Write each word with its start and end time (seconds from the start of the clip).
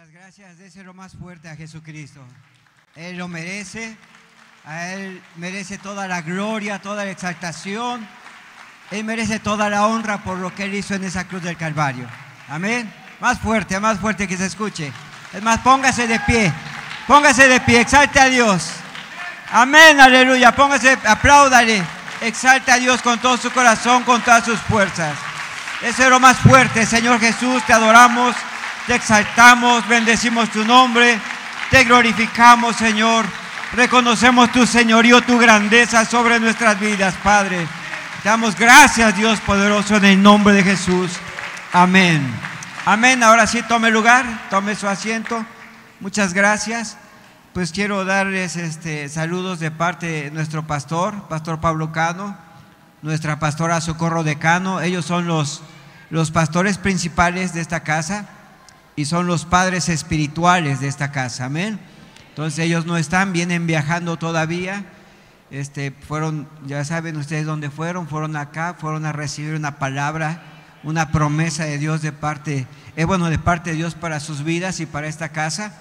Muchas 0.00 0.14
gracias. 0.14 0.58
Déselo 0.58 0.94
más 0.94 1.12
fuerte 1.12 1.50
a 1.50 1.56
Jesucristo. 1.56 2.20
Él 2.96 3.18
lo 3.18 3.28
merece. 3.28 3.98
A 4.64 4.86
Él 4.92 5.22
merece 5.36 5.76
toda 5.76 6.08
la 6.08 6.22
gloria, 6.22 6.80
toda 6.80 7.04
la 7.04 7.10
exaltación. 7.10 8.08
Él 8.90 9.04
merece 9.04 9.40
toda 9.40 9.68
la 9.68 9.86
honra 9.86 10.24
por 10.24 10.38
lo 10.38 10.54
que 10.54 10.64
Él 10.64 10.74
hizo 10.74 10.94
en 10.94 11.04
esa 11.04 11.28
cruz 11.28 11.42
del 11.42 11.58
Calvario. 11.58 12.06
Amén. 12.48 12.90
Más 13.20 13.40
fuerte, 13.40 13.78
más 13.78 13.98
fuerte 13.98 14.26
que 14.26 14.38
se 14.38 14.46
escuche. 14.46 14.90
Es 15.34 15.42
más, 15.42 15.58
póngase 15.58 16.06
de 16.06 16.18
pie. 16.20 16.50
Póngase 17.06 17.46
de 17.46 17.60
pie, 17.60 17.82
exalte 17.82 18.20
a 18.20 18.30
Dios. 18.30 18.70
Amén, 19.52 20.00
aleluya. 20.00 20.56
Póngase, 20.56 20.96
apláudale. 21.04 21.84
Exalte 22.22 22.72
a 22.72 22.78
Dios 22.78 23.02
con 23.02 23.18
todo 23.18 23.36
su 23.36 23.50
corazón, 23.50 24.04
con 24.04 24.22
todas 24.22 24.46
sus 24.46 24.58
fuerzas. 24.60 25.14
Eso 25.82 26.04
es 26.04 26.08
lo 26.08 26.20
más 26.20 26.38
fuerte, 26.38 26.86
Señor 26.86 27.20
Jesús. 27.20 27.62
Te 27.66 27.74
adoramos, 27.74 28.34
te 28.86 28.94
exaltamos, 28.94 29.86
bendecimos 29.88 30.50
tu 30.50 30.64
nombre, 30.64 31.18
te 31.70 31.84
glorificamos, 31.84 32.76
Señor. 32.76 33.24
Reconocemos 33.72 34.50
tu 34.50 34.66
señorío, 34.66 35.20
tu 35.22 35.38
grandeza 35.38 36.04
sobre 36.04 36.40
nuestras 36.40 36.78
vidas, 36.80 37.14
Padre. 37.22 37.66
Te 38.22 38.28
damos 38.28 38.56
gracias, 38.56 39.16
Dios 39.16 39.38
poderoso, 39.40 39.96
en 39.96 40.04
el 40.04 40.22
nombre 40.22 40.54
de 40.54 40.64
Jesús. 40.64 41.12
Amén. 41.72 42.26
Amén. 42.84 43.22
Ahora 43.22 43.46
sí, 43.46 43.62
tome 43.62 43.90
lugar, 43.90 44.26
tome 44.50 44.74
su 44.74 44.88
asiento. 44.88 45.44
Muchas 46.00 46.34
gracias. 46.34 46.96
Pues 47.52 47.70
quiero 47.72 48.04
darles 48.04 48.56
este, 48.56 49.08
saludos 49.08 49.60
de 49.60 49.70
parte 49.70 50.06
de 50.06 50.30
nuestro 50.30 50.66
pastor, 50.66 51.28
Pastor 51.28 51.60
Pablo 51.60 51.92
Cano, 51.92 52.36
nuestra 53.02 53.38
pastora 53.38 53.80
Socorro 53.80 54.24
de 54.24 54.38
Cano. 54.38 54.80
Ellos 54.80 55.04
son 55.04 55.26
los, 55.26 55.62
los 56.10 56.30
pastores 56.30 56.78
principales 56.78 57.52
de 57.52 57.60
esta 57.60 57.80
casa 57.80 58.26
y 59.00 59.06
son 59.06 59.26
los 59.26 59.46
padres 59.46 59.88
espirituales 59.88 60.80
de 60.80 60.88
esta 60.88 61.10
casa. 61.10 61.46
Amén. 61.46 61.80
Entonces 62.28 62.58
ellos 62.58 62.84
no 62.84 62.98
están, 62.98 63.32
vienen 63.32 63.66
viajando 63.66 64.18
todavía. 64.18 64.84
Este, 65.50 65.90
fueron, 65.90 66.46
ya 66.66 66.84
saben 66.84 67.16
ustedes 67.16 67.46
dónde 67.46 67.70
fueron, 67.70 68.08
fueron 68.08 68.36
acá, 68.36 68.76
fueron 68.78 69.06
a 69.06 69.12
recibir 69.12 69.54
una 69.54 69.78
palabra, 69.78 70.42
una 70.84 71.12
promesa 71.12 71.64
de 71.64 71.78
Dios 71.78 72.02
de 72.02 72.12
parte, 72.12 72.66
eh, 72.94 73.04
bueno, 73.04 73.30
de 73.30 73.38
parte 73.38 73.70
de 73.70 73.76
Dios 73.76 73.94
para 73.94 74.20
sus 74.20 74.44
vidas 74.44 74.80
y 74.80 74.86
para 74.86 75.08
esta 75.08 75.30
casa. 75.30 75.72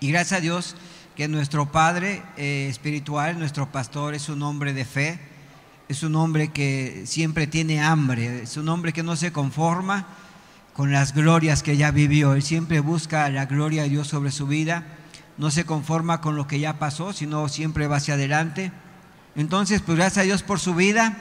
Y 0.00 0.10
gracias 0.10 0.38
a 0.38 0.40
Dios 0.40 0.76
que 1.16 1.28
nuestro 1.28 1.70
Padre 1.70 2.22
eh, 2.38 2.68
espiritual, 2.70 3.38
nuestro 3.38 3.70
pastor, 3.70 4.14
es 4.14 4.30
un 4.30 4.42
hombre 4.42 4.72
de 4.72 4.86
fe, 4.86 5.20
es 5.90 6.02
un 6.02 6.16
hombre 6.16 6.48
que 6.48 7.02
siempre 7.04 7.46
tiene 7.46 7.82
hambre, 7.82 8.44
es 8.44 8.56
un 8.56 8.70
hombre 8.70 8.94
que 8.94 9.02
no 9.02 9.14
se 9.14 9.30
conforma 9.30 10.06
con 10.74 10.90
las 10.90 11.14
glorias 11.14 11.62
que 11.62 11.76
ya 11.76 11.92
vivió, 11.92 12.34
él 12.34 12.42
siempre 12.42 12.80
busca 12.80 13.30
la 13.30 13.46
gloria 13.46 13.84
de 13.84 13.88
Dios 13.88 14.08
sobre 14.08 14.32
su 14.32 14.48
vida, 14.48 14.82
no 15.38 15.50
se 15.50 15.64
conforma 15.64 16.20
con 16.20 16.36
lo 16.36 16.48
que 16.48 16.58
ya 16.58 16.78
pasó, 16.80 17.12
sino 17.12 17.48
siempre 17.48 17.86
va 17.86 17.96
hacia 17.96 18.14
adelante. 18.14 18.72
Entonces, 19.36 19.82
pues 19.82 19.96
gracias 19.96 20.18
a 20.18 20.26
Dios 20.26 20.42
por 20.42 20.58
su 20.60 20.74
vida. 20.74 21.16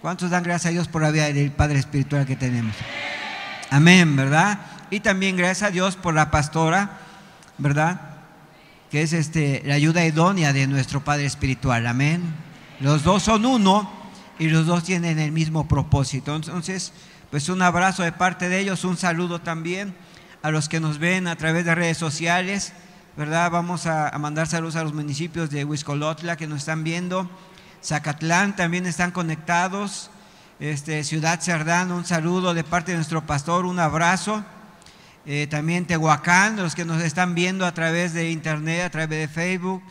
¿Cuántos 0.00 0.30
dan 0.30 0.42
gracias 0.44 0.70
a 0.70 0.72
Dios 0.72 0.88
por 0.88 1.02
la 1.02 1.10
vida 1.10 1.32
del 1.32 1.52
Padre 1.52 1.78
espiritual 1.78 2.26
que 2.26 2.36
tenemos? 2.36 2.74
Amén, 3.70 4.16
¿verdad? 4.16 4.58
Y 4.90 5.00
también 5.00 5.36
gracias 5.36 5.68
a 5.68 5.72
Dios 5.72 5.96
por 5.96 6.14
la 6.14 6.30
pastora, 6.30 6.98
¿verdad? 7.58 8.00
Que 8.90 9.02
es 9.02 9.12
este, 9.12 9.62
la 9.64 9.74
ayuda 9.74 10.04
idónea 10.04 10.52
de 10.52 10.66
nuestro 10.66 11.02
Padre 11.04 11.26
espiritual. 11.26 11.86
Amén. 11.86 12.22
Los 12.80 13.02
dos 13.02 13.22
son 13.22 13.46
uno 13.46 13.90
y 14.38 14.48
los 14.48 14.66
dos 14.66 14.84
tienen 14.84 15.18
el 15.18 15.32
mismo 15.32 15.66
propósito. 15.66 16.34
Entonces, 16.34 16.92
pues 17.32 17.48
un 17.48 17.62
abrazo 17.62 18.02
de 18.02 18.12
parte 18.12 18.50
de 18.50 18.58
ellos, 18.58 18.84
un 18.84 18.98
saludo 18.98 19.38
también 19.38 19.94
a 20.42 20.50
los 20.50 20.68
que 20.68 20.80
nos 20.80 20.98
ven 20.98 21.26
a 21.26 21.34
través 21.34 21.64
de 21.64 21.74
redes 21.74 21.96
sociales, 21.96 22.74
¿verdad? 23.16 23.50
Vamos 23.50 23.86
a, 23.86 24.12
mandar 24.18 24.46
saludos 24.46 24.76
a 24.76 24.82
los 24.84 24.92
municipios 24.92 25.48
de 25.48 25.64
Huiscolotla 25.64 26.36
que 26.36 26.46
nos 26.46 26.58
están 26.58 26.84
viendo, 26.84 27.30
Zacatlán 27.82 28.54
también 28.54 28.84
están 28.84 29.12
conectados, 29.12 30.10
este, 30.60 31.04
Ciudad 31.04 31.40
Cerdán, 31.40 31.90
un 31.90 32.04
saludo 32.04 32.52
de 32.52 32.64
parte 32.64 32.90
de 32.90 32.98
nuestro 32.98 33.26
pastor, 33.26 33.64
un 33.64 33.78
abrazo. 33.78 34.44
Eh, 35.24 35.46
también 35.48 35.86
Tehuacán, 35.86 36.56
los 36.56 36.74
que 36.74 36.84
nos 36.84 37.00
están 37.02 37.34
viendo 37.34 37.64
a 37.64 37.72
través 37.72 38.12
de 38.12 38.30
internet, 38.30 38.84
a 38.84 38.90
través 38.90 39.08
de 39.08 39.26
Facebook, 39.26 39.82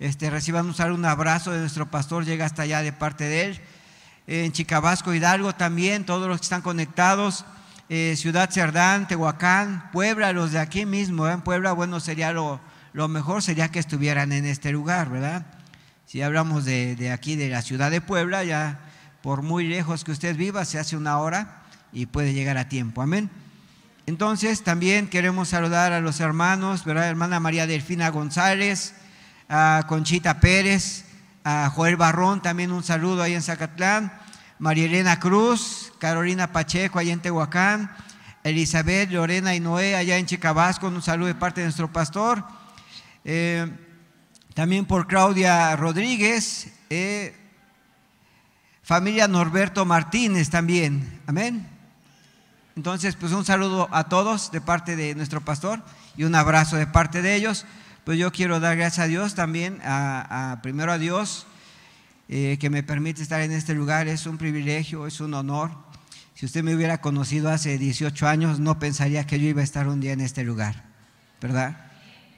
este, 0.00 0.30
reciban 0.30 0.66
un 0.66 0.74
saludo, 0.74 0.98
un 0.98 1.04
abrazo 1.04 1.52
de 1.52 1.60
nuestro 1.60 1.88
pastor, 1.88 2.24
llega 2.24 2.44
hasta 2.44 2.62
allá 2.62 2.82
de 2.82 2.92
parte 2.92 3.22
de 3.22 3.44
él. 3.44 3.60
Eh, 4.28 4.44
en 4.44 4.52
Chicabasco, 4.52 5.14
Hidalgo 5.14 5.54
también, 5.54 6.04
todos 6.04 6.28
los 6.28 6.38
que 6.38 6.44
están 6.44 6.60
conectados. 6.60 7.46
Eh, 7.88 8.14
Ciudad 8.14 8.50
Cerdán, 8.50 9.08
Tehuacán, 9.08 9.90
Puebla, 9.90 10.34
los 10.34 10.52
de 10.52 10.58
aquí 10.58 10.84
mismo, 10.84 11.26
en 11.26 11.40
Puebla, 11.40 11.72
bueno, 11.72 11.98
sería 11.98 12.30
lo, 12.32 12.60
lo 12.92 13.08
mejor 13.08 13.42
sería 13.42 13.70
que 13.70 13.78
estuvieran 13.78 14.32
en 14.32 14.44
este 14.44 14.70
lugar, 14.70 15.08
¿verdad? 15.08 15.46
Si 16.04 16.20
hablamos 16.20 16.66
de, 16.66 16.94
de 16.94 17.10
aquí, 17.10 17.36
de 17.36 17.48
la 17.48 17.62
ciudad 17.62 17.90
de 17.90 18.02
Puebla, 18.02 18.44
ya 18.44 18.80
por 19.22 19.40
muy 19.40 19.66
lejos 19.66 20.04
que 20.04 20.12
usted 20.12 20.36
viva, 20.36 20.66
se 20.66 20.78
hace 20.78 20.98
una 20.98 21.16
hora 21.16 21.62
y 21.90 22.04
puede 22.04 22.34
llegar 22.34 22.58
a 22.58 22.68
tiempo. 22.68 23.00
Amén. 23.00 23.30
Entonces, 24.04 24.62
también 24.62 25.08
queremos 25.08 25.48
saludar 25.48 25.94
a 25.94 26.02
los 26.02 26.20
hermanos, 26.20 26.84
¿verdad? 26.84 27.08
Hermana 27.08 27.40
María 27.40 27.66
Delfina 27.66 28.10
González, 28.10 28.94
a 29.48 29.84
Conchita 29.88 30.38
Pérez, 30.38 31.06
a 31.44 31.70
Joel 31.74 31.96
Barrón, 31.96 32.42
también 32.42 32.72
un 32.72 32.82
saludo 32.82 33.22
ahí 33.22 33.32
en 33.32 33.42
Zacatlán, 33.42 34.12
María 34.58 34.86
Elena 34.86 35.20
Cruz, 35.20 35.92
Carolina 35.98 36.52
Pacheco, 36.52 36.98
allá 36.98 37.12
en 37.12 37.20
Tehuacán, 37.20 37.94
Elizabeth, 38.42 39.10
Lorena 39.10 39.54
y 39.54 39.60
Noé, 39.60 39.94
allá 39.94 40.16
en 40.16 40.26
Chicabasco, 40.26 40.88
un 40.88 41.00
saludo 41.00 41.28
de 41.28 41.34
parte 41.36 41.60
de 41.60 41.66
nuestro 41.66 41.92
pastor. 41.92 42.44
Eh, 43.24 43.70
también 44.54 44.84
por 44.84 45.06
Claudia 45.06 45.76
Rodríguez, 45.76 46.72
eh, 46.90 47.36
familia 48.82 49.28
Norberto 49.28 49.84
Martínez 49.84 50.50
también, 50.50 51.20
amén. 51.28 51.68
Entonces, 52.74 53.14
pues 53.14 53.32
un 53.32 53.44
saludo 53.44 53.88
a 53.92 54.08
todos 54.08 54.50
de 54.50 54.60
parte 54.60 54.96
de 54.96 55.14
nuestro 55.14 55.40
pastor 55.40 55.82
y 56.16 56.24
un 56.24 56.34
abrazo 56.34 56.76
de 56.76 56.86
parte 56.88 57.22
de 57.22 57.36
ellos. 57.36 57.64
Pues 58.04 58.18
yo 58.18 58.32
quiero 58.32 58.58
dar 58.58 58.76
gracias 58.76 59.04
a 59.04 59.08
Dios 59.08 59.34
también, 59.34 59.80
a, 59.84 60.52
a 60.52 60.62
primero 60.62 60.90
a 60.90 60.98
Dios 60.98 61.46
eh, 62.28 62.58
que 62.60 62.68
me 62.68 62.82
permite 62.82 63.22
estar 63.22 63.40
en 63.40 63.52
este 63.52 63.74
lugar. 63.74 64.06
Es 64.08 64.26
un 64.26 64.38
privilegio, 64.38 65.06
es 65.06 65.20
un 65.20 65.34
honor. 65.34 65.70
Si 66.34 66.46
usted 66.46 66.62
me 66.62 66.74
hubiera 66.74 67.00
conocido 67.00 67.48
hace 67.48 67.78
18 67.78 68.28
años, 68.28 68.60
no 68.60 68.78
pensaría 68.78 69.26
que 69.26 69.40
yo 69.40 69.48
iba 69.48 69.60
a 69.60 69.64
estar 69.64 69.88
un 69.88 70.00
día 70.00 70.12
en 70.12 70.20
este 70.20 70.44
lugar, 70.44 70.84
¿verdad? 71.40 71.90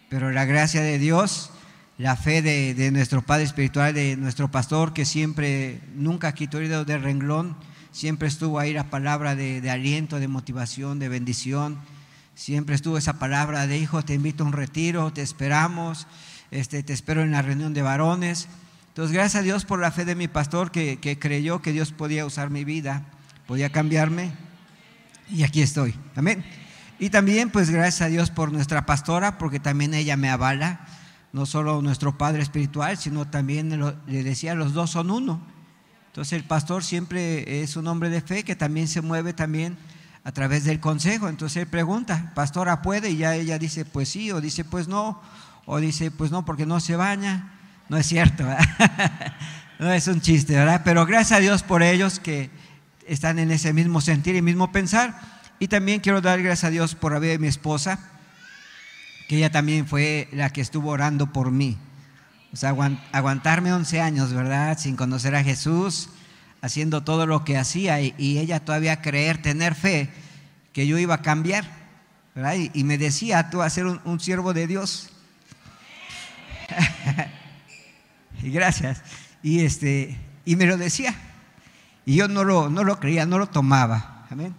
Pero 0.09 0.31
la 0.31 0.45
gracia 0.45 0.81
de 0.81 0.99
Dios, 0.99 1.51
la 1.99 2.17
fe 2.17 2.41
de, 2.41 2.73
de 2.75 2.91
nuestro 2.93 3.21
Padre 3.21 3.45
Espiritual, 3.45 3.93
de 3.93 4.17
nuestro 4.17 4.51
pastor, 4.51 4.95
que 4.95 5.05
siempre, 5.05 5.81
nunca 5.95 6.33
quitó 6.33 6.59
el 6.59 6.69
dedo 6.69 6.85
de 6.85 6.97
renglón, 6.97 7.57
siempre 7.93 8.29
estuvo 8.29 8.59
ahí 8.59 8.73
la 8.73 8.91
palabra 8.91 9.35
de, 9.35 9.61
de, 9.61 9.71
aliento, 9.71 10.19
de 10.19 10.29
motivación, 10.29 10.99
de 10.99 11.09
bendición. 11.09 11.79
Siempre 12.35 12.75
estuvo 12.75 12.97
esa 12.97 13.19
palabra 13.19 13.67
de 13.67 13.77
hijo, 13.77 14.03
te 14.03 14.15
invito 14.15 14.45
a 14.45 14.47
un 14.47 14.53
retiro, 14.53 15.13
te 15.13 15.21
esperamos, 15.21 16.07
este, 16.51 16.83
te 16.83 16.93
espero 16.93 17.23
en 17.23 17.33
la 17.33 17.43
reunión 17.43 17.75
de 17.75 17.83
varones. 17.83 18.49
Entonces, 18.91 19.15
gracias 19.15 19.41
a 19.41 19.43
Dios 19.43 19.65
por 19.65 19.79
la 19.79 19.93
fe 19.93 20.05
de 20.05 20.15
mi 20.15 20.29
pastor 20.29 20.73
que, 20.73 20.99
creyó 21.21 21.63
que 21.63 21.73
Dios 21.73 21.93
podía 21.93 22.27
usar 22.27 22.51
mi 22.51 22.65
vida, 22.65 23.05
podía 23.47 23.71
cambiarme. 23.71 24.33
Y 25.31 25.45
aquí 25.45 25.63
estoy. 25.63 25.95
Amén. 26.17 26.45
Y 26.99 27.11
también, 27.11 27.51
pues, 27.51 27.71
gracias 27.71 28.03
a 28.03 28.09
Dios 28.09 28.31
por 28.31 28.53
nuestra 28.53 28.87
pastora, 28.87 29.39
porque 29.39 29.61
también 29.61 29.95
ella 29.95 30.17
me 30.17 30.29
avala, 30.29 30.87
no 31.33 31.47
solo 31.47 31.81
nuestro 31.83 32.19
Padre 32.19 32.43
espiritual, 32.43 32.99
sino 32.99 33.29
también 33.29 33.95
le 34.07 34.23
decía, 34.25 34.55
los 34.55 34.75
dos 34.75 34.91
son 34.91 35.13
uno. 35.13 35.41
Entonces 36.09 36.33
el 36.33 36.43
pastor 36.43 36.83
siempre 36.83 37.63
es 37.63 37.77
un 37.77 37.87
hombre 37.87 38.11
de 38.11 38.21
fe 38.21 38.43
que 38.43 38.57
también 38.57 38.89
se 38.89 39.01
mueve 39.01 39.33
también 39.33 39.79
a 40.25 40.33
través 40.33 40.65
del 40.65 40.81
consejo. 40.81 41.29
Entonces 41.29 41.63
él 41.63 41.69
pregunta, 41.69 42.33
pastora, 42.35 42.83
¿puede? 42.83 43.11
Y 43.11 43.19
ya 43.19 43.37
ella 43.37 43.61
dice, 43.61 43.85
pues 43.85 44.09
sí, 44.09 44.33
o 44.33 44.41
dice, 44.41 44.65
pues 44.65 44.89
no, 44.89 45.23
o 45.67 45.79
dice, 45.79 46.11
pues 46.11 46.33
no, 46.33 46.45
porque 46.45 46.67
no 46.67 46.81
se 46.81 46.97
baña. 46.97 47.60
No 47.91 47.97
es 47.97 48.07
cierto, 48.07 48.45
no 49.81 49.93
es 49.93 50.07
un 50.07 50.21
chiste, 50.21 50.55
¿verdad? 50.55 50.83
Pero 50.85 51.05
gracias 51.07 51.39
a 51.39 51.41
Dios 51.41 51.65
por 51.65 51.83
ellos 51.83 52.21
que 52.21 52.49
están 53.05 53.41
en 53.41 53.51
ese 53.51 53.73
mismo 53.73 54.01
sentir 54.01 54.37
y 54.37 54.43
mismo 54.43 54.71
pensar. 54.71 55.21
Y 55.59 55.67
también 55.67 55.99
quiero 55.99 56.21
dar 56.21 56.41
gracias 56.41 56.69
a 56.69 56.71
Dios 56.71 56.95
por 56.95 57.11
la 57.11 57.19
vida 57.19 57.33
de 57.33 57.41
mi 57.41 57.49
esposa, 57.49 57.99
que 59.29 59.39
ella 59.39 59.51
también 59.51 59.89
fue 59.89 60.29
la 60.31 60.51
que 60.51 60.61
estuvo 60.61 60.91
orando 60.91 61.33
por 61.33 61.51
mí. 61.51 61.79
O 62.53 62.57
sea, 62.57 62.77
aguantarme 63.11 63.73
11 63.73 64.01
años, 64.01 64.33
¿verdad? 64.33 64.79
Sin 64.79 64.95
conocer 64.95 65.35
a 65.35 65.43
Jesús, 65.43 66.11
haciendo 66.63 67.03
todo 67.03 67.27
lo 67.27 67.45
que 67.45 67.59
hacía 67.59 68.01
y, 68.01 68.15
ella 68.39 68.61
todavía 68.61 69.03
creer, 69.03 69.43
tener 69.43 69.75
fe 69.75 70.11
que 70.73 70.87
yo 70.87 70.97
iba 70.97 71.17
a 71.17 71.23
cambiar, 71.23 71.65
¿verdad? 72.37 72.55
Y, 72.55 72.71
y 72.73 72.85
me 72.85 72.99
decía, 72.99 73.51
tú 73.51 73.59
vas 73.59 73.73
a 73.73 73.75
ser 73.75 73.87
un, 73.87 74.01
un 74.05 74.21
siervo 74.21 74.55
de 74.55 74.69
Dios. 74.69 75.11
Y 78.43 78.51
gracias. 78.51 79.03
Y, 79.43 79.65
este, 79.65 80.19
y 80.45 80.57
me 80.57 80.67
lo 80.67 80.77
decía. 80.77 81.15
Y 82.07 82.17
yo 82.17 82.29
no 82.29 82.45
lo, 82.45 82.69
no 82.69 82.85
lo 82.85 82.99
creía, 82.99 83.27
no 83.27 83.39
lo 83.39 83.47
tomaba. 83.47 84.27
Amén. 84.31 84.55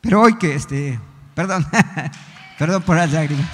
Pero 0.00 0.22
hoy 0.22 0.36
que, 0.36 0.54
este, 0.54 0.98
perdón, 1.34 1.66
Perdón 2.62 2.82
por 2.82 2.96
las 2.96 3.10
lágrimas. 3.10 3.46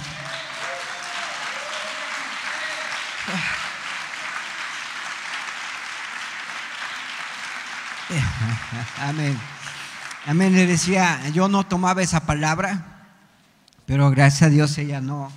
Amén. 9.01 9.35
Amén. 10.27 10.53
Le 10.53 10.67
decía, 10.67 11.27
yo 11.29 11.47
no 11.47 11.65
tomaba 11.65 12.03
esa 12.03 12.27
palabra, 12.27 13.07
pero 13.87 14.11
gracias 14.11 14.43
a 14.43 14.49
Dios 14.49 14.77
ella 14.77 15.01
no, 15.01 15.31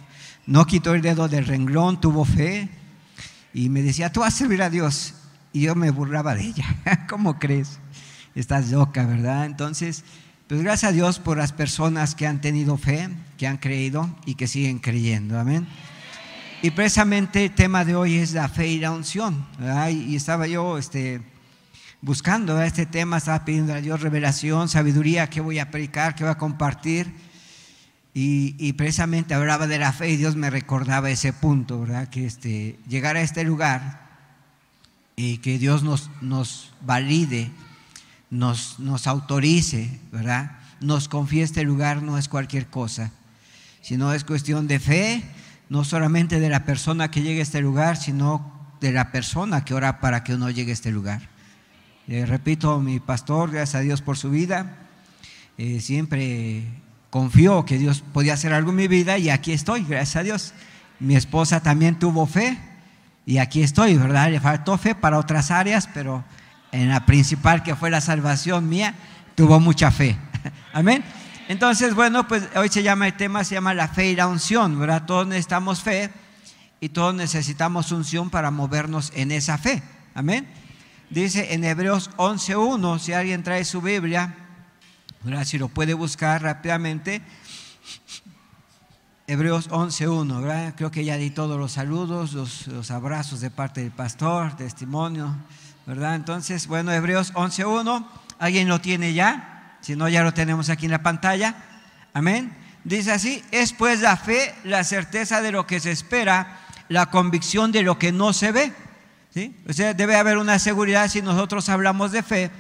no 0.45 0.67
quitó 0.67 0.93
el 0.93 1.01
dedo 1.01 1.29
del 1.29 1.47
renglón, 1.47 1.99
tuvo 1.99 2.27
fe 2.27 2.69
y 3.55 3.69
me 3.69 3.83
decía, 3.83 4.13
tú 4.13 4.21
vas 4.21 4.35
a 4.35 4.39
servir 4.39 4.63
a 4.63 4.71
Dios. 4.71 5.15
Y 5.53 5.63
yo 5.63 5.75
me 5.75 5.91
burlaba 5.91 6.35
de 6.35 6.47
ella. 6.47 6.65
¿Cómo 7.09 7.39
crees? 7.39 7.79
Estás 8.35 8.71
loca, 8.71 9.05
¿verdad? 9.05 9.45
Entonces, 9.45 10.05
pues 10.49 10.63
gracias 10.63 10.91
a 10.91 10.93
Dios 10.93 11.19
por 11.19 11.37
las 11.37 11.53
personas 11.53 12.15
que 12.15 12.27
han 12.27 12.41
tenido 12.41 12.77
fe, 12.77 13.11
que 13.37 13.47
han 13.47 13.59
creído 13.59 14.09
y 14.25 14.35
que 14.35 14.47
siguen 14.47 14.79
creyendo. 14.79 15.39
Amén. 15.39 15.67
Y 16.63 16.71
precisamente 16.71 17.47
el 17.47 17.55
tema 17.55 17.85
de 17.85 17.97
hoy 17.97 18.17
es 18.17 18.33
la 18.33 18.49
fe 18.49 18.69
y 18.69 18.79
la 18.79 18.93
unción. 18.93 19.47
Y 19.91 20.15
estaba 20.15 20.47
yo 20.47 20.79
este, 20.79 21.21
buscando 22.01 22.61
este 22.63 22.87
tema, 22.87 23.19
estaba 23.19 23.45
pidiendo 23.45 23.75
a 23.75 23.81
Dios 23.81 24.01
revelación, 24.01 24.69
sabiduría, 24.69 25.29
qué 25.29 25.41
voy 25.41 25.59
a 25.59 25.71
predicar, 25.71 26.15
qué 26.15 26.25
voy 26.25 26.31
a 26.31 26.39
compartir. 26.39 27.13
Y, 28.15 28.75
precisamente 28.75 29.33
hablaba 29.33 29.67
de 29.67 29.79
la 29.79 29.93
fe 29.93 30.11
y 30.11 30.17
Dios 30.17 30.37
me 30.37 30.51
recordaba 30.51 31.11
ese 31.11 31.33
punto, 31.33 31.81
¿verdad? 31.81 32.09
Que 32.09 32.27
este, 32.27 32.79
llegar 32.87 33.17
a 33.17 33.23
este 33.23 33.43
lugar 33.43 34.03
y 35.17 35.39
que 35.39 35.59
Dios 35.59 35.83
nos, 35.83 36.11
nos 36.21 36.73
valide, 36.83 37.51
nos, 38.29 38.79
nos 38.79 39.07
autorice, 39.07 39.99
¿verdad? 40.11 40.59
Nos 40.81 41.09
confíe 41.09 41.43
este 41.43 41.65
lugar 41.65 42.03
no 42.03 42.19
es 42.19 42.29
cualquier 42.29 42.67
cosa, 42.67 43.13
sino 43.81 44.13
es 44.13 44.25
cuestión 44.25 44.67
de 44.67 44.79
fe, 44.79 45.23
no 45.71 45.85
solamente 45.85 46.39
de 46.39 46.51
la 46.51 46.67
persona 46.67 47.11
que 47.11 47.23
llegue 47.23 47.41
a 47.41 47.45
este 47.45 47.63
lugar, 47.63 47.97
sino 47.97 48.53
de 48.83 48.93
la 48.93 49.11
persona 49.11 49.65
que 49.65 49.73
ora 49.73 50.01
para 50.01 50.23
que 50.23 50.35
uno 50.35 50.51
llegue 50.51 50.73
a 50.73 50.75
este 50.75 50.91
lugar. 50.91 51.31
Eh, 52.09 52.27
repito, 52.27 52.79
mi 52.81 53.01
pastor, 53.01 53.53
gracias 53.53 53.77
a 53.77 53.81
Dios 53.81 54.03
por 54.03 54.19
su 54.19 54.29
vida, 54.29 54.77
eh, 55.57 55.81
siempre 55.81 56.82
confió 57.13 57.67
que 57.67 57.77
Dios 57.77 58.03
podía 58.15 58.33
hacer 58.33 58.55
algo 58.55 58.71
en 58.71 58.77
mi 58.77 58.89
vida 58.89 59.19
y 59.19 59.29
aquí 59.29 59.53
estoy, 59.53 59.85
gracias 59.85 60.17
a 60.17 60.23
Dios. 60.23 60.55
Mi 60.99 61.15
esposa 61.15 61.61
también 61.61 61.99
tuvo 61.99 62.25
fe 62.25 62.59
y 63.27 63.37
aquí 63.37 63.63
estoy, 63.63 63.99
¿verdad? 63.99 64.31
Le 64.31 64.41
faltó 64.41 64.79
fe 64.79 64.95
para 64.95 65.19
otras 65.19 65.51
áreas, 65.51 65.91
pero 65.93 66.25
en 66.73 66.89
la 66.89 67.05
principal 67.05 67.63
que 67.63 67.77
fue 67.77 67.91
la 67.91 68.01
salvación 68.01 68.67
mía, 68.67 68.95
tuvo 69.35 69.61
mucha 69.61 69.91
fe. 69.91 70.17
Amén. 70.73 71.05
Entonces, 71.49 71.95
bueno, 71.95 72.27
pues 72.27 72.45
hoy 72.57 72.71
se 72.71 72.83
llama 72.83 73.09
el 73.09 73.13
tema, 73.13 73.45
se 73.45 73.57
llama 73.57 73.75
la 73.75 73.89
fe 73.89 74.13
y 74.13 74.17
la 74.17 74.27
unción, 74.27 74.81
¿verdad? 74.81 75.05
Todos 75.05 75.27
necesitamos 75.27 75.83
fe 75.83 76.11
y 76.81 76.89
todos 76.89 77.15
necesitamos 77.15 77.93
unción 77.93 78.31
para 78.31 78.51
movernos 78.51 79.13
en 79.15 79.33
esa 79.33 79.59
fe. 79.59 79.83
Amén. 80.15 80.47
Dice 81.11 81.53
en 81.53 81.63
Hebreos 81.65 82.11
11.1, 82.17 82.99
si 82.99 83.13
alguien 83.13 83.43
trae 83.43 83.67
su 83.67 83.83
Biblia, 83.83 84.35
si 85.45 85.57
lo 85.59 85.69
puede 85.69 85.95
buscar 85.95 86.43
rápidamente. 86.43 87.23
Hebreos 89.29 89.71
11.1, 89.71 90.43
¿verdad? 90.43 90.75
Creo 90.77 90.91
que 90.91 91.05
ya 91.05 91.17
di 91.17 91.31
todos 91.31 91.59
los 91.59 91.73
saludos, 91.73 92.33
los, 92.33 92.91
abrazos 92.91 93.41
de 93.41 93.51
parte 93.51 93.83
del 93.83 93.93
pastor, 93.93 94.57
testimonio, 94.57 95.35
¿verdad? 95.87 96.17
Entonces, 96.17 96.67
bueno, 96.67 96.93
Hebreos 96.93 97.33
11.1, 97.35 98.05
¿alguien 98.41 98.69
lo 98.69 98.81
tiene 98.81 99.15
ya? 99.15 99.79
Si 99.81 99.95
no, 99.95 100.09
ya 100.09 100.25
lo 100.25 100.35
tenemos 100.35 100.71
aquí 100.71 100.87
en 100.87 100.93
la 100.93 101.03
pantalla. 101.03 101.55
Amén. 102.13 102.53
Dice 102.85 103.13
así, 103.13 103.45
es 103.53 103.73
pues 103.73 104.01
la 104.01 104.17
fe, 104.17 104.55
la 104.65 104.83
certeza 104.83 105.41
de 105.41 105.53
lo 105.53 105.69
que 105.69 105.79
se 105.79 105.93
espera, 105.93 106.59
la 106.89 107.07
convicción 107.07 107.71
de 107.71 107.83
lo 107.83 107.97
que 107.99 108.11
no 108.11 108.33
se 108.33 108.51
ve. 108.51 108.73
¿Sí? 109.33 109.57
O 109.69 109.73
sea, 109.73 109.95
debe 109.95 110.17
haber 110.17 110.37
una 110.37 110.59
seguridad 110.59 111.09
si 111.09 111.23
nosotros 111.23 111.69
hablamos 111.69 112.13
de 112.13 112.23
fe 112.23 112.51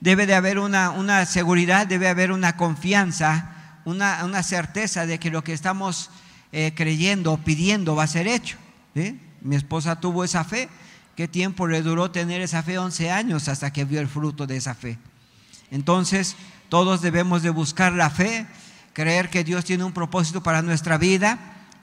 debe 0.00 0.26
de 0.26 0.34
haber 0.34 0.58
una, 0.58 1.26
seguridad, 1.26 1.86
debe 1.86 2.08
haber 2.08 2.32
una 2.32 2.56
confianza, 2.56 3.80
una, 3.84 4.42
certeza 4.42 5.06
de 5.06 5.18
que 5.18 5.30
lo 5.30 5.44
que 5.44 5.52
estamos 5.52 6.10
eh, 6.52 6.72
creyendo 6.74 7.36
pidiendo 7.38 7.96
va 7.96 8.04
a 8.04 8.08
ser 8.08 8.26
hecho. 8.26 8.56
Mi 9.40 9.56
esposa 9.56 10.00
tuvo 10.00 10.24
esa 10.24 10.44
fe. 10.44 10.68
¿Qué 11.16 11.28
tiempo 11.28 11.68
le 11.68 11.82
duró 11.82 12.10
tener 12.10 12.40
esa 12.40 12.62
fe? 12.62 12.78
11 12.78 13.10
años 13.10 13.48
hasta 13.48 13.72
que 13.72 13.84
vio 13.84 14.00
el 14.00 14.08
fruto 14.08 14.46
de 14.46 14.56
esa 14.56 14.74
fe. 14.74 14.98
Entonces, 15.70 16.36
todos 16.68 17.02
debemos 17.02 17.42
de 17.42 17.50
buscar 17.50 17.92
la 17.92 18.10
fe, 18.10 18.46
creer 18.92 19.30
que 19.30 19.44
Dios 19.44 19.64
tiene 19.64 19.84
un 19.84 19.92
propósito 19.92 20.42
para 20.42 20.62
nuestra 20.62 20.98
vida 20.98 21.38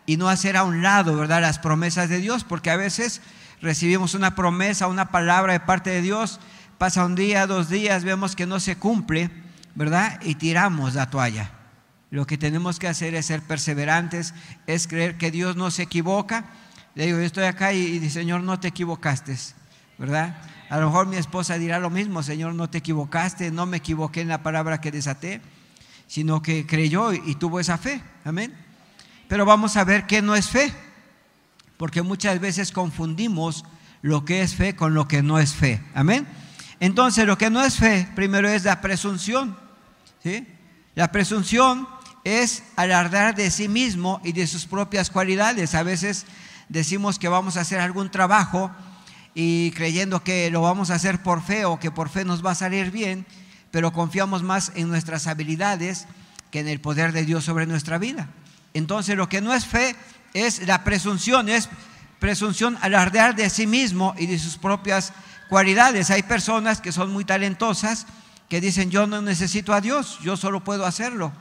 y 0.06 0.18
no 0.18 0.28
hacer 0.30 0.58
a 0.58 0.64
un 0.64 0.82
lado, 0.82 1.16
¿verdad?, 1.16 1.42
las 1.42 1.60
promesas 1.60 2.10
de 2.10 2.20
Dios, 2.20 2.44
porque 2.44 2.72
a 2.72 2.76
veces 2.76 3.22
recibimos 3.62 4.14
una 4.16 4.36
promesa, 4.36 4.88
una 4.88 5.12
palabra 5.12 5.54
de 5.54 5.60
parte 5.60 5.92
de 5.92 6.02
Dios 6.02 6.40
Pasa 6.82 7.06
un 7.06 7.14
día, 7.14 7.46
dos 7.46 7.70
días, 7.70 8.04
vemos 8.04 8.36
que 8.36 8.48
no 8.48 8.60
se 8.60 8.76
cumple, 8.76 9.30
¿verdad? 9.76 10.20
Y 10.24 10.34
tiramos 10.34 10.96
la 10.96 11.12
toalla. 11.12 11.52
Lo 12.10 12.26
que 12.26 12.40
tenemos 12.40 12.80
que 12.80 12.88
hacer 12.88 13.14
es 13.14 13.28
ser 13.28 13.44
perseverantes, 13.44 14.34
es 14.66 14.88
creer 14.88 15.16
que 15.16 15.30
Dios 15.30 15.56
no 15.56 15.70
se 15.70 15.84
equivoca. 15.84 16.46
Le 16.96 17.06
digo, 17.06 17.20
yo 17.20 17.24
estoy 17.24 17.44
acá 17.44 17.72
y, 17.72 17.82
y 17.82 18.10
Señor, 18.10 18.42
no 18.42 18.60
te 18.60 18.70
equivocaste, 18.70 19.38
¿verdad? 20.00 20.36
A 20.72 20.80
lo 20.80 20.88
mejor 20.88 21.06
mi 21.06 21.18
esposa 21.18 21.60
dirá 21.60 21.78
lo 21.78 21.92
mismo, 21.92 22.24
Señor, 22.24 22.56
no 22.56 22.68
te 22.68 22.80
equivocaste, 22.80 23.52
no 23.52 23.68
me 23.68 23.78
equivoqué 23.78 24.22
en 24.22 24.30
la 24.30 24.42
palabra 24.42 24.82
que 24.82 24.90
desaté, 24.90 25.40
sino 26.08 26.42
que 26.42 26.66
creyó 26.66 27.14
y 27.14 27.36
tuvo 27.36 27.60
esa 27.60 27.78
fe. 27.78 28.02
Amén. 28.26 28.56
Pero 29.28 29.46
vamos 29.46 29.78
a 29.78 29.84
ver 29.84 30.08
qué 30.08 30.24
no 30.24 30.36
es 30.36 30.50
fe, 30.50 30.74
porque 31.78 32.02
muchas 32.02 32.40
veces 32.40 32.72
confundimos 32.72 33.66
lo 34.02 34.26
que 34.26 34.42
es 34.42 34.56
fe 34.56 34.76
con 34.76 34.96
lo 34.96 35.08
que 35.08 35.22
no 35.22 35.38
es 35.38 35.54
fe. 35.54 35.80
Amén. 35.94 36.26
Entonces, 36.82 37.28
lo 37.28 37.38
que 37.38 37.52
no 37.52 37.64
es 37.64 37.76
fe, 37.78 38.10
primero 38.16 38.50
es 38.50 38.64
la 38.64 38.82
presunción. 38.82 39.56
¿sí? 40.24 40.48
La 40.96 41.12
presunción 41.12 41.88
es 42.24 42.64
alardar 42.76 43.36
de 43.36 43.52
sí 43.52 43.68
mismo 43.68 44.20
y 44.24 44.32
de 44.32 44.48
sus 44.48 44.66
propias 44.66 45.12
cualidades. 45.12 45.76
A 45.76 45.84
veces 45.84 46.26
decimos 46.70 47.20
que 47.20 47.28
vamos 47.28 47.56
a 47.56 47.62
hacer 47.62 47.80
algún 47.80 48.10
trabajo 48.10 48.72
y 49.36 49.70
creyendo 49.72 50.24
que 50.24 50.50
lo 50.50 50.62
vamos 50.62 50.90
a 50.90 50.96
hacer 50.96 51.22
por 51.22 51.44
fe 51.44 51.66
o 51.66 51.80
que 51.80 51.92
por 51.92 52.10
fe 52.10 52.26
nos 52.26 52.44
va 52.44 52.52
a 52.52 52.56
salir 52.56 52.90
bien, 52.90 53.28
pero 53.70 53.94
confiamos 53.94 54.42
más 54.42 54.72
en 54.74 54.90
nuestras 54.90 55.28
habilidades 55.28 56.08
que 56.50 56.62
en 56.62 56.68
el 56.68 56.82
poder 56.82 57.12
de 57.12 57.26
Dios 57.26 57.46
sobre 57.46 57.68
nuestra 57.68 58.00
vida. 58.00 58.28
Entonces, 58.74 59.16
lo 59.16 59.30
que 59.30 59.42
no 59.42 59.54
es 59.54 59.68
fe 59.68 59.96
es 60.34 60.66
la 60.66 60.84
presunción, 60.84 61.48
es 61.48 61.70
presunción 62.18 62.76
alardear 62.82 63.36
de 63.36 63.52
sí 63.52 63.68
mismo 63.68 64.16
y 64.18 64.26
de 64.26 64.40
sus 64.40 64.58
propias 64.58 65.14
cualidades. 65.52 66.10
Hay 66.12 66.24
personas 66.24 66.80
que 66.80 66.94
son 66.94 67.12
muy 67.12 67.26
talentosas 67.26 68.08
que 68.48 68.62
dicen, 68.62 68.90
yo 68.90 69.06
no 69.06 69.22
necesito 69.22 69.74
a 69.74 69.82
Dios, 69.82 70.18
yo 70.24 70.38
solo 70.38 70.64
puedo 70.64 70.86
hacerlo. 70.86 71.34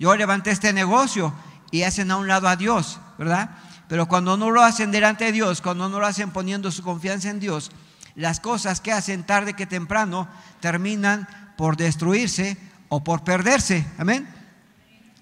Yo 0.00 0.16
levanté 0.16 0.50
este 0.50 0.72
negocio 0.72 1.32
y 1.70 1.84
hacen 1.84 2.10
a 2.10 2.16
un 2.16 2.26
lado 2.26 2.48
a 2.48 2.56
Dios, 2.56 2.98
¿verdad? 3.18 3.50
Pero 3.88 4.08
cuando 4.08 4.36
no 4.36 4.50
lo 4.50 4.64
hacen 4.64 4.90
delante 4.90 5.26
de 5.26 5.32
Dios, 5.32 5.60
cuando 5.60 5.88
no 5.88 6.00
lo 6.00 6.06
hacen 6.06 6.32
poniendo 6.32 6.72
su 6.72 6.82
confianza 6.82 7.30
en 7.30 7.38
Dios, 7.38 7.70
las 8.16 8.40
cosas 8.40 8.80
que 8.80 8.90
hacen 8.90 9.22
tarde 9.22 9.54
que 9.54 9.64
temprano 9.64 10.26
terminan 10.58 11.28
por 11.56 11.76
destruirse 11.76 12.56
o 12.88 13.04
por 13.04 13.22
perderse. 13.22 13.86
Amén. 13.96 14.28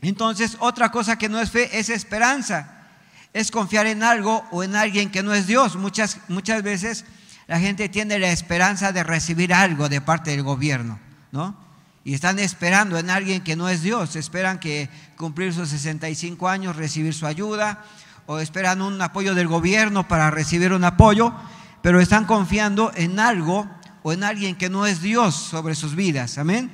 Entonces, 0.01 0.57
otra 0.61 0.91
cosa 0.91 1.19
que 1.19 1.29
no 1.29 1.39
es 1.41 1.51
fe 1.51 1.79
es 1.79 1.91
esperanza. 1.91 2.87
Es 3.35 3.51
confiar 3.51 3.87
en 3.87 4.03
algo 4.03 4.47
o 4.51 4.63
en 4.63 4.77
alguien 4.77 5.11
que 5.11 5.23
no 5.23 5.35
es 5.35 5.47
Dios. 5.47 5.77
Muchas, 5.77 6.21
muchas 6.29 6.63
veces 6.63 7.05
la 7.49 7.59
gente 7.59 7.89
tiene 7.89 8.19
la 8.19 8.31
esperanza 8.31 8.93
de 8.93 9.03
recibir 9.03 9.55
algo 9.55 9.89
de 9.89 10.03
parte 10.03 10.31
del 10.31 10.43
gobierno, 10.43 11.01
¿no? 11.33 11.57
Y 12.05 12.13
están 12.13 12.39
esperando 12.39 12.99
en 12.99 13.09
alguien 13.09 13.43
que 13.43 13.57
no 13.57 13.71
es 13.71 13.83
Dios, 13.83 14.17
esperan 14.17 14.61
que 14.61 14.91
cumplir 15.17 15.55
sus 15.55 15.71
65 15.71 16.47
años, 16.47 16.77
recibir 16.77 17.15
su 17.15 17.27
ayuda, 17.27 17.83
o 18.27 18.39
esperan 18.39 18.83
un 18.83 19.01
apoyo 19.01 19.35
del 19.35 19.49
gobierno 19.49 20.07
para 20.07 20.31
recibir 20.31 20.75
un 20.75 20.85
apoyo, 20.85 21.35
pero 21.81 22.01
están 22.01 22.27
confiando 22.27 22.93
en 22.95 23.19
algo 23.19 23.67
o 24.03 24.13
en 24.13 24.25
alguien 24.25 24.55
que 24.55 24.69
no 24.69 24.85
es 24.85 25.01
Dios 25.01 25.35
sobre 25.35 25.75
sus 25.75 25.95
vidas, 25.95 26.37
amén. 26.37 26.71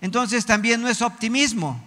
Entonces 0.00 0.46
también 0.46 0.80
no 0.80 0.88
es 0.88 1.02
optimismo, 1.02 1.82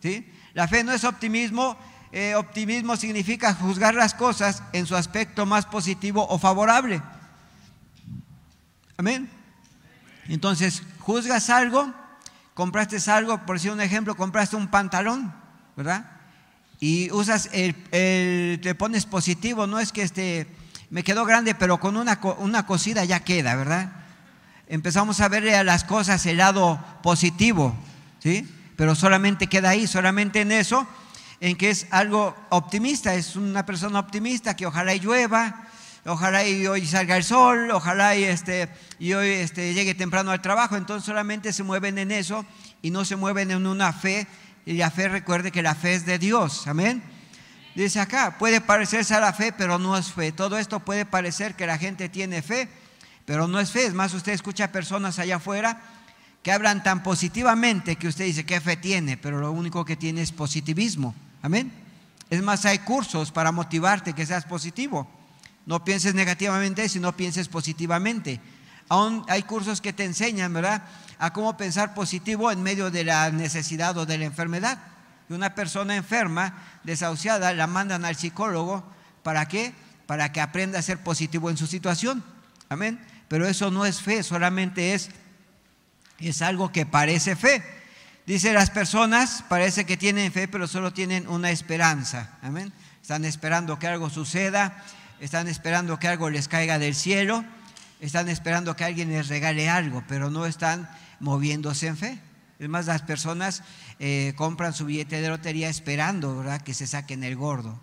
¿sí? 0.00 0.30
La 0.54 0.68
fe 0.68 0.84
no 0.84 0.92
es 0.92 1.02
optimismo, 1.02 1.76
eh, 2.12 2.36
optimismo 2.36 2.96
significa 2.96 3.52
juzgar 3.52 3.94
las 3.94 4.14
cosas 4.14 4.62
en 4.72 4.86
su 4.86 4.94
aspecto 4.94 5.44
más 5.44 5.66
positivo 5.66 6.24
o 6.28 6.38
favorable. 6.38 7.02
Amén. 9.00 9.30
Entonces, 10.28 10.82
juzgas 10.98 11.48
algo, 11.48 11.90
compraste 12.52 12.98
algo, 13.10 13.46
por 13.46 13.56
decir 13.56 13.70
un 13.70 13.80
ejemplo, 13.80 14.14
compraste 14.14 14.56
un 14.56 14.68
pantalón, 14.68 15.34
¿verdad? 15.74 16.04
Y 16.80 17.10
usas 17.10 17.48
el, 17.52 17.74
te 18.60 18.74
pones 18.74 19.06
positivo, 19.06 19.66
no 19.66 19.80
es 19.80 19.90
que 19.90 20.02
este, 20.02 20.54
me 20.90 21.02
quedó 21.02 21.24
grande, 21.24 21.54
pero 21.54 21.80
con 21.80 21.96
una, 21.96 22.20
una 22.40 22.66
cosida 22.66 23.02
ya 23.06 23.20
queda, 23.20 23.56
¿verdad? 23.56 23.90
Empezamos 24.66 25.22
a 25.22 25.28
verle 25.28 25.56
a 25.56 25.64
las 25.64 25.84
cosas 25.84 26.26
el 26.26 26.36
lado 26.36 26.78
positivo, 27.02 27.74
¿sí? 28.18 28.46
Pero 28.76 28.94
solamente 28.94 29.46
queda 29.46 29.70
ahí, 29.70 29.86
solamente 29.86 30.42
en 30.42 30.52
eso. 30.52 30.86
en 31.40 31.56
que 31.56 31.70
es 31.70 31.86
algo 31.90 32.36
optimista, 32.50 33.14
es 33.14 33.34
una 33.34 33.64
persona 33.64 33.98
optimista 33.98 34.54
que 34.54 34.66
ojalá 34.66 34.94
llueva, 34.94 35.68
ojalá 36.06 36.46
y 36.46 36.66
hoy 36.66 36.86
salga 36.86 37.16
el 37.16 37.24
sol, 37.24 37.70
ojalá 37.70 38.16
y, 38.16 38.24
este, 38.24 38.68
y 38.98 39.12
hoy 39.12 39.28
este, 39.28 39.74
llegue 39.74 39.94
temprano 39.94 40.30
al 40.30 40.42
trabajo, 40.42 40.76
entonces 40.76 41.06
solamente 41.06 41.52
se 41.52 41.62
mueven 41.62 41.98
en 41.98 42.10
eso 42.10 42.44
y 42.82 42.90
no 42.90 43.04
se 43.04 43.16
mueven 43.16 43.50
en 43.50 43.66
una 43.66 43.92
fe, 43.92 44.26
y 44.66 44.74
la 44.74 44.90
fe 44.90 45.08
recuerde 45.08 45.52
que 45.52 45.62
la 45.62 45.74
fe 45.74 45.94
es 45.94 46.06
de 46.06 46.18
Dios, 46.18 46.66
amén. 46.66 47.02
Dice 47.74 48.00
acá, 48.00 48.36
puede 48.38 48.60
parecerse 48.60 49.14
a 49.14 49.20
la 49.20 49.32
fe, 49.32 49.52
pero 49.52 49.78
no 49.78 49.96
es 49.96 50.12
fe. 50.12 50.32
Todo 50.32 50.58
esto 50.58 50.80
puede 50.80 51.06
parecer 51.06 51.54
que 51.54 51.66
la 51.66 51.78
gente 51.78 52.08
tiene 52.08 52.42
fe, 52.42 52.68
pero 53.24 53.46
no 53.46 53.60
es 53.60 53.70
fe. 53.70 53.86
Es 53.86 53.94
más, 53.94 54.12
usted 54.12 54.32
escucha 54.32 54.72
personas 54.72 55.18
allá 55.18 55.36
afuera 55.36 55.80
que 56.42 56.52
hablan 56.52 56.82
tan 56.82 57.02
positivamente 57.02 57.96
que 57.96 58.08
usted 58.08 58.24
dice, 58.24 58.44
¿qué 58.44 58.60
fe 58.60 58.76
tiene? 58.76 59.16
Pero 59.16 59.40
lo 59.40 59.52
único 59.52 59.84
que 59.84 59.96
tiene 59.96 60.22
es 60.22 60.32
positivismo. 60.32 61.14
Amén. 61.42 61.70
Es 62.28 62.42
más, 62.42 62.64
hay 62.64 62.78
cursos 62.80 63.30
para 63.30 63.52
motivarte 63.52 64.14
que 64.14 64.26
seas 64.26 64.44
positivo. 64.44 65.08
No 65.70 65.84
pienses 65.84 66.16
negativamente, 66.16 66.88
sino 66.88 67.16
pienses 67.16 67.46
positivamente. 67.46 68.40
Aún 68.88 69.24
hay 69.28 69.44
cursos 69.44 69.80
que 69.80 69.92
te 69.92 70.04
enseñan, 70.04 70.52
¿verdad?, 70.52 70.82
a 71.20 71.32
cómo 71.32 71.56
pensar 71.56 71.94
positivo 71.94 72.50
en 72.50 72.60
medio 72.60 72.90
de 72.90 73.04
la 73.04 73.30
necesidad 73.30 73.96
o 73.96 74.04
de 74.04 74.18
la 74.18 74.24
enfermedad. 74.24 74.78
Y 75.28 75.32
una 75.32 75.54
persona 75.54 75.94
enferma, 75.94 76.60
desahuciada, 76.82 77.54
la 77.54 77.68
mandan 77.68 78.04
al 78.04 78.16
psicólogo. 78.16 78.82
¿Para 79.22 79.46
qué? 79.46 79.72
Para 80.08 80.32
que 80.32 80.40
aprenda 80.40 80.80
a 80.80 80.82
ser 80.82 81.04
positivo 81.04 81.50
en 81.50 81.56
su 81.56 81.68
situación. 81.68 82.24
Amén. 82.68 82.98
Pero 83.28 83.46
eso 83.46 83.70
no 83.70 83.86
es 83.86 84.02
fe, 84.02 84.24
solamente 84.24 84.94
es, 84.94 85.10
es 86.18 86.42
algo 86.42 86.72
que 86.72 86.84
parece 86.84 87.36
fe. 87.36 87.62
Dice, 88.26 88.52
las 88.52 88.70
personas 88.70 89.44
parece 89.48 89.86
que 89.86 89.96
tienen 89.96 90.32
fe, 90.32 90.48
pero 90.48 90.66
solo 90.66 90.92
tienen 90.92 91.28
una 91.28 91.52
esperanza. 91.52 92.38
Amén. 92.42 92.72
Están 93.00 93.24
esperando 93.24 93.78
que 93.78 93.86
algo 93.86 94.10
suceda, 94.10 94.84
están 95.20 95.48
esperando 95.48 95.98
que 95.98 96.08
algo 96.08 96.30
les 96.30 96.48
caiga 96.48 96.78
del 96.78 96.94
cielo, 96.94 97.44
están 98.00 98.28
esperando 98.28 98.74
que 98.74 98.84
alguien 98.84 99.10
les 99.10 99.28
regale 99.28 99.68
algo, 99.68 100.02
pero 100.08 100.30
no 100.30 100.46
están 100.46 100.88
moviéndose 101.20 101.86
en 101.86 101.96
fe. 101.96 102.18
Es 102.58 102.68
más, 102.68 102.86
las 102.86 103.02
personas 103.02 103.62
eh, 103.98 104.32
compran 104.36 104.72
su 104.72 104.86
billete 104.86 105.20
de 105.20 105.28
lotería 105.28 105.68
esperando 105.68 106.36
¿verdad? 106.36 106.62
que 106.62 106.74
se 106.74 106.86
saquen 106.86 107.22
el 107.24 107.36
gordo. 107.36 107.78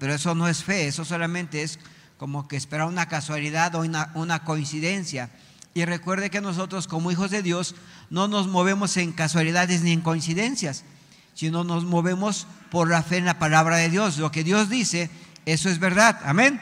Pero 0.00 0.14
eso 0.14 0.34
no 0.34 0.48
es 0.48 0.64
fe, 0.64 0.88
eso 0.88 1.04
solamente 1.04 1.62
es 1.62 1.78
como 2.16 2.48
que 2.48 2.56
esperar 2.56 2.86
una 2.86 3.08
casualidad 3.08 3.74
o 3.74 3.80
una, 3.80 4.10
una 4.14 4.44
coincidencia. 4.44 5.30
Y 5.74 5.84
recuerde 5.84 6.30
que 6.30 6.40
nosotros 6.40 6.86
como 6.86 7.10
hijos 7.10 7.30
de 7.30 7.42
Dios 7.42 7.74
no 8.08 8.26
nos 8.26 8.48
movemos 8.48 8.96
en 8.96 9.12
casualidades 9.12 9.82
ni 9.82 9.92
en 9.92 10.00
coincidencias, 10.00 10.84
sino 11.34 11.62
nos 11.62 11.84
movemos 11.84 12.46
por 12.70 12.88
la 12.88 13.02
fe 13.02 13.18
en 13.18 13.26
la 13.26 13.38
palabra 13.38 13.76
de 13.76 13.90
Dios. 13.90 14.16
Lo 14.16 14.30
que 14.30 14.42
Dios 14.42 14.70
dice, 14.70 15.10
eso 15.46 15.70
es 15.70 15.78
verdad. 15.78 16.20
Amén. 16.24 16.60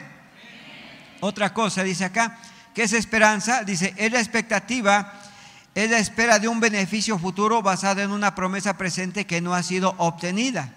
Otra 1.19 1.53
cosa 1.53 1.83
dice 1.83 2.05
acá, 2.05 2.37
¿qué 2.73 2.83
es 2.83 2.93
esperanza? 2.93 3.63
Dice, 3.63 3.93
es 3.97 4.11
la 4.11 4.19
expectativa, 4.19 5.13
es 5.73 5.89
la 5.91 5.97
espera 5.97 6.39
de 6.39 6.47
un 6.47 6.61
beneficio 6.61 7.19
futuro 7.19 7.61
basado 7.61 8.01
en 8.01 8.11
una 8.11 8.33
promesa 8.35 8.77
presente 8.77 9.25
que 9.25 9.41
no 9.41 9.53
ha 9.53 9.63
sido 9.63 9.95
obtenida. 9.97 10.73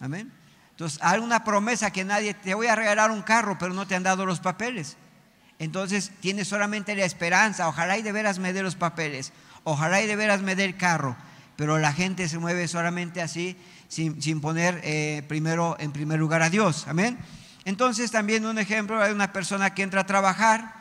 Amén. 0.00 0.32
Entonces, 0.70 1.00
hay 1.02 1.18
una 1.18 1.42
promesa 1.42 1.90
que 1.90 2.04
nadie, 2.04 2.32
te 2.32 2.54
voy 2.54 2.68
a 2.68 2.76
regalar 2.76 3.10
un 3.10 3.22
carro, 3.22 3.58
pero 3.58 3.74
no 3.74 3.86
te 3.86 3.96
han 3.96 4.04
dado 4.04 4.24
los 4.24 4.40
papeles. 4.40 4.96
Entonces 5.58 6.12
tienes 6.20 6.46
solamente 6.48 6.94
la 6.94 7.04
esperanza, 7.04 7.68
ojalá 7.68 7.98
y 7.98 8.02
de 8.02 8.12
veras 8.12 8.38
me 8.38 8.52
dé 8.52 8.62
los 8.62 8.76
papeles, 8.76 9.32
ojalá 9.64 10.00
y 10.00 10.06
de 10.06 10.14
veras 10.14 10.40
me 10.40 10.54
dé 10.54 10.64
el 10.64 10.76
carro, 10.76 11.16
pero 11.56 11.78
la 11.78 11.92
gente 11.92 12.28
se 12.28 12.38
mueve 12.38 12.68
solamente 12.68 13.20
así, 13.20 13.56
sin, 13.88 14.40
poner 14.40 14.80
eh, 14.84 15.24
primero 15.26 15.76
en 15.80 15.90
primer 15.90 16.20
lugar 16.20 16.42
a 16.42 16.50
Dios. 16.50 16.86
Amén. 16.86 17.18
Entonces 17.68 18.10
también 18.10 18.46
un 18.46 18.58
ejemplo 18.58 18.98
hay 18.98 19.12
una 19.12 19.30
persona 19.30 19.74
que 19.74 19.82
entra 19.82 20.00
a 20.00 20.06
trabajar, 20.06 20.72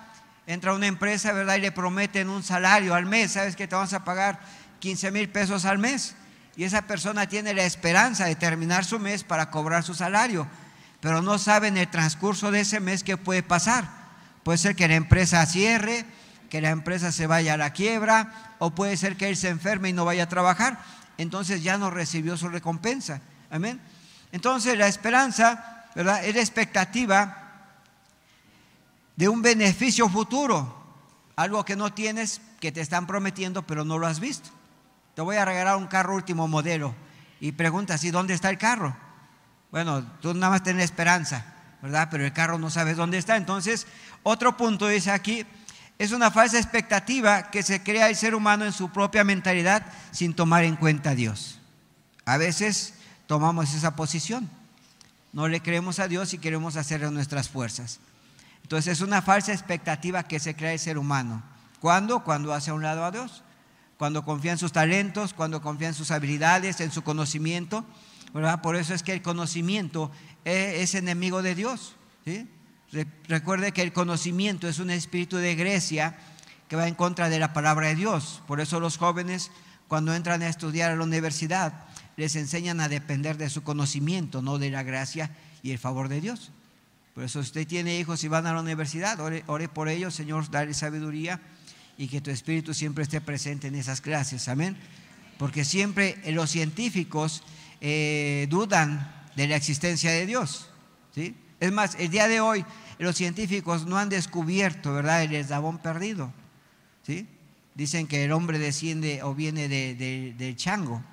entra 0.45 0.71
a 0.71 0.73
una 0.73 0.87
empresa, 0.87 1.33
¿verdad? 1.33 1.57
Y 1.57 1.59
le 1.59 1.73
prometen 1.73 2.29
un 2.29 2.43
salario 2.43 2.95
al 2.95 3.05
mes, 3.05 3.33
¿sabes 3.33 3.57
que 3.57 3.67
te 3.67 3.75
vamos 3.75 3.91
a 3.91 4.05
pagar 4.05 4.39
15 4.79 5.11
mil 5.11 5.27
pesos 5.27 5.65
al 5.65 5.79
mes? 5.79 6.15
Y 6.55 6.63
esa 6.63 6.83
persona 6.83 7.27
tiene 7.27 7.53
la 7.53 7.65
esperanza 7.65 8.23
de 8.23 8.37
terminar 8.37 8.85
su 8.85 8.99
mes 8.99 9.25
para 9.25 9.51
cobrar 9.51 9.83
su 9.83 9.95
salario, 9.95 10.47
pero 11.01 11.21
no 11.21 11.37
sabe 11.39 11.67
en 11.67 11.75
el 11.75 11.89
transcurso 11.89 12.51
de 12.51 12.61
ese 12.61 12.79
mes 12.79 13.03
qué 13.03 13.17
puede 13.17 13.43
pasar. 13.43 13.89
Puede 14.43 14.57
ser 14.57 14.77
que 14.77 14.87
la 14.87 14.95
empresa 14.95 15.45
cierre, 15.45 16.05
que 16.49 16.61
la 16.61 16.69
empresa 16.69 17.11
se 17.11 17.27
vaya 17.27 17.55
a 17.55 17.57
la 17.57 17.73
quiebra, 17.73 18.55
o 18.59 18.69
puede 18.69 18.95
ser 18.95 19.17
que 19.17 19.27
él 19.27 19.35
se 19.35 19.49
enferme 19.49 19.89
y 19.89 19.93
no 19.93 20.05
vaya 20.05 20.23
a 20.23 20.29
trabajar. 20.29 20.79
Entonces 21.17 21.63
ya 21.63 21.77
no 21.77 21.89
recibió 21.89 22.37
su 22.37 22.47
recompensa. 22.47 23.19
Amén. 23.51 23.81
Entonces 24.31 24.77
la 24.77 24.87
esperanza, 24.87 25.76
¿verdad? 25.97 26.23
Es 26.23 26.35
la 26.35 26.41
expectativa 26.41 27.71
de 29.15 29.27
un 29.27 29.41
beneficio 29.41 30.07
futuro, 30.07 30.71
algo 31.35 31.65
que 31.65 31.75
no 31.75 31.91
tienes, 31.91 32.39
que 32.59 32.71
te 32.71 32.81
están 32.81 33.07
prometiendo, 33.07 33.65
pero 33.65 33.83
no 33.83 33.97
lo 33.97 34.05
has 34.05 34.19
visto. 34.19 34.51
Te 35.15 35.23
voy 35.23 35.37
a 35.37 35.45
regalar 35.45 35.75
un 35.75 35.87
carro 35.87 36.13
último 36.13 36.47
modelo 36.47 36.93
y 37.39 37.53
preguntas, 37.53 38.03
¿y 38.03 38.11
dónde 38.11 38.35
está 38.35 38.51
el 38.51 38.59
carro? 38.59 38.95
Bueno, 39.71 40.03
tú 40.21 40.35
nada 40.35 40.51
más 40.51 40.61
tienes 40.61 40.85
esperanza, 40.85 41.55
¿verdad? 41.81 42.09
Pero 42.11 42.25
el 42.25 42.31
carro 42.31 42.59
no 42.59 42.69
sabes 42.69 42.95
dónde 42.95 43.17
está. 43.17 43.35
Entonces, 43.35 43.87
otro 44.21 44.55
punto 44.55 44.87
dice 44.87 45.09
aquí, 45.09 45.47
es 45.97 46.11
una 46.11 46.29
falsa 46.29 46.59
expectativa 46.59 47.49
que 47.49 47.63
se 47.63 47.81
crea 47.81 48.07
el 48.07 48.15
ser 48.15 48.35
humano 48.35 48.65
en 48.65 48.71
su 48.71 48.91
propia 48.91 49.23
mentalidad 49.23 49.83
sin 50.11 50.35
tomar 50.35 50.63
en 50.63 50.75
cuenta 50.75 51.09
a 51.09 51.15
Dios. 51.15 51.59
A 52.23 52.37
veces 52.37 52.93
tomamos 53.25 53.73
esa 53.73 53.95
posición. 53.95 54.47
No 55.37 55.47
le 55.47 55.61
creemos 55.61 55.99
a 55.99 56.07
Dios 56.07 56.33
y 56.33 56.39
queremos 56.39 56.77
hacerlo 56.77 57.11
nuestras 57.11 57.47
fuerzas. 57.47 57.99
Entonces 58.63 58.93
es 58.93 59.01
una 59.01 59.21
falsa 59.21 59.53
expectativa 59.53 60.23
que 60.23 60.39
se 60.39 60.55
crea 60.55 60.73
el 60.73 60.79
ser 60.79 60.97
humano. 60.97 61.43
¿Cuándo? 61.79 62.23
Cuando 62.23 62.55
hace 62.55 62.71
a 62.71 62.73
un 62.73 62.81
lado 62.81 63.05
a 63.05 63.11
Dios. 63.11 63.43
Cuando 63.99 64.25
confía 64.25 64.53
en 64.53 64.57
sus 64.57 64.71
talentos, 64.71 65.35
cuando 65.35 65.61
confía 65.61 65.89
en 65.89 65.93
sus 65.93 66.09
habilidades, 66.09 66.81
en 66.81 66.91
su 66.91 67.03
conocimiento. 67.03 67.85
Por 68.63 68.75
eso 68.77 68.95
es 68.95 69.03
que 69.03 69.13
el 69.13 69.21
conocimiento 69.21 70.09
es, 70.43 70.95
enemigo 70.95 71.43
de 71.43 71.53
Dios. 71.53 71.95
Recuerde 73.27 73.73
que 73.73 73.83
el 73.83 73.93
conocimiento 73.93 74.67
es 74.67 74.79
un 74.79 74.89
espíritu 74.89 75.37
de 75.37 75.53
Grecia 75.53 76.17
que 76.67 76.75
va 76.75 76.87
en 76.87 76.95
contra 76.95 77.29
de 77.29 77.37
la 77.37 77.53
palabra 77.53 77.89
de 77.89 77.95
Dios. 77.95 78.41
Por 78.47 78.59
eso 78.59 78.79
los 78.79 78.97
jóvenes 78.97 79.51
cuando 79.87 80.15
entran 80.15 80.41
a 80.41 80.49
estudiar 80.49 80.89
a 80.89 80.95
la 80.95 81.03
universidad 81.03 81.86
les 82.17 82.35
enseñan 82.35 82.81
a 82.81 82.89
depender 82.89 83.37
de 83.37 83.49
su 83.49 83.63
conocimiento, 83.63 84.41
no 84.41 84.57
de 84.57 84.71
la 84.71 84.83
gracia 84.83 85.29
y 85.63 85.71
el 85.71 85.77
favor 85.77 86.09
de 86.09 86.19
Dios. 86.19 86.51
Por 87.13 87.23
eso 87.23 87.39
usted 87.39 87.65
tiene 87.65 87.97
hijos 87.99 88.23
y 88.23 88.27
van 88.27 88.45
a 88.47 88.53
la 88.53 88.59
universidad, 88.59 89.19
ore, 89.19 89.69
por 89.69 89.87
ellos, 89.87 90.13
Señor, 90.13 90.49
dale 90.51 90.73
sabiduría 90.73 91.39
y 91.97 92.07
que 92.07 92.21
tu 92.21 92.29
espíritu 92.29 92.73
siempre 92.73 93.03
esté 93.03 93.21
presente 93.21 93.67
en 93.67 93.75
esas 93.75 94.01
clases. 94.01 94.47
Amén. 94.47 94.75
Porque 95.37 95.63
siempre 95.63 96.17
los 96.31 96.49
científicos 96.49 97.43
eh, 97.81 98.47
dudan 98.49 99.11
de 99.35 99.47
la 99.47 99.55
existencia 99.55 100.11
de 100.11 100.25
Dios. 100.25 100.69
¿sí? 101.13 101.35
Es 101.59 101.71
más, 101.71 101.95
el 101.95 102.09
día 102.09 102.27
de 102.27 102.39
hoy 102.39 102.65
los 102.99 103.15
científicos 103.15 103.85
no 103.85 103.97
han 103.97 104.09
descubierto, 104.09 104.93
¿verdad?, 104.93 105.23
el 105.23 105.35
eslabón 105.35 105.77
perdido. 105.77 106.33
¿sí? 107.03 107.27
Dicen 107.75 108.07
que 108.07 108.25
el 108.25 108.31
hombre 108.31 108.57
desciende 108.57 109.21
o 109.21 109.35
viene 109.35 109.67
del 109.67 110.55
chango. 110.55 111.03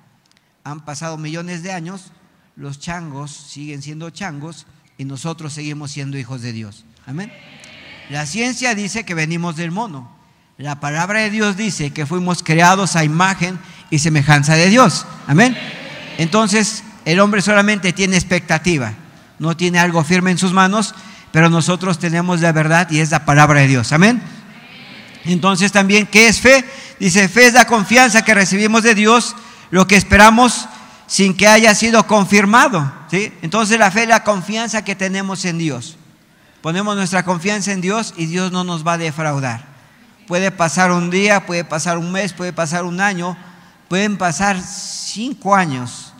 Han 0.65 0.83
pasado 0.83 1.17
millones 1.17 1.63
de 1.63 1.71
años, 1.71 2.11
los 2.57 2.79
changos 2.79 3.31
siguen 3.31 3.81
siendo 3.81 4.09
changos 4.09 4.67
y 4.97 5.05
nosotros 5.05 5.53
seguimos 5.53 5.91
siendo 5.91 6.17
hijos 6.17 6.41
de 6.41 6.51
Dios. 6.51 6.83
Amén. 7.05 7.31
La 8.09 8.25
ciencia 8.25 8.75
dice 8.75 9.05
que 9.05 9.13
venimos 9.13 9.55
del 9.55 9.71
mono. 9.71 10.13
La 10.57 10.81
palabra 10.81 11.21
de 11.21 11.29
Dios 11.29 11.55
dice 11.55 11.91
que 11.91 12.05
fuimos 12.05 12.43
creados 12.43 12.97
a 12.97 13.05
imagen 13.05 13.57
y 13.89 13.99
semejanza 13.99 14.55
de 14.55 14.67
Dios. 14.67 15.05
Amén. 15.27 15.57
Entonces, 16.17 16.83
el 17.05 17.21
hombre 17.21 17.41
solamente 17.41 17.93
tiene 17.93 18.17
expectativa 18.17 18.93
no 19.39 19.57
tiene 19.57 19.79
algo 19.79 20.03
firme 20.03 20.31
en 20.31 20.37
sus 20.37 20.53
manos, 20.53 20.95
pero 21.31 21.49
nosotros 21.49 21.99
tenemos 21.99 22.41
la 22.41 22.51
verdad 22.51 22.89
y 22.89 22.99
es 22.99 23.11
la 23.11 23.25
palabra 23.25 23.61
de 23.61 23.67
Dios. 23.67 23.91
Amén. 23.91 24.21
Entonces 25.25 25.71
también, 25.71 26.05
¿qué 26.05 26.27
es 26.27 26.39
fe? 26.39 26.63
Dice, 26.99 27.27
fe 27.27 27.47
es 27.47 27.53
la 27.53 27.65
confianza 27.65 28.23
que 28.23 28.33
recibimos 28.33 28.83
de 28.83 28.95
Dios, 28.95 29.35
lo 29.71 29.87
que 29.87 29.95
esperamos 29.95 30.67
sin 31.07 31.35
que 31.35 31.47
haya 31.47 31.73
sido 31.75 32.07
confirmado. 32.07 32.91
¿sí? 33.09 33.31
Entonces 33.41 33.79
la 33.79 33.91
fe 33.91 34.03
es 34.03 34.09
la 34.09 34.23
confianza 34.23 34.83
que 34.83 34.95
tenemos 34.95 35.45
en 35.45 35.57
Dios. 35.57 35.97
Ponemos 36.61 36.95
nuestra 36.95 37.23
confianza 37.23 37.71
en 37.71 37.81
Dios 37.81 38.13
y 38.17 38.25
Dios 38.25 38.51
no 38.51 38.63
nos 38.63 38.85
va 38.85 38.93
a 38.93 38.97
defraudar. 38.97 39.65
Puede 40.27 40.49
pasar 40.49 40.91
un 40.91 41.11
día, 41.11 41.45
puede 41.45 41.63
pasar 41.63 41.97
un 41.97 42.11
mes, 42.11 42.33
puede 42.33 42.53
pasar 42.53 42.83
un 42.83 42.99
año, 42.99 43.37
pueden 43.87 44.17
pasar 44.17 44.59
cinco 44.59 45.55
años, 45.55 46.13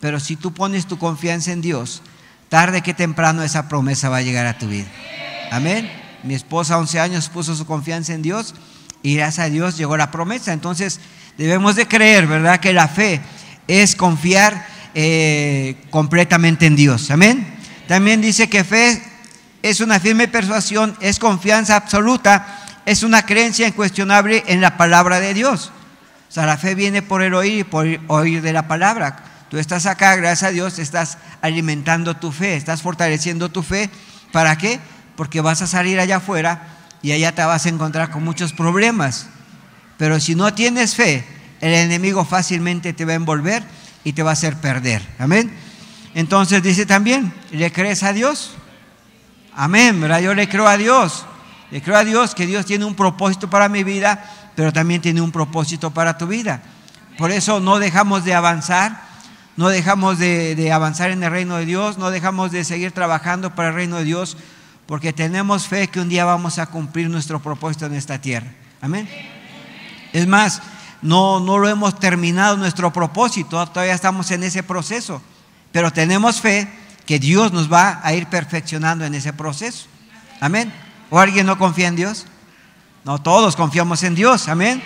pero 0.00 0.18
si 0.18 0.36
tú 0.36 0.54
pones 0.54 0.86
tu 0.86 0.98
confianza 0.98 1.52
en 1.52 1.60
Dios, 1.60 2.00
tarde 2.48 2.82
que 2.82 2.94
temprano 2.94 3.42
esa 3.42 3.68
promesa 3.68 4.08
va 4.08 4.18
a 4.18 4.22
llegar 4.22 4.46
a 4.46 4.56
tu 4.56 4.68
vida. 4.68 4.88
Amén. 5.50 5.90
Mi 6.22 6.34
esposa, 6.34 6.78
11 6.78 7.00
años, 7.00 7.28
puso 7.28 7.54
su 7.54 7.66
confianza 7.66 8.14
en 8.14 8.22
Dios 8.22 8.54
y 9.02 9.16
gracias 9.16 9.46
a 9.46 9.50
Dios 9.50 9.76
llegó 9.76 9.98
la 9.98 10.10
promesa. 10.10 10.54
Entonces 10.54 11.00
debemos 11.38 11.76
de 11.76 11.86
creer, 11.86 12.26
¿verdad? 12.26 12.60
Que 12.60 12.72
la 12.72 12.88
fe 12.88 13.20
es 13.66 13.96
confiar 13.96 14.66
eh, 14.94 15.76
completamente 15.90 16.66
en 16.66 16.76
Dios. 16.76 17.10
Amén. 17.10 17.46
También 17.88 18.20
dice 18.20 18.48
que 18.48 18.64
fe 18.64 19.02
es 19.62 19.80
una 19.80 19.98
firme 20.00 20.28
persuasión, 20.28 20.96
es 21.00 21.18
confianza 21.18 21.76
absoluta, 21.76 22.80
es 22.86 23.02
una 23.02 23.24
creencia 23.24 23.66
incuestionable 23.66 24.44
en 24.46 24.60
la 24.60 24.76
palabra 24.76 25.20
de 25.20 25.34
Dios. 25.34 25.72
O 26.28 26.32
sea, 26.32 26.46
la 26.46 26.56
fe 26.56 26.74
viene 26.74 27.02
por 27.02 27.22
el 27.22 27.34
oír 27.34 27.60
y 27.60 27.64
por 27.64 27.86
oír 28.08 28.42
de 28.42 28.52
la 28.52 28.68
palabra. 28.68 29.16
Tú 29.48 29.58
estás 29.58 29.86
acá, 29.86 30.16
gracias 30.16 30.50
a 30.50 30.52
Dios, 30.52 30.78
estás 30.78 31.18
alimentando 31.42 32.16
tu 32.16 32.32
fe, 32.32 32.56
estás 32.56 32.82
fortaleciendo 32.82 33.50
tu 33.50 33.62
fe. 33.62 33.90
¿Para 34.32 34.56
qué? 34.58 34.80
Porque 35.16 35.40
vas 35.40 35.62
a 35.62 35.66
salir 35.66 36.00
allá 36.00 36.16
afuera 36.16 36.66
y 37.02 37.12
allá 37.12 37.32
te 37.32 37.44
vas 37.44 37.66
a 37.66 37.68
encontrar 37.68 38.10
con 38.10 38.24
muchos 38.24 38.52
problemas. 38.52 39.28
Pero 39.96 40.20
si 40.20 40.34
no 40.34 40.52
tienes 40.54 40.94
fe, 40.94 41.24
el 41.60 41.72
enemigo 41.72 42.24
fácilmente 42.24 42.92
te 42.92 43.04
va 43.04 43.12
a 43.12 43.16
envolver 43.16 43.62
y 44.04 44.12
te 44.12 44.22
va 44.22 44.30
a 44.30 44.32
hacer 44.34 44.56
perder. 44.56 45.02
Amén. 45.18 45.52
Entonces 46.14 46.62
dice 46.62 46.86
también, 46.86 47.32
¿le 47.50 47.72
crees 47.72 48.02
a 48.02 48.12
Dios? 48.12 48.52
Amén, 49.56 50.00
¿verdad? 50.00 50.20
Yo 50.20 50.34
le 50.34 50.48
creo 50.48 50.66
a 50.66 50.76
Dios. 50.76 51.26
Le 51.70 51.82
creo 51.82 51.96
a 51.96 52.04
Dios 52.04 52.34
que 52.34 52.46
Dios 52.46 52.66
tiene 52.66 52.84
un 52.84 52.94
propósito 52.94 53.50
para 53.50 53.68
mi 53.68 53.82
vida, 53.82 54.24
pero 54.54 54.72
también 54.72 55.00
tiene 55.00 55.20
un 55.20 55.32
propósito 55.32 55.90
para 55.90 56.18
tu 56.18 56.26
vida. 56.26 56.62
Por 57.18 57.30
eso 57.30 57.60
no 57.60 57.78
dejamos 57.78 58.24
de 58.24 58.34
avanzar, 58.34 59.02
no 59.56 59.68
dejamos 59.68 60.18
de, 60.18 60.54
de, 60.54 60.72
avanzar 60.72 61.10
en 61.10 61.22
el 61.22 61.30
reino 61.30 61.56
de 61.56 61.66
Dios, 61.66 61.98
no 61.98 62.10
dejamos 62.10 62.52
de 62.52 62.64
seguir 62.64 62.92
trabajando 62.92 63.54
para 63.54 63.68
el 63.68 63.74
reino 63.74 63.96
de 63.96 64.04
Dios, 64.04 64.36
porque 64.86 65.12
tenemos 65.12 65.66
fe 65.66 65.88
que 65.88 66.00
un 66.00 66.08
día 66.08 66.24
vamos 66.24 66.58
a 66.58 66.66
cumplir 66.66 67.08
nuestro 67.08 67.40
propósito 67.40 67.86
en 67.86 67.94
esta 67.94 68.20
tierra. 68.20 68.52
Amén. 68.80 69.08
Es 70.14 70.28
más, 70.28 70.62
no, 71.02 71.40
no 71.40 71.58
lo 71.58 71.68
hemos 71.68 71.98
terminado 71.98 72.56
nuestro 72.56 72.92
propósito, 72.92 73.66
todavía 73.66 73.94
estamos 73.94 74.30
en 74.30 74.44
ese 74.44 74.62
proceso, 74.62 75.20
pero 75.72 75.92
tenemos 75.92 76.40
fe 76.40 76.68
que 77.04 77.18
Dios 77.18 77.52
nos 77.52 77.70
va 77.70 78.00
a 78.02 78.14
ir 78.14 78.28
perfeccionando 78.28 79.04
en 79.04 79.14
ese 79.14 79.32
proceso. 79.32 79.86
Amén. 80.40 80.72
¿O 81.10 81.18
alguien 81.18 81.46
no 81.46 81.58
confía 81.58 81.88
en 81.88 81.96
Dios? 81.96 82.26
No, 83.04 83.20
todos 83.20 83.56
confiamos 83.56 84.04
en 84.04 84.14
Dios. 84.14 84.48
Amén. 84.48 84.82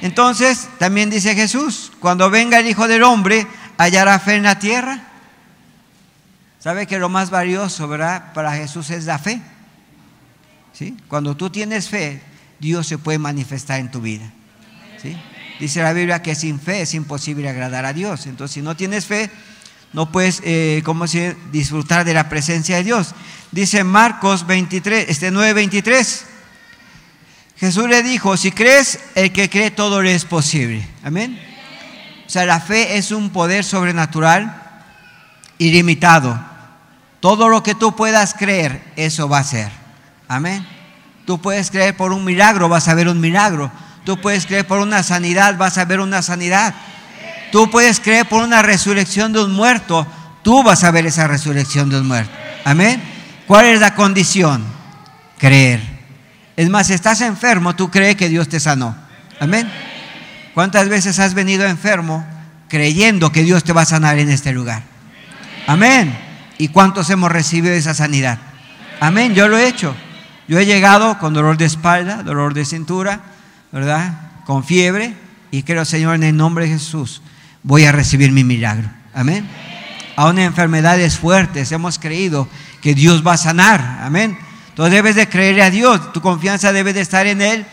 Entonces, 0.00 0.66
también 0.78 1.10
dice 1.10 1.34
Jesús, 1.34 1.92
cuando 2.00 2.30
venga 2.30 2.58
el 2.58 2.66
Hijo 2.66 2.88
del 2.88 3.02
Hombre, 3.02 3.46
hallará 3.76 4.18
fe 4.18 4.36
en 4.36 4.44
la 4.44 4.58
tierra. 4.58 5.04
¿Sabe 6.58 6.86
que 6.86 6.98
lo 6.98 7.10
más 7.10 7.28
valioso, 7.28 7.86
verdad, 7.86 8.32
para 8.32 8.54
Jesús 8.54 8.88
es 8.88 9.04
la 9.04 9.18
fe? 9.18 9.42
¿Sí? 10.72 10.96
Cuando 11.06 11.36
tú 11.36 11.50
tienes 11.50 11.90
fe, 11.90 12.22
Dios 12.58 12.86
se 12.86 12.96
puede 12.96 13.18
manifestar 13.18 13.78
en 13.78 13.90
tu 13.90 14.00
vida. 14.00 14.32
Dice 15.60 15.82
la 15.82 15.92
Biblia 15.92 16.22
que 16.22 16.34
sin 16.34 16.60
fe 16.60 16.82
es 16.82 16.94
imposible 16.94 17.48
agradar 17.48 17.84
a 17.84 17.92
Dios. 17.92 18.26
Entonces, 18.26 18.54
si 18.54 18.62
no 18.62 18.76
tienes 18.76 19.06
fe, 19.06 19.30
no 19.94 20.10
puedes, 20.10 20.42
eh, 20.44 20.82
¿cómo 20.84 21.06
disfrutar 21.52 22.04
de 22.04 22.14
la 22.14 22.28
presencia 22.28 22.76
de 22.76 22.84
Dios. 22.84 23.14
Dice 23.52 23.84
Marcos 23.84 24.46
23, 24.46 25.06
este 25.08 25.30
9:23. 25.30 26.24
Jesús 27.56 27.88
le 27.88 28.02
dijo, 28.02 28.36
si 28.36 28.50
crees, 28.50 28.98
el 29.14 29.32
que 29.32 29.48
cree 29.48 29.70
todo 29.70 30.02
le 30.02 30.14
es 30.14 30.24
posible. 30.24 30.86
Amén. 31.04 31.38
O 32.26 32.28
sea, 32.28 32.44
la 32.44 32.58
fe 32.58 32.96
es 32.96 33.12
un 33.12 33.30
poder 33.30 33.64
sobrenatural 33.64 34.60
ilimitado. 35.58 36.38
Todo 37.20 37.48
lo 37.48 37.62
que 37.62 37.76
tú 37.76 37.94
puedas 37.94 38.34
creer, 38.34 38.82
eso 38.96 39.28
va 39.28 39.38
a 39.38 39.44
ser. 39.44 39.70
Amén. 40.26 40.66
Tú 41.24 41.40
puedes 41.40 41.70
creer 41.70 41.96
por 41.96 42.12
un 42.12 42.24
milagro, 42.24 42.68
vas 42.68 42.88
a 42.88 42.94
ver 42.94 43.08
un 43.08 43.20
milagro. 43.20 43.70
Tú 44.04 44.20
puedes 44.20 44.46
creer 44.46 44.66
por 44.66 44.80
una 44.80 45.02
sanidad, 45.02 45.56
vas 45.56 45.78
a 45.78 45.84
ver 45.84 46.00
una 46.00 46.22
sanidad. 46.22 46.74
Tú 47.50 47.70
puedes 47.70 48.00
creer 48.00 48.26
por 48.26 48.42
una 48.42 48.62
resurrección 48.62 49.32
de 49.32 49.42
un 49.42 49.52
muerto, 49.52 50.06
tú 50.42 50.62
vas 50.62 50.84
a 50.84 50.90
ver 50.90 51.06
esa 51.06 51.26
resurrección 51.26 51.88
de 51.88 52.00
un 52.00 52.08
muerto. 52.08 52.32
Amén. 52.64 53.02
¿Cuál 53.46 53.66
es 53.66 53.80
la 53.80 53.94
condición? 53.94 54.64
Creer. 55.38 55.80
Es 56.56 56.68
más, 56.68 56.86
si 56.86 56.92
estás 56.92 57.20
enfermo, 57.20 57.74
tú 57.74 57.90
crees 57.90 58.16
que 58.16 58.28
Dios 58.28 58.48
te 58.48 58.60
sanó. 58.60 58.96
Amén. 59.40 59.70
¿Cuántas 60.54 60.88
veces 60.88 61.18
has 61.18 61.34
venido 61.34 61.66
enfermo 61.66 62.24
creyendo 62.68 63.32
que 63.32 63.42
Dios 63.42 63.64
te 63.64 63.72
va 63.72 63.82
a 63.82 63.86
sanar 63.86 64.18
en 64.18 64.30
este 64.30 64.52
lugar? 64.52 64.82
Amén. 65.66 66.16
¿Y 66.58 66.68
cuántos 66.68 67.10
hemos 67.10 67.32
recibido 67.32 67.74
esa 67.74 67.94
sanidad? 67.94 68.38
Amén. 69.00 69.34
Yo 69.34 69.48
lo 69.48 69.58
he 69.58 69.66
hecho. 69.66 69.94
Yo 70.46 70.58
he 70.58 70.66
llegado 70.66 71.18
con 71.18 71.34
dolor 71.34 71.56
de 71.56 71.64
espalda, 71.64 72.22
dolor 72.22 72.54
de 72.54 72.64
cintura, 72.64 73.20
¿verdad? 73.74 74.30
Con 74.46 74.62
fiebre 74.62 75.14
y 75.50 75.64
creo, 75.64 75.84
Señor, 75.84 76.14
en 76.14 76.22
el 76.22 76.36
nombre 76.36 76.64
de 76.64 76.70
Jesús, 76.74 77.20
voy 77.64 77.84
a 77.84 77.92
recibir 77.92 78.30
mi 78.30 78.44
milagro. 78.44 78.88
Amén. 79.12 79.48
Aún 80.14 80.38
en 80.38 80.44
enfermedades 80.44 81.18
fuertes 81.18 81.72
hemos 81.72 81.98
creído 81.98 82.48
que 82.80 82.94
Dios 82.94 83.26
va 83.26 83.32
a 83.32 83.36
sanar. 83.36 83.98
Amén. 84.00 84.38
Entonces 84.68 84.92
debes 84.92 85.16
de 85.16 85.28
creerle 85.28 85.62
a 85.62 85.70
Dios. 85.70 86.12
Tu 86.12 86.20
confianza 86.20 86.72
debe 86.72 86.92
de 86.92 87.00
estar 87.00 87.26
en 87.26 87.42
Él. 87.42 87.66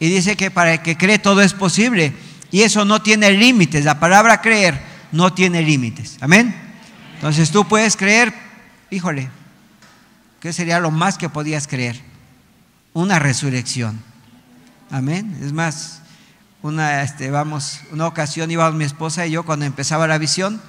Y 0.00 0.08
dice 0.08 0.36
que 0.36 0.50
para 0.50 0.74
el 0.74 0.82
que 0.82 0.96
cree 0.96 1.20
todo 1.20 1.40
es 1.40 1.54
posible. 1.54 2.12
Y 2.50 2.62
eso 2.62 2.84
no 2.84 3.00
tiene 3.00 3.30
límites. 3.30 3.84
La 3.84 4.00
palabra 4.00 4.40
creer 4.40 4.80
no 5.12 5.32
tiene 5.32 5.62
límites. 5.62 6.16
Amén. 6.20 6.52
Entonces 7.14 7.52
tú 7.52 7.68
puedes 7.68 7.96
creer, 7.96 8.34
híjole, 8.90 9.28
¿qué 10.40 10.52
sería 10.52 10.80
lo 10.80 10.90
más 10.90 11.16
que 11.16 11.28
podías 11.28 11.68
creer? 11.68 12.00
Una 12.92 13.20
resurrección. 13.20 14.13
Amén. 14.94 15.36
Es 15.42 15.52
más, 15.52 16.02
una, 16.62 17.02
este, 17.02 17.28
vamos, 17.28 17.80
una 17.90 18.06
ocasión 18.06 18.48
íbamos 18.52 18.76
mi 18.76 18.84
esposa 18.84 19.26
y 19.26 19.32
yo 19.32 19.42
cuando 19.42 19.64
empezaba 19.64 20.06
la 20.06 20.18
visión, 20.18 20.62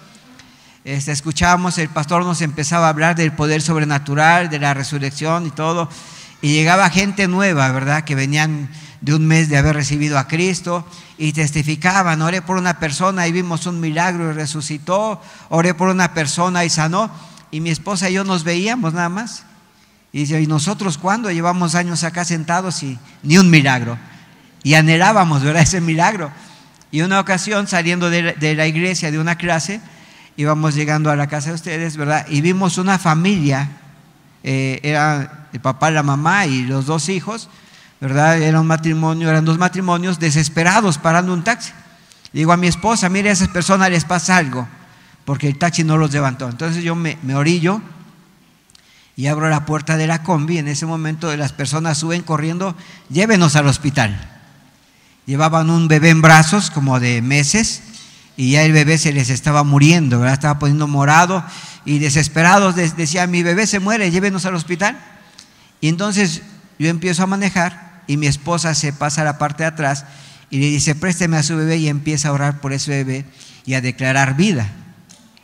este, 0.84 1.12
escuchábamos, 1.12 1.78
el 1.78 1.90
pastor 1.90 2.26
nos 2.26 2.42
empezaba 2.42 2.88
a 2.88 2.90
hablar 2.90 3.16
del 3.16 3.34
poder 3.34 3.62
sobrenatural, 3.62 4.50
de 4.50 4.58
la 4.58 4.74
resurrección 4.74 5.46
y 5.46 5.52
todo, 5.52 5.90
y 6.42 6.54
llegaba 6.54 6.90
gente 6.90 7.28
nueva, 7.28 7.72
¿verdad? 7.72 8.04
Que 8.04 8.16
venían 8.16 8.68
de 9.00 9.14
un 9.14 9.28
mes 9.28 9.48
de 9.48 9.58
haber 9.58 9.76
recibido 9.76 10.18
a 10.18 10.28
Cristo 10.28 10.88
y 11.20 11.32
testificaban, 11.34 12.20
oré 12.24 12.42
por 12.42 12.58
una 12.58 12.80
persona 12.80 13.28
y 13.28 13.32
vimos 13.32 13.68
un 13.68 13.80
milagro 13.80 14.32
y 14.32 14.34
resucitó, 14.34 15.22
oré 15.50 15.76
por 15.76 15.90
una 15.90 16.16
persona 16.16 16.66
y 16.66 16.72
sanó, 16.72 17.12
y 17.52 17.62
mi 17.62 17.70
esposa 17.70 18.10
y 18.10 18.14
yo 18.14 18.24
nos 18.24 18.44
veíamos 18.44 18.92
nada 18.96 19.10
más. 19.10 19.44
Y 20.12 20.20
dice, 20.22 20.42
¿y 20.42 20.48
nosotros 20.48 20.98
cuándo? 20.98 21.30
Llevamos 21.30 21.76
años 21.76 22.04
acá 22.04 22.26
sentados 22.26 22.82
y 22.82 22.98
ni 23.22 23.38
un 23.38 23.52
milagro. 23.52 24.00
Y 24.66 24.74
anhelábamos, 24.74 25.44
¿verdad? 25.44 25.62
Ese 25.62 25.80
milagro. 25.80 26.32
Y 26.90 27.02
una 27.02 27.20
ocasión, 27.20 27.68
saliendo 27.68 28.10
de 28.10 28.56
la 28.56 28.66
iglesia 28.66 29.12
de 29.12 29.20
una 29.20 29.36
clase, 29.38 29.80
íbamos 30.38 30.74
llegando 30.74 31.12
a 31.12 31.16
la 31.16 31.28
casa 31.28 31.50
de 31.50 31.56
ustedes, 31.56 31.98
¿verdad? 31.98 32.26
Y 32.30 32.42
vimos 32.42 32.80
una 32.80 32.98
familia, 32.98 33.70
eh, 34.44 34.80
era 34.82 35.48
el 35.54 35.60
papá, 35.60 35.92
la 35.92 36.02
mamá 36.02 36.48
y 36.48 36.64
los 36.64 36.88
dos 36.88 37.10
hijos, 37.10 37.48
¿verdad? 38.02 38.42
Era 38.42 38.60
un 38.60 38.66
matrimonio, 38.66 39.30
eran 39.30 39.46
dos 39.46 39.60
matrimonios 39.60 40.20
desesperados 40.20 40.98
parando 40.98 41.32
un 41.32 41.44
taxi. 41.44 41.72
Digo 42.34 42.52
a 42.52 42.58
mi 42.58 42.66
esposa, 42.66 43.08
mire, 43.08 43.30
a 43.30 43.34
esas 43.34 43.50
personas 43.50 43.92
les 43.92 44.04
pasa 44.04 44.36
algo, 44.36 44.68
porque 45.26 45.48
el 45.48 45.60
taxi 45.60 45.84
no 45.84 45.98
los 45.98 46.12
levantó. 46.12 46.50
Entonces 46.50 46.84
yo 46.84 46.96
me, 46.96 47.20
me 47.22 47.36
orillo 47.36 47.82
y 49.16 49.28
abro 49.28 49.48
la 49.48 49.68
puerta 49.68 49.96
de 49.96 50.08
la 50.08 50.24
combi. 50.24 50.58
En 50.58 50.68
ese 50.70 50.88
momento 50.88 51.36
las 51.38 51.54
personas 51.54 52.00
suben 52.00 52.24
corriendo, 52.24 52.76
llévenos 53.10 53.56
al 53.56 53.68
hospital. 53.68 54.32
Llevaban 55.26 55.70
un 55.70 55.88
bebé 55.88 56.10
en 56.10 56.22
brazos, 56.22 56.70
como 56.70 57.00
de 57.00 57.22
meses, 57.22 57.82
y 58.38 58.52
ya 58.52 58.64
el 58.64 58.74
bebé 58.74 58.98
se 58.98 59.14
les 59.14 59.30
estaba 59.30 59.64
muriendo, 59.64 60.20
¿verdad? 60.20 60.34
Estaba 60.34 60.60
poniendo 60.60 60.88
morado 60.88 61.44
y 61.86 62.00
desesperados 62.00 62.76
decía, 62.76 63.28
mi 63.28 63.44
bebé 63.44 63.68
se 63.68 63.80
muere, 63.80 64.12
llévenos 64.12 64.46
al 64.46 64.56
hospital. 64.56 65.00
Y 65.80 65.88
entonces 65.88 66.42
yo 66.78 66.90
empiezo 66.90 67.24
a 67.24 67.28
manejar 67.28 68.04
y 68.08 68.18
mi 68.18 68.28
esposa 68.28 68.76
se 68.76 68.92
pasa 68.92 69.22
a 69.22 69.26
la 69.26 69.38
parte 69.38 69.64
de 69.64 69.68
atrás 69.68 70.06
y 70.50 70.60
le 70.60 70.68
dice, 70.68 70.96
présteme 70.96 71.38
a 71.38 71.44
su 71.44 71.56
bebé 71.56 71.78
y 71.78 71.88
empieza 71.88 72.30
a 72.30 72.34
orar 72.34 72.60
por 72.60 72.74
ese 72.74 72.92
bebé 72.92 73.26
y 73.66 73.76
a 73.76 73.82
declarar 73.82 74.36
vida. 74.36 74.70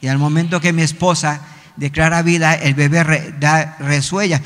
Y 0.01 0.07
al 0.07 0.17
momento 0.17 0.59
que 0.59 0.73
mi 0.73 0.81
esposa 0.81 1.41
declara 1.77 2.21
vida, 2.21 2.53
el 2.53 2.73
bebé 2.73 3.33
da, 3.39 3.77
resuella, 3.79 4.41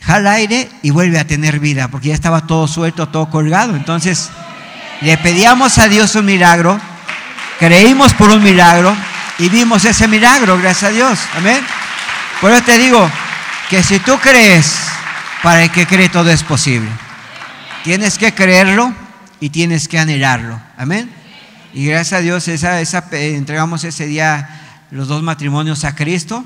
jala 0.00 0.32
aire 0.32 0.68
y 0.82 0.90
vuelve 0.90 1.18
a 1.18 1.26
tener 1.26 1.60
vida, 1.60 1.88
porque 1.88 2.08
ya 2.08 2.14
estaba 2.14 2.46
todo 2.46 2.66
suelto, 2.66 3.08
todo 3.08 3.30
colgado. 3.30 3.76
Entonces 3.76 4.30
le 5.00 5.16
pedíamos 5.18 5.78
a 5.78 5.88
Dios 5.88 6.14
un 6.14 6.26
milagro, 6.26 6.78
creímos 7.58 8.14
por 8.14 8.30
un 8.30 8.42
milagro 8.42 8.94
y 9.38 9.48
vimos 9.48 9.84
ese 9.84 10.08
milagro, 10.08 10.58
gracias 10.58 10.90
a 10.90 10.94
Dios. 10.94 11.18
Amén. 11.36 11.60
Por 12.40 12.50
eso 12.50 12.62
te 12.62 12.78
digo 12.78 13.10
que 13.68 13.82
si 13.82 13.98
tú 14.00 14.18
crees, 14.18 14.76
para 15.42 15.62
el 15.62 15.70
que 15.70 15.86
cree 15.86 16.08
todo 16.08 16.30
es 16.30 16.42
posible. 16.42 16.90
Tienes 17.84 18.18
que 18.18 18.34
creerlo 18.34 18.92
y 19.40 19.50
tienes 19.50 19.88
que 19.88 19.98
anhelarlo. 19.98 20.60
Amén. 20.76 21.10
Y 21.72 21.86
gracias 21.86 22.18
a 22.18 22.22
Dios 22.22 22.48
esa, 22.48 22.80
esa, 22.80 23.04
entregamos 23.12 23.84
ese 23.84 24.06
día 24.06 24.86
los 24.90 25.08
dos 25.08 25.22
matrimonios 25.22 25.84
a 25.84 25.94
Cristo. 25.94 26.44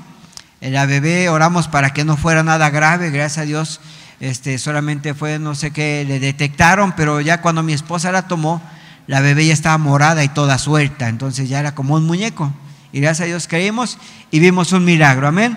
La 0.69 0.87
bebé 0.87 1.29
oramos 1.29 1.67
para 1.67 1.93
que 1.93 2.03
no 2.03 2.17
fuera 2.17 2.41
nada 2.41 2.71
grave, 2.71 3.11
gracias 3.11 3.37
a 3.37 3.45
Dios. 3.45 3.79
Este, 4.19 4.57
solamente 4.57 5.13
fue, 5.13 5.37
no 5.37 5.53
sé 5.53 5.71
qué, 5.71 6.03
le 6.07 6.19
detectaron, 6.19 6.93
pero 6.93 7.21
ya 7.21 7.41
cuando 7.41 7.61
mi 7.61 7.73
esposa 7.73 8.11
la 8.11 8.27
tomó, 8.27 8.61
la 9.05 9.21
bebé 9.21 9.45
ya 9.45 9.53
estaba 9.53 9.77
morada 9.77 10.23
y 10.23 10.29
toda 10.29 10.57
suelta, 10.57 11.07
entonces 11.07 11.49
ya 11.49 11.59
era 11.59 11.75
como 11.75 11.93
un 11.93 12.05
muñeco. 12.05 12.51
Y 12.91 12.99
gracias 12.99 13.25
a 13.25 13.27
Dios 13.27 13.47
creímos 13.47 13.99
y 14.31 14.39
vimos 14.39 14.71
un 14.71 14.85
milagro. 14.85 15.27
Amén. 15.27 15.55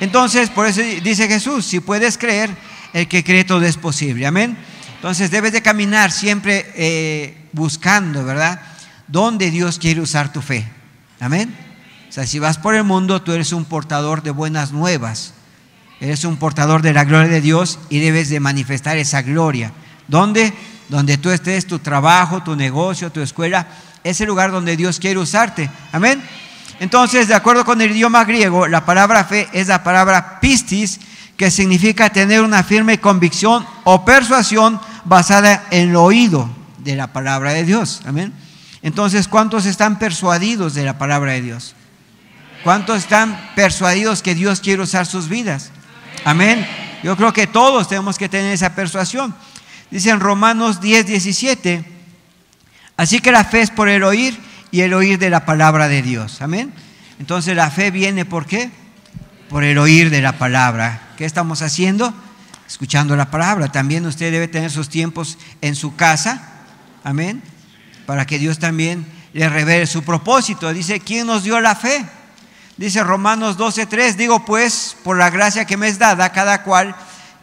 Entonces, 0.00 0.50
por 0.50 0.66
eso 0.66 0.82
dice 1.02 1.26
Jesús, 1.26 1.64
si 1.66 1.80
puedes 1.80 2.16
creer, 2.16 2.50
el 2.92 3.08
que 3.08 3.24
cree 3.24 3.44
todo 3.44 3.62
es 3.62 3.76
posible. 3.76 4.26
Amén. 4.26 4.56
Entonces 4.96 5.30
debes 5.30 5.52
de 5.52 5.62
caminar 5.62 6.12
siempre 6.12 6.70
eh, 6.76 7.36
buscando, 7.52 8.24
¿verdad? 8.24 8.60
Dónde 9.08 9.50
Dios 9.50 9.78
quiere 9.78 10.00
usar 10.00 10.32
tu 10.32 10.40
fe. 10.40 10.64
Amén. 11.18 11.73
Sea, 12.14 12.28
si 12.28 12.38
vas 12.38 12.58
por 12.58 12.76
el 12.76 12.84
mundo, 12.84 13.22
tú 13.22 13.32
eres 13.32 13.52
un 13.52 13.64
portador 13.64 14.22
de 14.22 14.30
buenas 14.30 14.70
nuevas. 14.70 15.34
Eres 15.98 16.24
un 16.24 16.36
portador 16.36 16.80
de 16.80 16.92
la 16.92 17.02
gloria 17.02 17.26
de 17.26 17.40
Dios 17.40 17.80
y 17.90 17.98
debes 17.98 18.28
de 18.28 18.38
manifestar 18.38 18.96
esa 18.96 19.22
gloria. 19.22 19.72
¿Dónde? 20.06 20.54
Donde 20.88 21.18
tú 21.18 21.30
estés, 21.30 21.66
tu 21.66 21.80
trabajo, 21.80 22.44
tu 22.44 22.54
negocio, 22.54 23.10
tu 23.10 23.20
escuela, 23.20 23.66
es 24.04 24.20
el 24.20 24.28
lugar 24.28 24.52
donde 24.52 24.76
Dios 24.76 25.00
quiere 25.00 25.18
usarte. 25.18 25.68
Amén. 25.90 26.22
Entonces, 26.78 27.26
de 27.26 27.34
acuerdo 27.34 27.64
con 27.64 27.80
el 27.80 27.90
idioma 27.90 28.24
griego, 28.24 28.68
la 28.68 28.84
palabra 28.84 29.24
fe 29.24 29.48
es 29.52 29.66
la 29.66 29.82
palabra 29.82 30.38
pistis, 30.38 31.00
que 31.36 31.50
significa 31.50 32.10
tener 32.10 32.42
una 32.42 32.62
firme 32.62 33.00
convicción 33.00 33.66
o 33.82 34.04
persuasión 34.04 34.80
basada 35.04 35.64
en 35.72 35.88
el 35.88 35.96
oído 35.96 36.48
de 36.78 36.94
la 36.94 37.12
palabra 37.12 37.54
de 37.54 37.64
Dios. 37.64 38.02
Amén. 38.06 38.32
Entonces, 38.82 39.26
¿cuántos 39.26 39.66
están 39.66 39.98
persuadidos 39.98 40.74
de 40.74 40.84
la 40.84 40.96
palabra 40.96 41.32
de 41.32 41.42
Dios? 41.42 41.74
¿Cuántos 42.64 43.00
están 43.00 43.52
persuadidos 43.54 44.22
que 44.22 44.34
Dios 44.34 44.60
quiere 44.60 44.82
usar 44.82 45.04
sus 45.04 45.28
vidas? 45.28 45.70
Amén. 46.24 46.66
Yo 47.02 47.14
creo 47.14 47.30
que 47.34 47.46
todos 47.46 47.88
tenemos 47.88 48.16
que 48.16 48.30
tener 48.30 48.54
esa 48.54 48.74
persuasión. 48.74 49.34
Dice 49.90 50.08
en 50.08 50.18
Romanos 50.18 50.80
10, 50.80 51.06
17, 51.06 51.84
así 52.96 53.20
que 53.20 53.32
la 53.32 53.44
fe 53.44 53.60
es 53.60 53.70
por 53.70 53.90
el 53.90 54.02
oír 54.02 54.40
y 54.70 54.80
el 54.80 54.94
oír 54.94 55.18
de 55.18 55.28
la 55.28 55.44
palabra 55.44 55.88
de 55.88 56.00
Dios. 56.00 56.40
Amén. 56.40 56.72
Entonces 57.18 57.54
la 57.54 57.70
fe 57.70 57.90
viene 57.90 58.24
por 58.24 58.46
qué? 58.46 58.70
Por 59.50 59.62
el 59.62 59.76
oír 59.76 60.08
de 60.08 60.22
la 60.22 60.38
palabra. 60.38 61.10
¿Qué 61.18 61.26
estamos 61.26 61.60
haciendo? 61.60 62.14
Escuchando 62.66 63.14
la 63.14 63.30
palabra. 63.30 63.70
También 63.70 64.06
usted 64.06 64.32
debe 64.32 64.48
tener 64.48 64.70
sus 64.70 64.88
tiempos 64.88 65.36
en 65.60 65.76
su 65.76 65.96
casa. 65.96 66.62
Amén. 67.04 67.42
Para 68.06 68.26
que 68.26 68.38
Dios 68.38 68.58
también 68.58 69.04
le 69.34 69.50
revele 69.50 69.86
su 69.86 70.02
propósito. 70.02 70.72
Dice, 70.72 71.00
¿quién 71.00 71.26
nos 71.26 71.44
dio 71.44 71.60
la 71.60 71.74
fe? 71.74 72.06
Dice 72.76 73.04
Romanos 73.04 73.56
12:3, 73.56 74.16
digo 74.16 74.44
pues, 74.44 74.96
por 75.04 75.16
la 75.16 75.30
gracia 75.30 75.64
que 75.64 75.76
me 75.76 75.88
es 75.88 75.98
dada, 75.98 76.32
cada 76.32 76.62
cual 76.62 76.94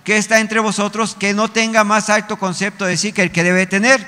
que 0.04 0.17
está 0.17 0.39
entre 0.39 0.60
vosotros, 0.60 1.15
que 1.17 1.34
no 1.34 1.50
tenga 1.50 1.84
más 1.84 2.10
alto 2.10 2.38
concepto 2.38 2.86
de 2.86 2.98
sí 2.98 3.13
que 3.13 3.22
el 3.22 3.32
que 3.32 3.44
debe 3.44 3.65
tener, 3.65 4.06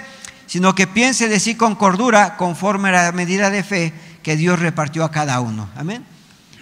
sino 0.48 0.76
que 0.76 0.88
piense 0.88 1.30
de 1.30 1.40
sí 1.40 1.56
con 1.56 1.76
cordura, 1.76 2.36
conforme 2.36 2.90
a 2.90 3.04
la 3.04 3.12
medida 3.12 3.50
de 3.50 3.64
fe 3.64 3.94
que 4.22 4.36
Dios 4.36 4.60
repartió 4.60 5.04
a 5.04 5.12
cada 5.12 5.40
uno. 5.40 5.70
Amén. 5.76 6.06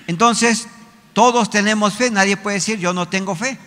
Entonces, 0.07 0.67
todos 1.13 1.49
tenemos 1.49 1.95
fe, 1.95 2.11
nadie 2.11 2.37
puede 2.37 2.55
decir 2.55 2.79
yo 2.79 2.93
no 2.93 3.07
tengo 3.07 3.35
fe. 3.35 3.57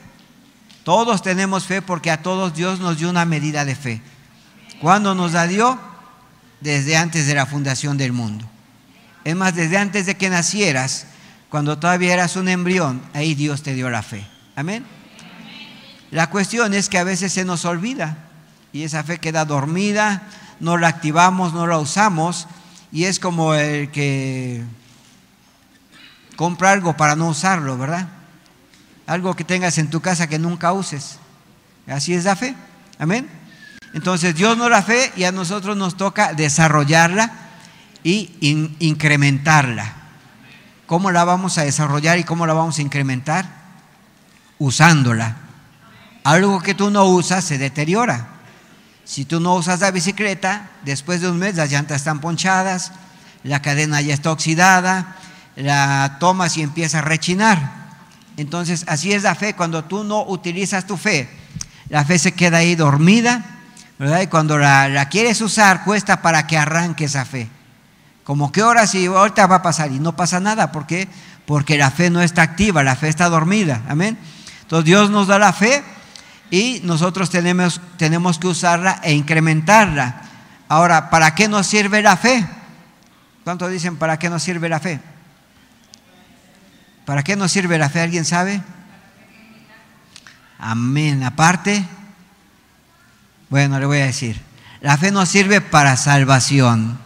Todos 0.85 1.22
tenemos 1.22 1.64
fe 1.64 1.80
porque 1.80 2.11
a 2.11 2.22
todos 2.22 2.54
Dios 2.54 2.78
nos 2.78 2.98
dio 2.98 3.09
una 3.09 3.24
medida 3.24 3.64
de 3.64 3.74
fe. 3.74 4.02
¿Cuándo 4.80 5.14
nos 5.14 5.33
la 5.33 5.46
dio? 5.46 5.78
Desde 6.61 6.96
antes 6.96 7.26
de 7.26 7.35
la 7.35 7.46
fundación 7.46 7.96
del 7.96 8.12
mundo. 8.12 8.46
Es 9.24 9.34
más, 9.34 9.54
desde 9.54 9.78
antes 9.78 10.06
de 10.06 10.16
que 10.16 10.28
nacieras, 10.28 11.06
cuando 11.48 11.78
todavía 11.78 12.12
eras 12.12 12.37
un 12.37 12.48
embrión, 12.48 13.00
ahí 13.14 13.34
Dios 13.34 13.62
te 13.62 13.74
dio 13.74 13.88
la 13.88 14.02
fe. 14.02 14.26
Amén. 14.56 14.84
La 16.10 16.28
cuestión 16.28 16.74
es 16.74 16.88
que 16.88 16.98
a 16.98 17.04
veces 17.04 17.32
se 17.32 17.44
nos 17.44 17.64
olvida 17.64 18.18
y 18.72 18.82
esa 18.82 19.02
fe 19.02 19.18
queda 19.18 19.44
dormida, 19.44 20.22
no 20.60 20.76
la 20.76 20.88
activamos, 20.88 21.54
no 21.54 21.66
la 21.66 21.78
usamos 21.78 22.46
y 22.92 23.04
es 23.04 23.18
como 23.18 23.54
el 23.54 23.90
que 23.90 24.62
compra 26.37 26.72
algo 26.72 26.96
para 26.96 27.16
no 27.16 27.28
usarlo, 27.28 27.78
¿verdad? 27.78 28.08
Algo 29.06 29.34
que 29.34 29.44
tengas 29.44 29.78
en 29.78 29.90
tu 29.90 30.00
casa 30.00 30.28
que 30.28 30.38
nunca 30.38 30.72
uses. 30.72 31.18
Así 31.87 32.14
es 32.14 32.24
la 32.24 32.37
fe. 32.37 32.54
Amén. 32.98 33.28
Entonces 33.92 34.34
Dios 34.34 34.56
nos 34.56 34.70
la 34.70 34.82
fe 34.82 35.12
y 35.16 35.24
a 35.24 35.32
nosotros 35.32 35.76
nos 35.76 35.96
toca 35.96 36.34
desarrollarla 36.34 37.32
y 38.04 38.30
incrementarla. 38.78 39.94
¿Cómo 40.86 41.10
la 41.10 41.24
vamos 41.24 41.56
a 41.58 41.62
desarrollar 41.62 42.18
y 42.18 42.24
cómo 42.24 42.46
la 42.46 42.52
vamos 42.52 42.78
a 42.78 42.82
incrementar? 42.82 43.46
Usándola. 44.58 45.38
Algo 46.22 46.60
que 46.60 46.74
tú 46.74 46.90
no 46.90 47.06
usas 47.06 47.44
se 47.44 47.58
deteriora. 47.58 48.28
Si 49.04 49.24
tú 49.24 49.40
no 49.40 49.54
usas 49.54 49.80
la 49.80 49.90
bicicleta, 49.90 50.70
después 50.84 51.20
de 51.20 51.30
un 51.30 51.38
mes 51.38 51.56
las 51.56 51.70
llantas 51.70 51.96
están 51.96 52.20
ponchadas, 52.20 52.92
la 53.42 53.60
cadena 53.60 54.00
ya 54.00 54.14
está 54.14 54.30
oxidada, 54.30 55.16
la 55.56 56.18
tomas 56.20 56.56
y 56.56 56.62
empieza 56.62 56.98
a 56.98 57.02
rechinar. 57.02 57.84
Entonces, 58.36 58.84
así 58.86 59.12
es 59.12 59.22
la 59.22 59.34
fe. 59.34 59.54
Cuando 59.54 59.84
tú 59.84 60.04
no 60.04 60.24
utilizas 60.24 60.86
tu 60.86 60.96
fe, 60.96 61.28
la 61.88 62.04
fe 62.04 62.18
se 62.18 62.32
queda 62.32 62.58
ahí 62.58 62.74
dormida, 62.74 63.44
¿verdad? 63.98 64.22
Y 64.22 64.26
cuando 64.26 64.58
la, 64.58 64.88
la 64.88 65.08
quieres 65.08 65.40
usar, 65.40 65.84
cuesta 65.84 66.20
para 66.20 66.46
que 66.46 66.58
arranque 66.58 67.04
esa 67.04 67.24
fe. 67.24 67.48
Como 68.24 68.50
que 68.50 68.62
ahora 68.62 68.87
sí, 68.87 69.06
ahorita 69.06 69.46
va 69.46 69.56
a 69.56 69.62
pasar 69.62 69.92
y 69.92 70.00
no 70.00 70.16
pasa 70.16 70.40
nada. 70.40 70.72
¿Por 70.72 70.87
qué? 70.87 71.08
Porque 71.46 71.76
la 71.76 71.90
fe 71.90 72.08
no 72.08 72.22
está 72.22 72.42
activa, 72.42 72.82
la 72.82 72.96
fe 72.96 73.08
está 73.08 73.28
dormida. 73.28 73.82
Amén. 73.88 74.18
Entonces 74.62 74.87
Dios 74.87 75.10
nos 75.10 75.26
da 75.26 75.38
la 75.38 75.52
fe 75.52 75.84
y 76.50 76.80
nosotros 76.84 77.28
tenemos, 77.28 77.80
tenemos 77.98 78.38
que 78.38 78.46
usarla 78.46 79.00
e 79.02 79.12
incrementarla. 79.12 80.22
Ahora, 80.68 81.10
¿para 81.10 81.34
qué 81.34 81.48
nos 81.48 81.66
sirve 81.66 82.00
la 82.00 82.16
fe? 82.16 82.46
¿Cuántos 83.44 83.70
dicen 83.70 83.96
para 83.96 84.18
qué 84.18 84.30
nos 84.30 84.42
sirve 84.42 84.70
la 84.70 84.80
fe? 84.80 85.00
¿Para 87.04 87.22
qué 87.22 87.37
nos 87.37 87.52
sirve 87.52 87.76
la 87.76 87.90
fe? 87.90 88.00
¿Alguien 88.00 88.24
sabe? 88.24 88.62
Amén. 90.58 91.22
Aparte, 91.22 91.84
bueno, 93.50 93.78
le 93.78 93.84
voy 93.84 93.98
a 93.98 94.06
decir, 94.06 94.40
la 94.80 94.96
fe 94.96 95.10
nos 95.10 95.28
sirve 95.28 95.60
para 95.60 95.98
salvación. 95.98 96.98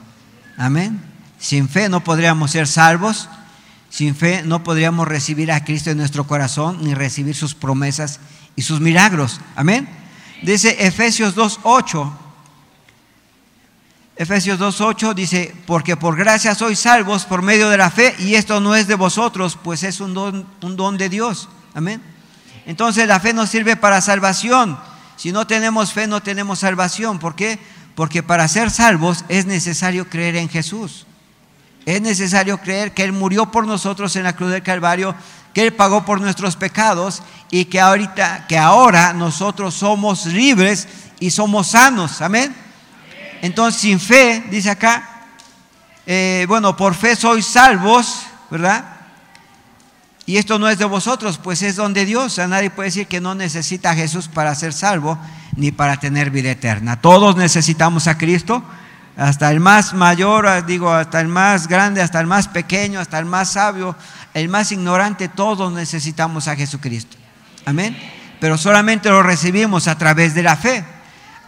Amén. 0.57 1.08
Sin 1.39 1.69
fe 1.69 1.89
no 1.89 2.03
podríamos 2.03 2.51
ser 2.51 2.67
salvos. 2.67 3.29
Sin 3.91 4.15
fe 4.15 4.43
no 4.45 4.63
podríamos 4.63 5.09
recibir 5.09 5.51
a 5.51 5.65
Cristo 5.65 5.91
en 5.91 5.99
nuestro 5.99 6.27
corazón 6.27 6.79
ni 6.83 6.95
recibir 6.95 7.35
sus 7.35 7.55
promesas 7.55 8.21
y 8.55 8.63
sus 8.63 8.81
milagros. 8.81 9.41
Amén. 9.57 9.89
Dice 10.43 10.77
Efesios 10.87 11.35
2.8. 11.35 12.13
Efesios 14.17 14.59
2.8 14.59 15.15
dice, 15.15 15.55
porque 15.65 15.97
por 15.97 16.17
gracia 16.17 16.55
sois 16.57 16.81
salvos 16.81 17.25
por 17.25 17.41
medio 17.41 17.71
de 17.71 17.77
la 17.77 17.89
fe 17.89 18.17
y 18.19 18.35
esto 18.35 18.61
no 18.61 18.75
es 18.75 18.89
de 18.89 18.97
vosotros, 18.97 19.57
pues 19.63 19.85
es 19.85 20.01
un 20.01 20.13
don, 20.13 20.45
un 20.61 20.77
don 20.77 20.99
de 20.99 21.09
Dios. 21.09 21.49
Amén. 21.73 22.03
Entonces 22.67 23.07
la 23.07 23.21
fe 23.21 23.33
nos 23.33 23.49
sirve 23.49 23.77
para 23.77 24.01
salvación. 24.01 24.77
Si 25.17 25.31
no 25.31 25.47
tenemos 25.47 25.93
fe 25.93 26.09
no 26.09 26.21
tenemos 26.21 26.59
salvación. 26.59 27.21
¿Por 27.21 27.37
qué? 27.37 27.61
Porque 27.95 28.25
para 28.25 28.49
ser 28.49 28.71
salvos 28.71 29.25
es 29.29 29.47
necesario 29.47 30.09
creer 30.09 30.37
en 30.37 30.49
Jesús. 30.49 31.07
Es 31.89 32.03
necesario 32.03 32.59
creer 32.59 32.93
que 32.93 33.03
Él 33.03 33.13
murió 33.13 33.51
por 33.51 33.67
nosotros 33.67 34.15
en 34.15 34.25
la 34.25 34.37
cruz 34.37 34.51
del 34.51 34.63
Calvario, 34.63 35.15
que 35.55 35.63
Él 35.63 35.73
pagó 35.73 36.05
por 36.05 36.21
nuestros 36.21 36.55
pecados 36.55 37.23
y 37.51 37.65
que 37.65 37.81
ahorita, 37.81 38.47
que 38.47 38.59
ahora 38.59 39.15
nosotros 39.15 39.73
somos 39.73 40.27
libres 40.27 40.87
y 41.19 41.31
somos 41.31 41.69
sanos. 41.69 42.21
Amén. 42.21 42.55
Entonces, 43.41 43.81
sin 43.81 43.99
fe, 43.99 44.45
dice 44.51 44.69
acá, 44.69 45.29
eh, 46.05 46.45
bueno, 46.47 46.77
por 46.77 46.95
fe 46.95 47.17
sois 47.17 47.47
salvos, 47.47 48.21
¿verdad? 48.51 48.85
Y 50.27 50.37
esto 50.37 50.59
no 50.59 50.69
es 50.69 50.77
de 50.77 50.85
vosotros, 50.85 51.41
pues 51.43 51.63
es 51.63 51.77
don 51.77 51.95
de 51.95 52.05
Dios. 52.05 52.35
Sea, 52.35 52.49
nadie 52.49 52.69
puede 52.69 52.89
decir 52.91 53.07
que 53.07 53.23
no 53.23 53.35
necesita 53.35 53.93
a 53.93 53.95
Jesús 53.95 54.29
para 54.29 54.55
ser 54.55 54.75
salvo, 54.75 55.19
ni 55.57 55.73
para 55.73 55.97
tener 55.97 56.31
vida 56.31 56.51
eterna. 56.51 57.01
Todos 57.01 57.35
necesitamos 57.37 58.09
a 58.09 58.19
Cristo, 58.19 58.63
hasta 59.19 59.51
el 59.51 59.59
más 59.59 59.95
mayor, 59.95 60.65
digo, 60.65 60.93
hasta 60.93 61.21
el 61.21 61.27
más 61.27 61.67
grande, 61.67 62.01
hasta 62.01 62.21
el 62.21 62.29
más 62.29 62.47
pequeño, 62.47 63.01
hasta 63.01 63.19
el 63.19 63.25
más 63.25 63.51
sabio, 63.51 63.97
el 64.33 64.49
más 64.49 64.71
ignorante, 64.71 65.29
todos 65.29 65.73
necesitamos 65.73 66.47
a 66.47 66.55
Jesucristo. 66.55 67.17
Amén. 67.67 67.99
Pero 68.41 68.57
solamente 68.57 69.09
lo 69.09 69.25
recibimos 69.25 69.89
a 69.89 69.99
través 69.99 70.35
de 70.35 70.45
la 70.45 70.55
fe. 70.57 70.85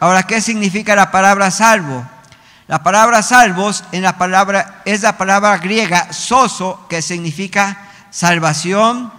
Ahora, 0.01 0.25
¿qué 0.25 0.41
significa 0.41 0.97
la 0.97 1.13
palabra 1.13 1.53
salvo? 1.53 2.05
La 2.67 2.83
palabra 2.83 3.23
salvos 3.23 3.85
en 3.93 4.03
la 4.03 4.19
palabra, 4.19 4.83
es 4.85 5.03
la 5.03 5.17
palabra 5.17 5.57
griega 5.59 6.13
soso, 6.13 6.87
que 6.89 7.03
significa 7.03 7.79
salvación, 8.11 9.13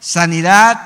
sanidad, 0.00 0.80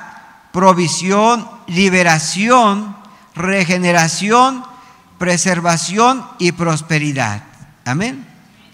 provisión, 0.52 1.48
liberación, 1.66 2.94
regeneración, 3.34 4.75
preservación 5.18 6.26
y 6.38 6.52
prosperidad. 6.52 7.44
Amén. 7.84 8.26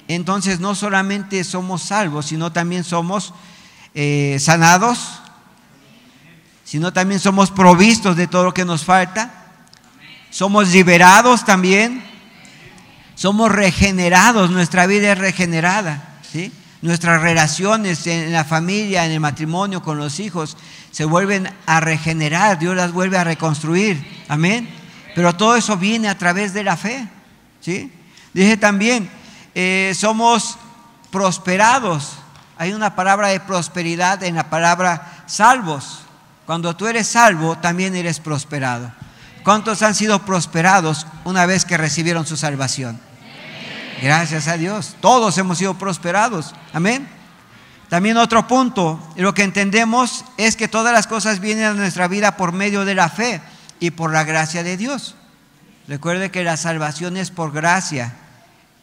Entonces 0.09 0.61
no 0.61 0.75
solamente 0.75 1.45
somos 1.45 1.83
salvos, 1.83 2.27
sino 2.27 2.53
también 2.53 2.85
somos 2.85 3.33
eh, 3.95 4.39
sanados, 4.41 5.21
sino 6.65 6.93
también 6.93 7.21
somos 7.21 7.51
provistos 7.51 8.17
de 8.17 8.27
todo 8.27 8.45
lo 8.45 8.55
que 8.55 8.65
nos 8.65 8.85
falta. 8.85 9.31
Somos 10.31 10.69
liberados 10.69 11.45
también. 11.45 12.03
Somos 13.15 13.53
regenerados, 13.53 14.51
nuestra 14.51 14.87
vida 14.87 15.13
es 15.13 15.19
regenerada. 15.19 16.19
¿sí? 16.31 16.51
Nuestras 16.81 17.23
relaciones 17.23 18.07
en 18.07 18.33
la 18.33 18.45
familia, 18.45 19.05
en 19.05 19.13
el 19.13 19.21
matrimonio, 19.21 19.83
con 19.83 19.99
los 19.99 20.19
hijos, 20.19 20.57
se 20.91 21.05
vuelven 21.05 21.49
a 21.67 21.81
regenerar, 21.81 22.59
Dios 22.59 22.75
las 22.75 22.93
vuelve 22.93 23.19
a 23.19 23.25
reconstruir. 23.25 24.05
Amén. 24.29 24.82
Pero 25.15 25.35
todo 25.35 25.57
eso 25.57 25.77
viene 25.77 26.09
a 26.09 26.17
través 26.17 26.55
de 26.55 26.65
la 26.65 26.77
fe. 26.77 27.09
¿sí? 27.61 27.93
Dije 28.33 28.57
también, 28.57 29.11
eh, 29.55 29.93
somos 29.97 30.59
prosperados. 31.11 32.15
Hay 32.59 32.73
una 32.73 32.95
palabra 32.95 33.29
de 33.29 33.41
prosperidad 33.41 34.23
en 34.23 34.37
la 34.37 34.49
palabra 34.49 35.25
salvos. 35.27 36.01
Cuando 36.47 36.75
tú 36.77 36.87
eres 36.87 37.09
salvo, 37.09 37.57
también 37.59 37.95
eres 37.95 38.21
prosperado. 38.21 38.93
¿Cuántos 39.45 39.83
han 39.83 39.95
sido 39.95 40.21
prosperados 40.21 41.07
una 41.25 41.47
vez 41.47 41.65
que 41.65 41.77
recibieron 41.77 42.27
su 42.27 42.37
salvación? 42.37 43.01
Gracias 44.01 44.49
a 44.49 44.57
Dios. 44.57 44.97
Todos 45.01 45.37
hemos 45.39 45.59
sido 45.59 45.75
prosperados. 45.75 46.55
Amén. 46.73 47.09
También 47.89 48.17
otro 48.17 48.47
punto, 48.47 48.99
lo 49.17 49.35
que 49.35 49.43
entendemos 49.43 50.25
es 50.39 50.57
que 50.57 50.67
todas 50.67 50.95
las 50.95 51.07
cosas 51.07 51.41
vienen 51.41 51.65
a 51.65 51.75
nuestra 51.75 52.09
vida 52.09 52.37
por 52.37 52.53
medio 52.53 52.85
de 52.87 52.95
la 52.95 53.11
fe 53.11 53.43
y 53.83 53.91
por 53.91 54.13
la 54.13 54.23
gracia 54.23 54.63
de 54.63 54.77
Dios. 54.77 55.17
Recuerde 55.89 56.31
que 56.31 56.45
la 56.45 56.57
salvación 56.57 57.17
es 57.17 57.33
por 57.33 57.51
gracia. 57.51 58.15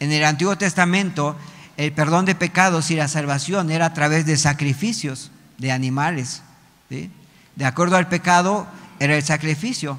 En 0.02 0.12
el 0.12 0.26
Antiguo 0.26 0.58
Testamento, 0.58 1.38
el 1.78 1.94
perdón 1.94 2.26
de 2.26 2.36
pecados 2.36 2.92
y 2.92 2.98
la 2.98 3.08
salvación 3.08 3.72
era 3.72 3.86
a 3.86 3.94
través 3.94 4.26
de 4.26 4.36
sacrificios 4.36 5.32
de 5.58 5.72
animales. 5.72 6.42
De 6.90 7.66
acuerdo 7.66 7.96
al 7.96 8.10
pecado, 8.10 8.68
era 9.00 9.16
el 9.16 9.24
sacrificio. 9.24 9.98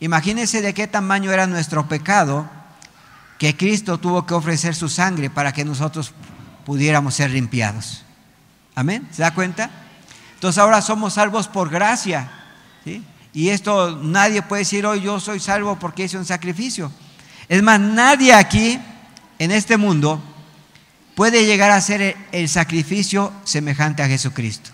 Imagínense 0.00 0.62
de 0.62 0.72
qué 0.72 0.86
tamaño 0.86 1.30
era 1.30 1.46
nuestro 1.46 1.86
pecado 1.86 2.48
que 3.38 3.54
Cristo 3.54 3.98
tuvo 3.98 4.24
que 4.24 4.32
ofrecer 4.32 4.74
su 4.74 4.88
sangre 4.88 5.28
para 5.28 5.52
que 5.52 5.66
nosotros 5.66 6.14
pudiéramos 6.64 7.14
ser 7.14 7.30
limpiados. 7.30 8.06
Amén. 8.74 9.06
¿Se 9.12 9.20
da 9.20 9.34
cuenta? 9.34 9.68
Entonces 10.32 10.56
ahora 10.56 10.80
somos 10.80 11.12
salvos 11.12 11.46
por 11.46 11.68
gracia. 11.68 12.30
Y 13.34 13.48
esto 13.48 13.98
nadie 14.00 14.42
puede 14.42 14.60
decir 14.60 14.86
hoy 14.86 15.00
yo 15.00 15.18
soy 15.18 15.40
salvo 15.40 15.76
porque 15.76 16.04
hice 16.04 16.16
un 16.16 16.24
sacrificio. 16.24 16.90
Es 17.48 17.62
más, 17.62 17.80
nadie 17.80 18.32
aquí 18.32 18.78
en 19.40 19.50
este 19.50 19.76
mundo 19.76 20.22
puede 21.16 21.44
llegar 21.44 21.72
a 21.72 21.76
hacer 21.76 22.16
el 22.30 22.48
sacrificio 22.48 23.32
semejante 23.42 24.04
a 24.04 24.08
Jesucristo. 24.08 24.70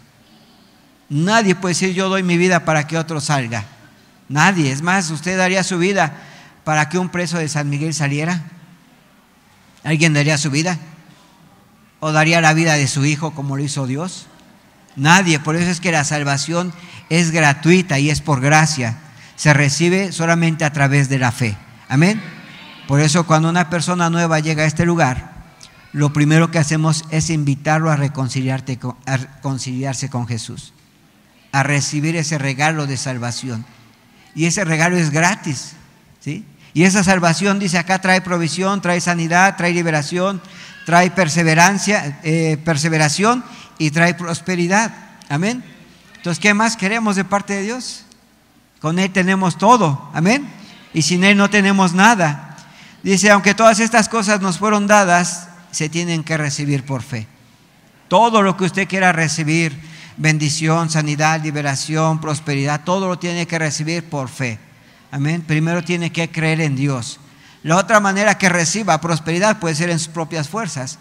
Nadie 1.09 1.55
puede 1.55 1.75
decir 1.75 1.95
yo 1.95 2.11
doy 2.11 2.23
mi 2.23 2.37
vida 2.37 2.67
para 2.67 2.87
que 2.87 2.99
otro 2.99 3.21
salga. 3.21 3.65
Nadie. 4.29 4.71
Es 4.71 4.83
más, 4.83 5.11
usted 5.11 5.39
daría 5.39 5.65
su 5.65 5.79
vida 5.79 6.15
para 6.63 6.89
que 6.91 6.99
un 6.99 7.09
preso 7.09 7.39
de 7.39 7.49
San 7.49 7.69
Miguel 7.71 7.95
saliera. 7.95 8.45
¿Alguien 9.83 10.13
daría 10.13 10.37
su 10.37 10.51
vida? 10.51 10.79
¿O 11.99 12.13
daría 12.13 12.43
la 12.43 12.53
vida 12.53 12.75
de 12.75 12.87
su 12.87 13.07
hijo 13.07 13.33
como 13.33 13.57
lo 13.57 13.63
hizo 13.63 13.87
Dios? 13.87 14.27
Nadie. 14.97 15.39
Por 15.41 15.57
eso 15.57 15.71
es 15.71 15.81
que 15.81 15.93
la 15.93 16.05
salvación 16.05 16.73
es 17.09 17.31
gratuita 17.31 17.99
y 17.99 18.11
es 18.11 18.21
por 18.21 18.41
gracia. 18.41 18.99
Se 19.37 19.53
recibe 19.53 20.13
solamente 20.13 20.65
a 20.65 20.73
través 20.73 21.09
de 21.09 21.19
la 21.19 21.33
fe. 21.33 21.57
Amén. 21.89 22.21
Por 22.87 23.01
eso 23.01 23.25
cuando 23.27 23.49
una 23.49 23.71
persona 23.71 24.11
nueva 24.11 24.41
llega 24.41 24.65
a 24.65 24.67
este 24.67 24.85
lugar, 24.85 25.31
lo 25.93 26.13
primero 26.13 26.51
que 26.51 26.59
hacemos 26.59 27.05
es 27.11 27.31
invitarlo 27.31 27.91
a, 27.91 27.97
reconciliarse 27.97 28.79
con 30.09 30.27
Jesús, 30.29 30.73
a 31.53 31.63
recibir 31.63 32.17
ese 32.17 32.39
regalo 32.39 32.87
de 32.87 32.97
salvación. 32.97 33.65
Y 34.35 34.47
ese 34.47 34.65
regalo 34.65 34.97
es 34.97 35.11
gratis. 35.11 35.73
¿sí? 36.21 36.45
Y 36.75 36.85
esa 36.85 37.03
salvación, 37.03 37.59
dice 37.59 37.79
acá, 37.79 38.01
trae 38.01 38.21
provisión, 38.21 38.81
trae 38.81 39.01
sanidad, 39.01 39.57
trae 39.57 39.73
liberación, 39.73 40.41
trae 40.87 41.11
perseverancia, 41.11 42.21
eh, 42.23 42.57
perseveración 42.65 43.45
y 43.81 43.91
trae 43.91 44.13
prosperidad. 44.13 44.93
Amén. 45.31 45.65
Entonces, 46.17 46.39
¿qué 46.39 46.53
más 46.53 46.77
queremos 46.77 47.17
de 47.17 47.25
parte 47.25 47.55
de 47.55 47.63
Dios? 47.63 48.05
Con 48.79 48.99
Él 48.99 49.11
tenemos 49.11 49.57
todo. 49.57 50.11
Amén. 50.13 50.47
Y 50.93 51.01
sin 51.01 51.25
Él 51.25 51.39
no 51.39 51.49
tenemos 51.49 51.95
nada. 51.95 52.59
Dice, 53.03 53.31
aunque 53.31 53.55
todas 53.55 53.81
estas 53.81 54.11
cosas 54.11 54.43
nos 54.43 54.59
fueron 54.59 54.87
dadas, 54.87 55.49
se 55.71 55.89
tienen 55.89 56.25
que 56.25 56.37
recibir 56.37 56.85
por 56.85 57.01
fe. 57.01 57.27
Todo 58.09 58.43
lo 58.43 58.55
que 58.59 58.65
usted 58.65 58.87
quiera 58.87 59.13
recibir, 59.13 59.81
bendición, 60.19 60.91
sanidad, 60.91 61.43
liberación, 61.43 62.21
prosperidad, 62.21 62.85
todo 62.85 63.09
lo 63.09 63.19
tiene 63.19 63.47
que 63.47 63.59
recibir 63.59 64.05
por 64.05 64.29
fe. 64.29 64.59
Amén. 65.11 65.41
Primero 65.41 65.83
tiene 65.83 66.13
que 66.13 66.31
creer 66.31 66.61
en 66.61 66.77
Dios. 66.77 67.19
La 67.63 67.79
otra 67.79 67.99
manera 67.99 68.37
que 68.37 68.51
reciba 68.51 69.01
prosperidad 69.01 69.59
puede 69.59 69.75
ser 69.75 69.89
en 69.89 69.99
sus 69.99 70.09
propias 70.09 70.51
fuerzas. 70.51 70.99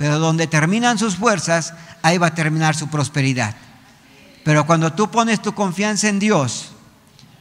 Pero 0.00 0.18
donde 0.18 0.46
terminan 0.46 0.96
sus 0.96 1.16
fuerzas, 1.16 1.74
ahí 2.00 2.16
va 2.16 2.28
a 2.28 2.34
terminar 2.34 2.74
su 2.74 2.88
prosperidad. 2.88 3.54
Pero 4.44 4.64
cuando 4.64 4.94
tú 4.94 5.10
pones 5.10 5.42
tu 5.42 5.52
confianza 5.52 6.08
en 6.08 6.18
Dios, 6.18 6.72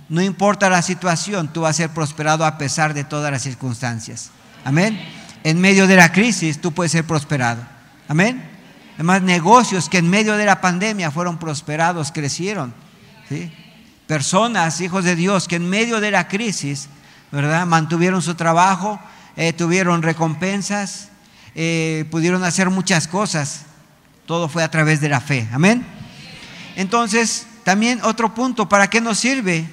no 0.09 0.21
importa 0.21 0.69
la 0.69 0.81
situación, 0.81 1.53
tú 1.53 1.61
vas 1.61 1.69
a 1.69 1.83
ser 1.83 1.91
prosperado 1.91 2.45
a 2.45 2.57
pesar 2.57 2.93
de 2.93 3.05
todas 3.05 3.31
las 3.31 3.43
circunstancias. 3.43 4.31
Amén. 4.65 4.99
En 5.45 5.61
medio 5.61 5.87
de 5.87 5.95
la 5.95 6.11
crisis, 6.11 6.59
tú 6.59 6.73
puedes 6.73 6.91
ser 6.91 7.05
prosperado. 7.05 7.61
Amén. 8.09 8.43
Además, 8.95 9.21
negocios 9.21 9.87
que 9.87 9.99
en 9.99 10.09
medio 10.09 10.35
de 10.35 10.45
la 10.45 10.59
pandemia 10.59 11.11
fueron 11.11 11.37
prosperados, 11.39 12.11
crecieron. 12.11 12.73
Personas, 14.05 14.81
hijos 14.81 15.05
de 15.05 15.15
Dios, 15.15 15.47
que 15.47 15.55
en 15.55 15.69
medio 15.69 16.01
de 16.01 16.11
la 16.11 16.27
crisis, 16.27 16.89
¿verdad? 17.31 17.65
Mantuvieron 17.65 18.21
su 18.21 18.35
trabajo, 18.35 18.99
eh, 19.37 19.53
tuvieron 19.53 20.01
recompensas, 20.01 21.08
eh, 21.55 22.05
pudieron 22.11 22.43
hacer 22.43 22.69
muchas 22.69 23.07
cosas. 23.07 23.65
Todo 24.25 24.49
fue 24.49 24.63
a 24.63 24.71
través 24.71 25.01
de 25.01 25.09
la 25.09 25.21
fe. 25.21 25.47
Amén. 25.51 25.85
Entonces, 26.75 27.47
también 27.63 27.99
otro 28.03 28.33
punto, 28.33 28.69
¿para 28.69 28.89
qué 28.89 29.01
nos 29.01 29.19
sirve? 29.19 29.67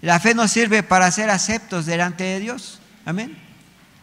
La 0.00 0.18
fe 0.18 0.34
nos 0.34 0.50
sirve 0.50 0.82
para 0.82 1.10
ser 1.10 1.30
aceptos 1.30 1.86
delante 1.86 2.24
de 2.24 2.40
Dios. 2.40 2.80
Amén. 3.04 3.36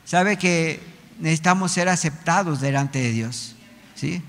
Sabe 0.05 0.37
que 0.37 0.81
necesitamos 1.19 1.71
ser 1.71 1.89
aceptados 1.89 2.61
delante 2.61 2.99
de 2.99 3.11
Dios. 3.11 3.55
¿Sí? 3.95 4.23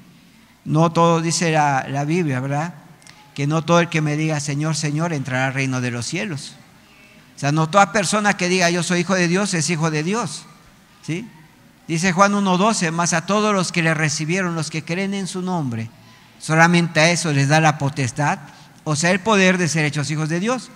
No 0.65 0.93
todo 0.93 1.21
dice 1.21 1.53
la, 1.53 2.05
Biblia, 2.05 2.41
¿verdad? 2.41 2.75
Que 3.35 3.47
no 3.47 3.63
todo 3.63 3.81
el 3.81 3.89
que 3.89 4.03
me 4.03 4.17
diga 4.17 4.41
Señor, 4.41 4.77
Señor 4.77 5.13
entrará 5.13 5.47
al 5.47 5.55
reino 5.55 5.81
de 5.81 5.91
los 5.91 6.07
cielos. 6.07 6.55
O 7.37 7.39
sea, 7.39 7.53
no 7.53 7.71
toda 7.71 7.93
persona 7.93 8.37
que 8.37 8.49
diga 8.49 8.69
yo 8.69 8.83
soy 8.83 9.01
hijo 9.01 9.15
de 9.15 9.29
Dios 9.29 9.55
es 9.55 9.71
hijo 9.71 9.91
de 9.91 10.03
Dios. 10.03 10.45
¿Sí? 11.03 11.27
Dice 11.91 12.13
Juan 12.13 12.35
1.12, 12.35 12.93
más 12.93 13.15
a 13.15 13.27
todos 13.27 13.53
los 13.53 13.73
que 13.73 13.83
le 13.83 13.95
recibieron, 13.95 14.55
los 14.55 14.71
que 14.71 14.85
creen 14.85 15.13
en 15.13 15.27
su 15.27 15.43
nombre, 15.43 15.91
solamente 16.39 17.01
a 17.01 17.11
eso 17.11 17.33
les 17.33 17.49
da 17.49 17.61
la 17.61 17.79
potestad, 17.79 18.39
o 18.85 18.95
sea, 18.95 19.11
el 19.11 19.19
poder 19.19 19.59
de 19.59 19.67
ser 19.67 19.85
hechos 19.85 20.09
hijos 20.09 20.29
de 20.29 20.39
Dios. 20.39 20.71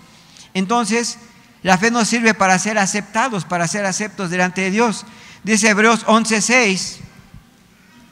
Entonces, 0.55 1.19
la 1.63 1.79
fe 1.79 1.93
nos 1.93 2.09
sirve 2.09 2.35
para 2.35 2.59
ser 2.59 2.79
aceptados, 2.79 3.45
para 3.45 3.69
ser 3.69 3.87
aceptos 3.87 4.29
delante 4.29 4.63
de 4.63 4.73
Dios. 4.73 5.07
Dice 5.45 5.69
Hebreos 5.69 6.05
11.6, 6.05 6.97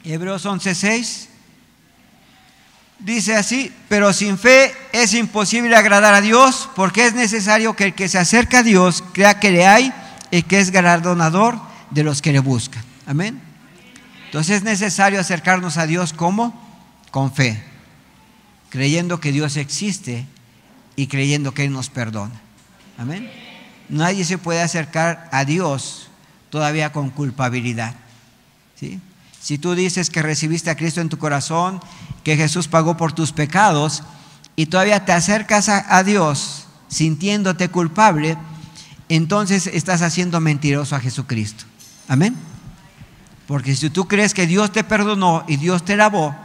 Hebreos 0.05 0.45
11.6, 0.45 1.27
dice 2.99 3.35
así, 3.35 3.69
pero 3.89 4.13
sin 4.13 4.37
fe 4.37 4.73
es 4.93 5.13
imposible 5.13 5.75
agradar 5.75 6.13
a 6.13 6.21
Dios 6.21 6.69
porque 6.73 7.05
es 7.05 7.13
necesario 7.13 7.75
que 7.75 7.83
el 7.83 7.95
que 7.95 8.07
se 8.07 8.17
acerca 8.17 8.59
a 8.59 8.63
Dios 8.63 9.03
crea 9.11 9.41
que 9.41 9.51
le 9.51 9.67
hay 9.67 9.93
y 10.31 10.43
que 10.43 10.61
es 10.61 10.71
galardonador 10.71 11.59
de 11.91 12.05
los 12.05 12.21
que 12.21 12.31
le 12.31 12.39
buscan. 12.39 12.92
Amén. 13.05 13.41
Entonces 14.25 14.57
es 14.57 14.63
necesario 14.63 15.19
acercarnos 15.19 15.77
a 15.77 15.85
Dios 15.85 16.13
como 16.13 16.59
con 17.11 17.33
fe, 17.33 17.63
creyendo 18.69 19.19
que 19.19 19.31
Dios 19.31 19.57
existe 19.57 20.25
y 20.95 21.07
creyendo 21.07 21.53
que 21.53 21.65
Él 21.65 21.71
nos 21.71 21.89
perdona. 21.89 22.41
Amén. 22.97 23.29
Nadie 23.89 24.25
se 24.25 24.37
puede 24.37 24.61
acercar 24.61 25.29
a 25.31 25.45
Dios 25.45 26.07
todavía 26.49 26.91
con 26.91 27.09
culpabilidad. 27.09 27.95
¿sí? 28.75 28.99
Si 29.41 29.57
tú 29.57 29.75
dices 29.75 30.09
que 30.09 30.21
recibiste 30.21 30.69
a 30.69 30.75
Cristo 30.75 31.01
en 31.01 31.09
tu 31.09 31.17
corazón, 31.17 31.81
que 32.23 32.37
Jesús 32.37 32.67
pagó 32.67 32.95
por 32.95 33.11
tus 33.11 33.31
pecados, 33.31 34.03
y 34.55 34.67
todavía 34.67 35.03
te 35.05 35.11
acercas 35.11 35.67
a, 35.69 36.03
Dios 36.03 36.65
sintiéndote 36.87 37.69
culpable, 37.69 38.37
entonces 39.09 39.67
estás 39.67 40.01
haciendo 40.01 40.39
mentiroso 40.39 40.95
a 40.95 40.99
Jesucristo. 40.99 41.65
Amén. 42.07 42.35
Porque 43.47 43.75
si 43.75 43.89
tú 43.89 44.07
crees 44.07 44.33
que 44.33 44.47
Dios 44.47 44.71
te 44.71 44.83
perdonó 44.83 45.43
y 45.47 45.57
Dios 45.57 45.83
te 45.83 45.97
lavó, 45.97 46.35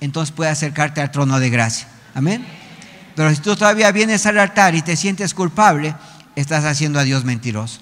entonces 0.00 0.34
puedes 0.34 0.52
acercarte 0.52 1.00
al 1.00 1.10
trono 1.10 1.38
de 1.38 1.50
gracia. 1.50 1.88
Amén. 2.14 2.46
Pero 3.14 3.30
si 3.30 3.40
tú 3.40 3.56
todavía 3.56 3.92
vienes 3.92 4.26
al 4.26 4.38
altar 4.38 4.74
y 4.74 4.82
te 4.82 4.96
sientes 4.96 5.34
culpable, 5.34 5.94
estás 6.34 6.64
haciendo 6.64 6.98
a 6.98 7.04
Dios 7.04 7.24
mentiroso. 7.24 7.80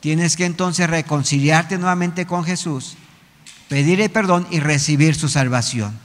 Tienes 0.00 0.36
que 0.36 0.44
entonces 0.44 0.88
reconciliarte 0.88 1.78
nuevamente 1.78 2.26
con 2.26 2.44
Jesús 2.44 2.96
pedirle 3.68 4.08
perdón 4.08 4.46
y 4.50 4.60
recibir 4.60 5.14
su 5.14 5.28
salvación. 5.28 5.98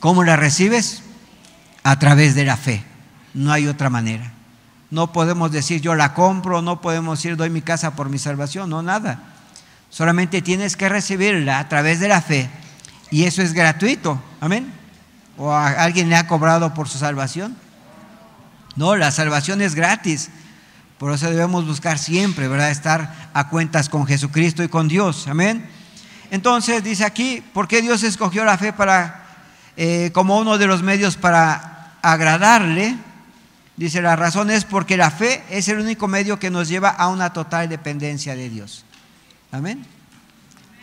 ¿Cómo 0.00 0.24
la 0.24 0.36
recibes? 0.36 1.02
A 1.82 1.98
través 1.98 2.34
de 2.34 2.44
la 2.44 2.56
fe. 2.56 2.84
No 3.34 3.52
hay 3.52 3.66
otra 3.66 3.90
manera. 3.90 4.32
No 4.90 5.12
podemos 5.12 5.50
decir 5.50 5.80
yo 5.80 5.94
la 5.94 6.14
compro, 6.14 6.62
no 6.62 6.80
podemos 6.80 7.18
decir 7.18 7.36
doy 7.36 7.50
mi 7.50 7.62
casa 7.62 7.96
por 7.96 8.08
mi 8.08 8.18
salvación, 8.18 8.70
no 8.70 8.82
nada. 8.82 9.20
Solamente 9.90 10.42
tienes 10.42 10.76
que 10.76 10.88
recibirla 10.88 11.58
a 11.58 11.68
través 11.68 12.00
de 12.00 12.08
la 12.08 12.20
fe 12.20 12.50
Y 13.10 13.24
eso 13.24 13.40
es 13.42 13.52
gratuito. 13.52 14.20
Amén. 14.40 14.72
¿O 15.38 15.52
a 15.52 15.68
alguien 15.68 16.08
le 16.08 16.16
ha 16.16 16.26
cobrado 16.26 16.74
por 16.74 16.88
su 16.88 16.98
salvación? 16.98 17.56
No, 18.74 18.96
la 18.96 19.10
salvación 19.10 19.62
es 19.62 19.74
gratis. 19.74 20.30
Por 20.98 21.12
eso 21.12 21.30
debemos 21.30 21.66
buscar 21.66 21.98
siempre, 21.98 22.48
¿verdad? 22.48 22.70
Estar 22.70 23.30
a 23.34 23.48
cuentas 23.48 23.88
con 23.88 24.06
Jesucristo 24.06 24.62
y 24.62 24.68
con 24.68 24.88
Dios. 24.88 25.28
Amén. 25.28 25.66
Entonces 26.30 26.82
dice 26.82 27.04
aquí, 27.04 27.42
¿por 27.52 27.68
qué 27.68 27.82
Dios 27.82 28.02
escogió 28.02 28.44
la 28.44 28.58
fe 28.58 28.72
para, 28.72 29.24
eh, 29.76 30.10
como 30.12 30.38
uno 30.38 30.58
de 30.58 30.66
los 30.66 30.82
medios 30.82 31.16
para 31.16 31.98
agradarle? 32.02 32.96
Dice, 33.76 34.00
la 34.00 34.16
razón 34.16 34.50
es 34.50 34.64
porque 34.64 34.96
la 34.96 35.10
fe 35.10 35.44
es 35.50 35.68
el 35.68 35.78
único 35.78 36.08
medio 36.08 36.38
que 36.38 36.50
nos 36.50 36.68
lleva 36.68 36.88
a 36.88 37.08
una 37.08 37.32
total 37.32 37.68
dependencia 37.68 38.34
de 38.34 38.48
Dios. 38.48 38.86
Amén. 39.52 39.84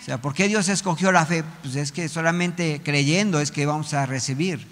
O 0.02 0.06
sea, 0.06 0.22
¿por 0.22 0.34
qué 0.34 0.48
Dios 0.48 0.68
escogió 0.68 1.12
la 1.12 1.26
fe? 1.26 1.44
Pues 1.62 1.76
es 1.76 1.92
que 1.92 2.10
solamente 2.10 2.82
creyendo 2.84 3.40
es 3.40 3.52
que 3.52 3.66
vamos 3.66 3.94
a 3.94 4.06
recibir. 4.06 4.68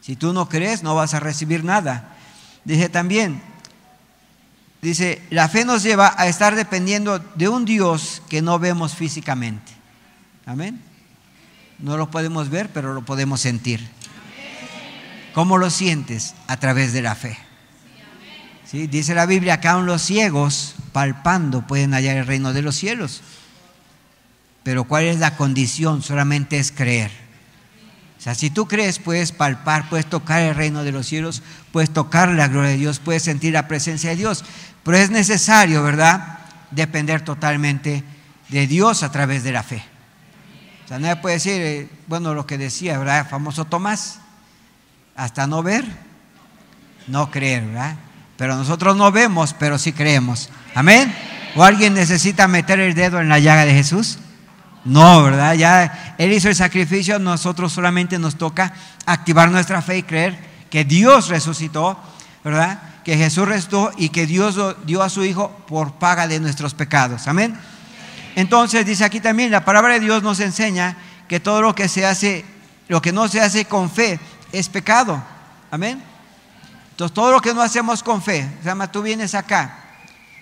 Si 0.00 0.16
tú 0.16 0.32
no 0.32 0.48
crees, 0.48 0.82
no 0.82 0.94
vas 0.94 1.14
a 1.14 1.20
recibir 1.20 1.64
nada. 1.64 2.16
Dice 2.64 2.88
también, 2.88 3.42
dice, 4.80 5.20
la 5.30 5.48
fe 5.48 5.64
nos 5.64 5.82
lleva 5.82 6.14
a 6.16 6.26
estar 6.26 6.54
dependiendo 6.54 7.18
de 7.18 7.48
un 7.48 7.64
Dios 7.64 8.22
que 8.28 8.40
no 8.40 8.58
vemos 8.58 8.94
físicamente. 8.94 9.72
Amén. 10.46 10.80
No 11.78 11.96
lo 11.96 12.10
podemos 12.10 12.48
ver, 12.48 12.70
pero 12.72 12.94
lo 12.94 13.04
podemos 13.04 13.40
sentir. 13.40 13.86
¿Cómo 15.34 15.58
lo 15.58 15.68
sientes? 15.68 16.34
A 16.46 16.56
través 16.56 16.92
de 16.94 17.02
la 17.02 17.14
fe. 17.14 17.36
¿Sí? 18.70 18.86
Dice 18.86 19.14
la 19.14 19.26
Biblia 19.26 19.60
que 19.60 19.68
aún 19.68 19.86
los 19.86 20.02
ciegos, 20.02 20.74
palpando, 20.92 21.66
pueden 21.66 21.92
hallar 21.92 22.16
el 22.16 22.26
reino 22.26 22.52
de 22.52 22.62
los 22.62 22.74
cielos. 22.74 23.22
Pero 24.62 24.84
¿cuál 24.84 25.04
es 25.04 25.20
la 25.20 25.36
condición? 25.36 26.02
Solamente 26.02 26.58
es 26.58 26.72
creer. 26.72 27.12
O 28.18 28.20
sea, 28.20 28.34
si 28.34 28.50
tú 28.50 28.66
crees, 28.66 28.98
puedes 28.98 29.30
palpar, 29.30 29.88
puedes 29.88 30.06
tocar 30.06 30.42
el 30.42 30.56
reino 30.56 30.82
de 30.82 30.90
los 30.90 31.06
cielos, 31.06 31.42
puedes 31.70 31.90
tocar 31.90 32.30
la 32.30 32.48
gloria 32.48 32.70
de 32.70 32.76
Dios, 32.76 32.98
puedes 32.98 33.22
sentir 33.22 33.52
la 33.52 33.68
presencia 33.68 34.10
de 34.10 34.16
Dios. 34.16 34.44
Pero 34.82 34.96
es 34.96 35.10
necesario, 35.10 35.84
¿verdad? 35.84 36.38
Depender 36.72 37.20
totalmente 37.20 38.02
de 38.48 38.66
Dios 38.66 39.04
a 39.04 39.12
través 39.12 39.44
de 39.44 39.52
la 39.52 39.62
fe. 39.62 39.84
O 40.84 40.88
sea, 40.88 40.98
nadie 40.98 41.16
puede 41.16 41.36
decir, 41.36 41.60
eh, 41.60 41.88
bueno, 42.08 42.34
lo 42.34 42.46
que 42.46 42.58
decía, 42.58 42.98
¿verdad? 42.98 43.28
famoso 43.28 43.64
Tomás 43.64 44.18
hasta 45.14 45.46
no 45.46 45.62
ver, 45.62 45.84
no 47.06 47.30
creer, 47.30 47.64
¿verdad? 47.66 47.96
Pero 48.36 48.56
nosotros 48.56 48.96
no 48.96 49.10
vemos, 49.12 49.54
pero 49.58 49.78
sí 49.78 49.92
creemos. 49.92 50.50
Amén. 50.74 51.14
¿O 51.54 51.64
alguien 51.64 51.94
necesita 51.94 52.48
meter 52.48 52.80
el 52.80 52.94
dedo 52.94 53.20
en 53.20 53.28
la 53.28 53.38
llaga 53.38 53.64
de 53.64 53.72
Jesús? 53.72 54.18
No, 54.84 55.24
¿verdad? 55.24 55.54
Ya 55.54 56.14
Él 56.18 56.32
hizo 56.32 56.48
el 56.48 56.54
sacrificio, 56.54 57.18
nosotros 57.18 57.72
solamente 57.72 58.18
nos 58.18 58.36
toca 58.36 58.72
activar 59.04 59.50
nuestra 59.50 59.82
fe 59.82 59.98
y 59.98 60.02
creer 60.02 60.38
que 60.70 60.84
Dios 60.84 61.28
resucitó, 61.28 61.98
¿verdad? 62.44 62.78
Que 63.04 63.16
Jesús 63.16 63.48
resucitó 63.48 63.90
y 63.96 64.10
que 64.10 64.26
Dios 64.26 64.58
dio 64.84 65.02
a 65.02 65.08
su 65.08 65.24
Hijo 65.24 65.50
por 65.66 65.94
paga 65.94 66.28
de 66.28 66.38
nuestros 66.38 66.74
pecados. 66.74 67.26
Amén. 67.26 67.58
Entonces 68.36 68.84
dice 68.84 69.04
aquí 69.04 69.20
también, 69.20 69.50
la 69.50 69.64
palabra 69.64 69.94
de 69.94 70.00
Dios 70.00 70.22
nos 70.22 70.40
enseña 70.40 70.96
que 71.26 71.40
todo 71.40 71.62
lo 71.62 71.74
que 71.74 71.88
se 71.88 72.06
hace, 72.06 72.44
lo 72.86 73.00
que 73.00 73.12
no 73.12 73.28
se 73.28 73.40
hace 73.40 73.64
con 73.64 73.90
fe, 73.90 74.20
es 74.52 74.68
pecado. 74.68 75.22
Amén. 75.70 76.15
Entonces, 76.96 77.14
todo 77.14 77.30
lo 77.30 77.42
que 77.42 77.52
no 77.52 77.60
hacemos 77.60 78.02
con 78.02 78.22
fe, 78.22 78.48
o 78.58 78.62
sea, 78.62 78.90
tú 78.90 79.02
vienes 79.02 79.34
acá 79.34 79.80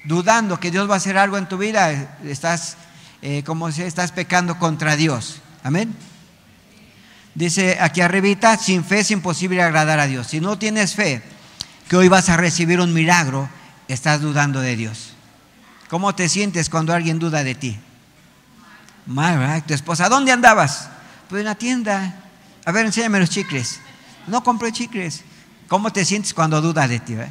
dudando 0.05 0.61
que 0.61 0.71
Dios 0.71 0.88
va 0.88 0.95
a 0.95 0.99
hacer 0.99 1.19
algo 1.19 1.37
en 1.37 1.49
tu 1.49 1.59
vida, 1.59 2.17
estás, 2.23 2.77
eh, 3.23 3.43
como 3.45 3.73
si 3.73 3.83
estás 3.83 4.12
pecando 4.12 4.57
contra 4.57 4.95
Dios. 4.95 5.40
Amén. 5.64 5.93
Dice 7.35 7.79
aquí 7.81 8.03
arribita, 8.03 8.57
sin 8.57 8.85
fe 8.85 9.01
es 9.01 9.11
imposible 9.11 9.61
agradar 9.61 9.99
a 9.99 10.07
Dios. 10.07 10.29
Si 10.29 10.40
no 10.40 10.57
tienes 10.57 10.95
fe 10.95 11.25
que 11.88 11.97
hoy 11.97 12.07
vas 12.07 12.29
a 12.29 12.37
recibir 12.37 12.79
un 12.79 12.93
milagro, 12.93 13.49
estás 13.88 14.21
dudando 14.21 14.61
de 14.61 14.77
Dios. 14.77 15.14
¿Cómo 15.88 16.14
te 16.14 16.29
sientes 16.29 16.71
cuando 16.71 16.95
alguien 16.95 17.19
duda 17.19 17.43
de 17.43 17.57
ti? 17.57 17.77
Mal. 19.07 19.64
Tu 19.64 19.75
esposa, 19.75 20.09
¿dónde 20.09 20.31
andabas? 20.31 20.88
Pues 21.29 21.40
en 21.40 21.47
la 21.47 21.57
tienda. 21.57 22.14
A 22.64 22.71
ver, 22.71 22.87
enséñame 22.87 23.19
los 23.19 23.31
chicles. 23.31 23.81
No 24.29 24.45
compré 24.45 24.71
chicles. 24.71 25.25
¿Cómo 25.68 25.92
te 25.92 26.05
sientes 26.05 26.35
cuando 26.35 26.61
dudas 26.61 26.88
de 26.88 27.00
ti? 27.00 27.14
Eh? 27.14 27.31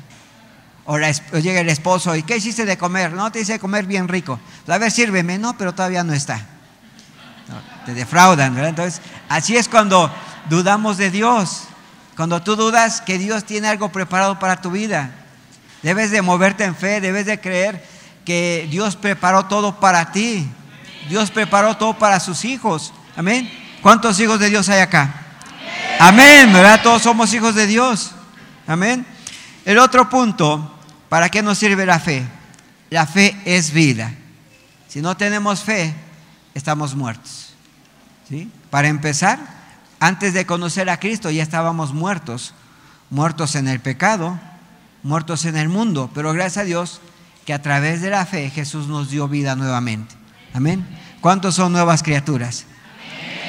O, 0.86 0.98
llega 0.98 1.62
el 1.62 1.70
esposo 1.70 2.16
y 2.16 2.24
¿qué 2.24 2.38
hiciste 2.38 2.66
de 2.66 2.78
comer? 2.78 3.14
No, 3.14 3.32
te 3.32 3.40
hice 3.40 3.60
comer 3.60 3.86
bien 3.86 4.08
rico. 4.08 4.40
A 4.68 4.78
ver, 4.78 4.92
sírveme. 4.92 5.38
No, 5.38 5.58
pero 5.58 5.74
todavía 5.74 6.04
no 6.04 6.14
está. 6.14 6.46
te 7.86 7.94
defraudan, 7.94 8.54
¿verdad? 8.54 8.70
Entonces, 8.70 9.02
así 9.30 9.56
es 9.56 9.70
cuando 9.70 10.12
dudamos 10.50 10.98
de 10.98 11.10
Dios. 11.10 11.64
Cuando 12.16 12.42
tú 12.42 12.56
dudas 12.56 13.02
que 13.02 13.18
Dios 13.18 13.46
tiene 13.46 13.68
algo 13.68 13.90
preparado 13.90 14.40
para 14.40 14.62
tu 14.62 14.72
vida. 14.72 15.12
Debes 15.82 16.12
de 16.12 16.22
moverte 16.22 16.64
en 16.64 16.76
fe, 16.76 17.02
debes 17.02 17.26
de 17.26 17.40
creer 17.40 17.84
que 18.26 18.68
Dios 18.70 18.96
preparó 18.96 19.46
todo 19.46 19.80
para 19.80 20.12
ti. 20.12 20.50
Dios 21.10 21.32
preparó 21.32 21.76
todo 21.78 21.98
para 21.98 22.20
sus 22.20 22.46
hijos. 22.46 22.94
Amén. 23.16 23.50
¿Cuántos 23.82 24.20
hijos 24.20 24.40
de 24.40 24.50
Dios 24.50 24.70
hay 24.70 24.80
acá? 24.80 25.14
Amén, 26.00 26.52
¿verdad? 26.52 26.82
Todos 26.82 27.02
somos 27.02 27.34
hijos 27.34 27.56
de 27.56 27.68
Dios. 27.68 28.12
Amén. 28.68 29.06
El 29.66 29.78
otro 29.78 30.10
punto, 30.10 30.78
¿para 31.10 31.30
qué 31.30 31.42
nos 31.42 31.58
sirve 31.58 31.86
la 31.86 32.00
fe? 32.00 32.26
La 32.90 33.06
fe 33.06 33.36
es 33.46 33.72
vida. 33.72 34.14
Si 34.88 35.02
no 35.02 35.18
tenemos 35.18 35.64
fe, 35.64 35.94
estamos 36.54 36.96
muertos. 36.96 37.54
¿Sí? 38.28 38.50
Para 38.70 38.88
empezar, 38.88 39.40
antes 40.00 40.34
de 40.34 40.46
conocer 40.46 40.90
a 40.90 41.00
Cristo 41.00 41.30
ya 41.30 41.44
estábamos 41.44 41.94
muertos, 41.94 42.54
muertos 43.10 43.56
en 43.56 43.68
el 43.68 43.80
pecado, 43.80 44.40
muertos 45.02 45.46
en 45.46 45.58
el 45.58 45.70
mundo, 45.70 46.10
pero 46.14 46.34
gracias 46.34 46.58
a 46.58 46.66
Dios 46.66 47.02
que 47.46 47.54
a 47.54 47.62
través 47.62 48.02
de 48.02 48.10
la 48.10 48.26
fe 48.26 48.50
Jesús 48.50 48.88
nos 48.88 49.10
dio 49.10 49.28
vida 49.28 49.56
nuevamente. 49.56 50.16
Amén. 50.54 50.86
¿Cuántos 51.22 51.56
son 51.56 51.72
nuevas 51.72 52.04
criaturas? 52.04 52.66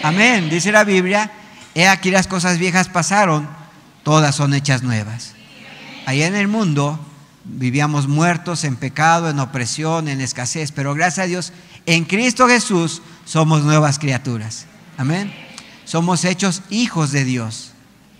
Amén. 0.03 0.49
Dice 0.51 0.73
la 0.73 0.85
Biblia 0.85 1.31
He 1.75 1.89
aquí 1.89 2.11
las 2.11 2.29
cosas 2.29 2.59
viejas 2.59 2.89
pasaron, 2.89 3.49
todas 4.05 4.37
son 4.37 4.55
hechas 4.55 4.83
nuevas. 4.83 5.35
Allá 6.07 6.27
en 6.27 6.37
el 6.37 6.47
mundo 6.47 7.01
vivíamos 7.45 8.07
muertos 8.07 8.65
en 8.65 8.77
pecado, 8.77 9.29
en 9.29 9.41
opresión, 9.41 10.09
en 10.09 10.21
escasez, 10.21 10.73
pero 10.73 10.95
gracias 10.95 11.25
a 11.25 11.29
Dios, 11.29 11.53
en 11.87 12.05
Cristo 12.05 12.47
Jesús 12.47 13.03
somos 13.25 13.65
nuevas 13.65 13.99
criaturas. 13.99 14.67
Amén. 14.97 15.33
Somos 15.85 16.25
hechos 16.25 16.63
hijos 16.71 17.11
de 17.11 17.25
Dios. 17.25 17.73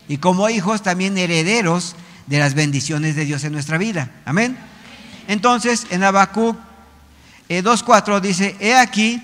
Y 0.09 0.19
como 0.19 0.49
hijos 0.49 0.83
también 0.83 1.17
herederos 1.17 1.97
de 2.27 2.39
las 2.39 2.55
bendiciones 2.55 3.17
de 3.17 3.25
Dios 3.25 3.45
en 3.45 3.53
nuestra 3.53 3.79
vida. 3.79 4.11
Amén. 4.25 4.59
Entonces, 5.29 5.87
en 5.91 6.03
Habacuc 6.03 6.57
2.4 7.49 8.17
eh, 8.17 8.21
dice, 8.21 8.57
he 8.61 8.75
aquí 8.75 9.23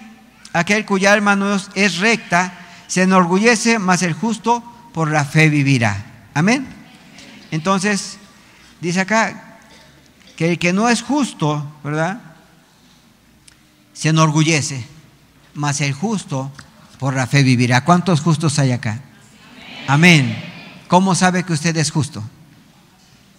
aquel 0.52 0.84
cuya 0.84 1.12
alma 1.12 1.36
no 1.36 1.54
es 1.74 1.98
recta 1.98 2.54
se 2.86 3.02
enorgullece, 3.02 3.78
mas 3.78 4.02
el 4.02 4.14
justo 4.14 4.64
por 4.92 5.10
la 5.10 5.24
fe 5.24 5.48
vivirá. 5.48 6.09
Amén. 6.34 6.66
Entonces, 7.50 8.18
dice 8.80 9.00
acá 9.00 9.58
que 10.36 10.50
el 10.50 10.58
que 10.58 10.72
no 10.72 10.88
es 10.88 11.02
justo, 11.02 11.66
¿verdad? 11.82 12.20
Se 13.92 14.08
enorgullece, 14.08 14.84
mas 15.54 15.80
el 15.80 15.92
justo 15.92 16.50
por 16.98 17.14
la 17.14 17.26
fe 17.26 17.42
vivirá. 17.42 17.84
¿Cuántos 17.84 18.20
justos 18.20 18.58
hay 18.58 18.72
acá? 18.72 19.00
Amén. 19.86 20.44
¿Cómo 20.88 21.14
sabe 21.14 21.44
que 21.44 21.52
usted 21.52 21.76
es 21.76 21.90
justo? 21.90 22.22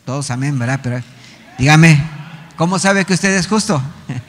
Todos 0.05 0.31
amén, 0.31 0.57
¿verdad? 0.57 0.79
Pero 0.83 1.01
dígame, 1.57 2.03
¿cómo 2.55 2.79
sabe 2.79 3.05
que 3.05 3.13
usted 3.13 3.35
es 3.35 3.47
justo? 3.47 3.81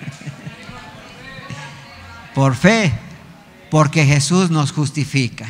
por 2.35 2.55
fe 2.55 2.93
porque 3.71 4.05
Jesús 4.05 4.51
nos 4.51 4.73
justifica. 4.73 5.47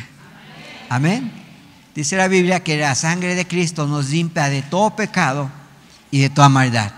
Amén. 0.89 1.42
Dice 1.95 2.17
la 2.17 2.27
Biblia 2.27 2.63
que 2.63 2.77
la 2.77 2.95
sangre 2.95 3.35
de 3.35 3.47
Cristo 3.47 3.85
nos 3.87 4.09
limpia 4.09 4.49
de 4.49 4.63
todo 4.63 4.95
pecado 4.95 5.49
y 6.09 6.21
de 6.21 6.29
toda 6.29 6.49
maldad. 6.49 6.91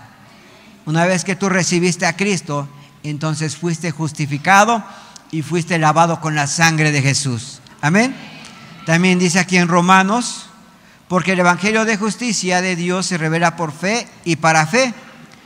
Una 0.86 1.04
vez 1.04 1.24
que 1.24 1.36
tú 1.36 1.48
recibiste 1.48 2.06
a 2.06 2.16
Cristo, 2.16 2.68
entonces 3.02 3.56
fuiste 3.56 3.90
justificado 3.90 4.82
y 5.30 5.42
fuiste 5.42 5.78
lavado 5.78 6.20
con 6.20 6.34
la 6.34 6.46
sangre 6.46 6.92
de 6.92 7.02
Jesús. 7.02 7.60
Amén. 7.80 8.14
También 8.86 9.18
dice 9.18 9.38
aquí 9.38 9.56
en 9.56 9.68
Romanos, 9.68 10.46
porque 11.08 11.32
el 11.32 11.40
Evangelio 11.40 11.84
de 11.84 11.96
justicia 11.96 12.62
de 12.62 12.76
Dios 12.76 13.06
se 13.06 13.18
revela 13.18 13.56
por 13.56 13.72
fe 13.72 14.08
y 14.24 14.36
para 14.36 14.66
fe, 14.66 14.94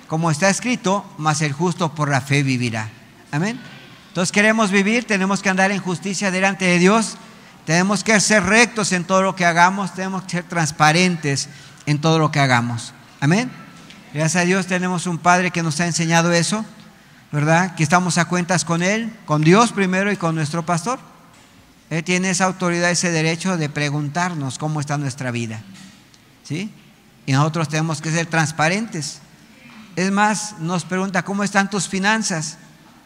como 0.07 0.31
está 0.31 0.49
escrito, 0.49 1.05
mas 1.19 1.41
el 1.43 1.53
justo 1.53 1.95
por 1.95 2.09
la 2.09 2.21
fe 2.21 2.43
vivirá. 2.43 2.89
Amén. 3.33 3.61
Entonces 4.09 4.33
queremos 4.33 4.71
vivir, 4.71 5.05
tenemos 5.05 5.43
que 5.43 5.49
andar 5.49 5.71
en 5.71 5.81
justicia 5.81 6.31
delante 6.31 6.65
de 6.65 6.79
Dios, 6.79 7.17
tenemos 7.71 8.03
que 8.03 8.18
ser 8.18 8.43
rectos 8.43 8.91
en 8.91 9.05
todo 9.05 9.23
lo 9.23 9.37
que 9.37 9.45
hagamos, 9.45 9.95
tenemos 9.95 10.25
que 10.25 10.31
ser 10.31 10.43
transparentes 10.43 11.49
en 11.87 12.01
todo 12.01 12.18
lo 12.18 12.33
que 12.33 12.41
hagamos. 12.41 12.93
Amén. 13.21 13.49
Gracias 14.12 14.43
a 14.43 14.45
Dios 14.45 14.66
tenemos 14.66 15.07
un 15.07 15.18
Padre 15.18 15.53
que 15.53 15.62
nos 15.62 15.79
ha 15.79 15.87
enseñado 15.87 16.33
eso, 16.33 16.64
¿verdad? 17.31 17.77
Que 17.77 17.85
estamos 17.85 18.18
a 18.18 18.25
cuentas 18.25 18.64
con 18.64 18.83
Él, 18.83 19.16
con 19.25 19.43
Dios 19.43 19.71
primero 19.71 20.11
y 20.11 20.16
con 20.16 20.35
nuestro 20.35 20.66
pastor. 20.66 20.99
Él 21.91 22.03
tiene 22.03 22.31
esa 22.31 22.47
autoridad, 22.47 22.91
ese 22.91 23.12
derecho 23.12 23.57
de 23.57 23.68
preguntarnos 23.68 24.59
cómo 24.59 24.81
está 24.81 24.99
nuestra 24.99 25.31
vida. 25.31 25.62
¿Sí? 26.43 26.73
Y 27.25 27.35
nosotros 27.35 27.68
tenemos 27.68 28.03
que 28.03 28.11
ser 28.11 28.27
transparentes. 28.27 29.21
Es 29.95 30.11
más, 30.11 30.57
nos 30.59 30.85
pregunta 30.85 31.23
cómo 31.23 31.45
están 31.45 31.71
tus 31.71 31.87
finanzas 31.87 32.59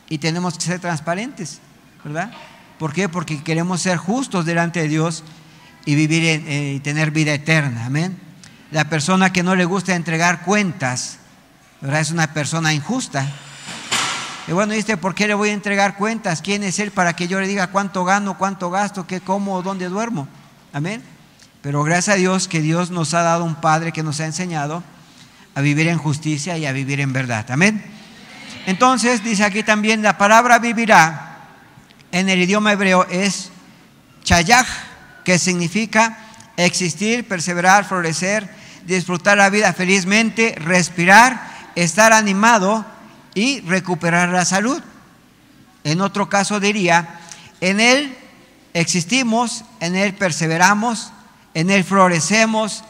y 0.08 0.16
tenemos 0.16 0.56
que 0.56 0.64
ser 0.64 0.80
transparentes, 0.80 1.60
¿verdad? 2.02 2.32
¿Por 2.78 2.92
qué? 2.92 3.08
Porque 3.08 3.42
queremos 3.42 3.82
ser 3.82 3.96
justos 3.96 4.44
delante 4.44 4.80
de 4.80 4.88
Dios 4.88 5.22
y 5.84 5.94
vivir 5.94 6.24
eh, 6.24 6.74
y 6.76 6.80
tener 6.80 7.10
vida 7.10 7.32
eterna. 7.32 7.86
Amén. 7.86 8.18
La 8.70 8.88
persona 8.88 9.32
que 9.32 9.42
no 9.42 9.54
le 9.54 9.64
gusta 9.64 9.94
entregar 9.94 10.42
cuentas, 10.42 11.18
¿verdad? 11.80 12.00
Es 12.00 12.10
una 12.10 12.32
persona 12.32 12.74
injusta. 12.74 13.26
Y 14.46 14.52
bueno, 14.52 14.74
dice, 14.74 14.96
¿por 14.96 15.14
qué 15.14 15.26
le 15.26 15.34
voy 15.34 15.50
a 15.50 15.52
entregar 15.52 15.96
cuentas? 15.96 16.42
¿Quién 16.42 16.64
es 16.64 16.78
Él 16.78 16.90
para 16.90 17.14
que 17.14 17.28
yo 17.28 17.40
le 17.40 17.46
diga 17.46 17.68
cuánto 17.68 18.04
gano, 18.04 18.36
cuánto 18.36 18.70
gasto, 18.70 19.06
qué 19.06 19.20
como, 19.20 19.62
dónde 19.62 19.88
duermo? 19.88 20.28
Amén. 20.72 21.02
Pero 21.62 21.82
gracias 21.82 22.16
a 22.16 22.18
Dios 22.18 22.48
que 22.48 22.60
Dios 22.60 22.90
nos 22.90 23.14
ha 23.14 23.22
dado 23.22 23.44
un 23.44 23.54
Padre 23.54 23.92
que 23.92 24.02
nos 24.02 24.20
ha 24.20 24.26
enseñado 24.26 24.82
a 25.54 25.60
vivir 25.60 25.88
en 25.88 25.98
justicia 25.98 26.58
y 26.58 26.66
a 26.66 26.72
vivir 26.72 27.00
en 27.00 27.12
verdad. 27.12 27.46
Amén. 27.50 27.82
Entonces 28.66 29.22
dice 29.22 29.44
aquí 29.44 29.62
también 29.62 30.02
la 30.02 30.18
palabra 30.18 30.58
vivirá 30.58 31.33
en 32.14 32.28
el 32.28 32.40
idioma 32.40 32.70
hebreo 32.70 33.08
es 33.10 33.50
chayaj, 34.22 34.68
que 35.24 35.36
significa 35.36 36.16
existir, 36.56 37.26
perseverar, 37.26 37.84
florecer, 37.84 38.48
disfrutar 38.86 39.36
la 39.36 39.50
vida 39.50 39.72
felizmente, 39.72 40.54
respirar, 40.56 41.72
estar 41.74 42.12
animado 42.12 42.86
y 43.34 43.62
recuperar 43.62 44.28
la 44.28 44.44
salud. 44.44 44.80
En 45.82 46.00
otro 46.00 46.28
caso 46.28 46.60
diría, 46.60 47.18
en 47.60 47.80
Él 47.80 48.16
existimos, 48.74 49.64
en 49.80 49.96
Él 49.96 50.14
perseveramos, 50.14 51.10
en 51.52 51.68
Él 51.68 51.82
florecemos, 51.82 52.84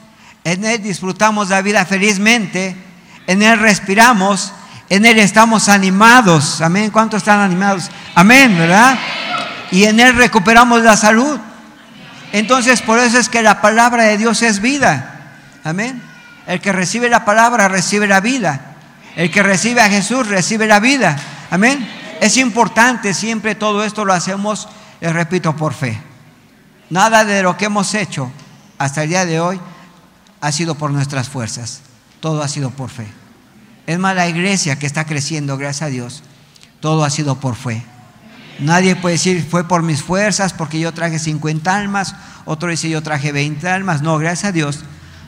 en 0.44 0.66
Él 0.66 0.82
disfrutamos 0.82 1.48
la 1.48 1.62
vida 1.62 1.86
felizmente, 1.86 2.76
en 3.26 3.42
Él 3.42 3.58
respiramos, 3.58 4.52
en 4.88 5.06
Él 5.06 5.18
estamos 5.18 5.68
animados. 5.68 6.60
Amén. 6.60 6.90
¿Cuántos 6.90 7.18
están 7.18 7.40
animados? 7.40 7.90
Amén, 8.14 8.56
¿verdad? 8.56 8.98
Y 9.70 9.84
en 9.84 9.98
Él 10.00 10.14
recuperamos 10.14 10.82
la 10.82 10.96
salud. 10.96 11.38
Entonces, 12.32 12.82
por 12.82 12.98
eso 12.98 13.18
es 13.18 13.28
que 13.28 13.42
la 13.42 13.60
palabra 13.60 14.04
de 14.04 14.18
Dios 14.18 14.42
es 14.42 14.60
vida. 14.60 15.36
Amén. 15.62 16.02
El 16.46 16.60
que 16.60 16.72
recibe 16.72 17.08
la 17.08 17.24
palabra 17.24 17.68
recibe 17.68 18.06
la 18.06 18.20
vida. 18.20 18.76
El 19.16 19.30
que 19.30 19.42
recibe 19.42 19.80
a 19.80 19.88
Jesús 19.88 20.26
recibe 20.26 20.66
la 20.66 20.80
vida. 20.80 21.16
Amén. 21.50 21.88
Es 22.20 22.36
importante, 22.36 23.14
siempre 23.14 23.54
todo 23.54 23.84
esto 23.84 24.04
lo 24.04 24.12
hacemos, 24.12 24.68
les 25.00 25.12
repito, 25.12 25.56
por 25.56 25.74
fe. 25.74 26.00
Nada 26.90 27.24
de 27.24 27.42
lo 27.42 27.56
que 27.56 27.66
hemos 27.66 27.94
hecho 27.94 28.30
hasta 28.78 29.02
el 29.02 29.08
día 29.08 29.24
de 29.24 29.40
hoy 29.40 29.60
ha 30.40 30.52
sido 30.52 30.74
por 30.74 30.90
nuestras 30.90 31.28
fuerzas. 31.28 31.80
Todo 32.20 32.42
ha 32.42 32.48
sido 32.48 32.70
por 32.70 32.90
fe. 32.90 33.23
Es 33.86 33.98
más, 33.98 34.16
la 34.16 34.28
iglesia 34.28 34.78
que 34.78 34.86
está 34.86 35.04
creciendo, 35.04 35.56
gracias 35.56 35.82
a 35.82 35.90
Dios, 35.90 36.22
todo 36.80 37.04
ha 37.04 37.10
sido 37.10 37.40
por 37.40 37.54
fe. 37.54 37.82
Nadie 38.58 38.96
puede 38.96 39.14
decir, 39.14 39.46
fue 39.48 39.66
por 39.66 39.82
mis 39.82 40.02
fuerzas, 40.02 40.52
porque 40.52 40.78
yo 40.78 40.92
traje 40.92 41.18
50 41.18 41.74
almas, 41.74 42.14
otro 42.44 42.70
dice, 42.70 42.88
yo 42.88 43.02
traje 43.02 43.32
20 43.32 43.68
almas. 43.68 44.02
No, 44.02 44.18
gracias 44.18 44.50
a 44.50 44.52
Dios, 44.52 44.80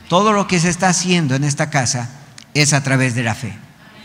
todo 0.07 0.33
lo 0.33 0.47
que 0.47 0.59
se 0.59 0.69
está 0.69 0.89
haciendo 0.89 1.35
en 1.35 1.43
esta 1.43 1.69
casa 1.69 2.09
es 2.53 2.73
a 2.73 2.83
través 2.83 3.15
de 3.15 3.23
la 3.23 3.35
fe. 3.35 3.53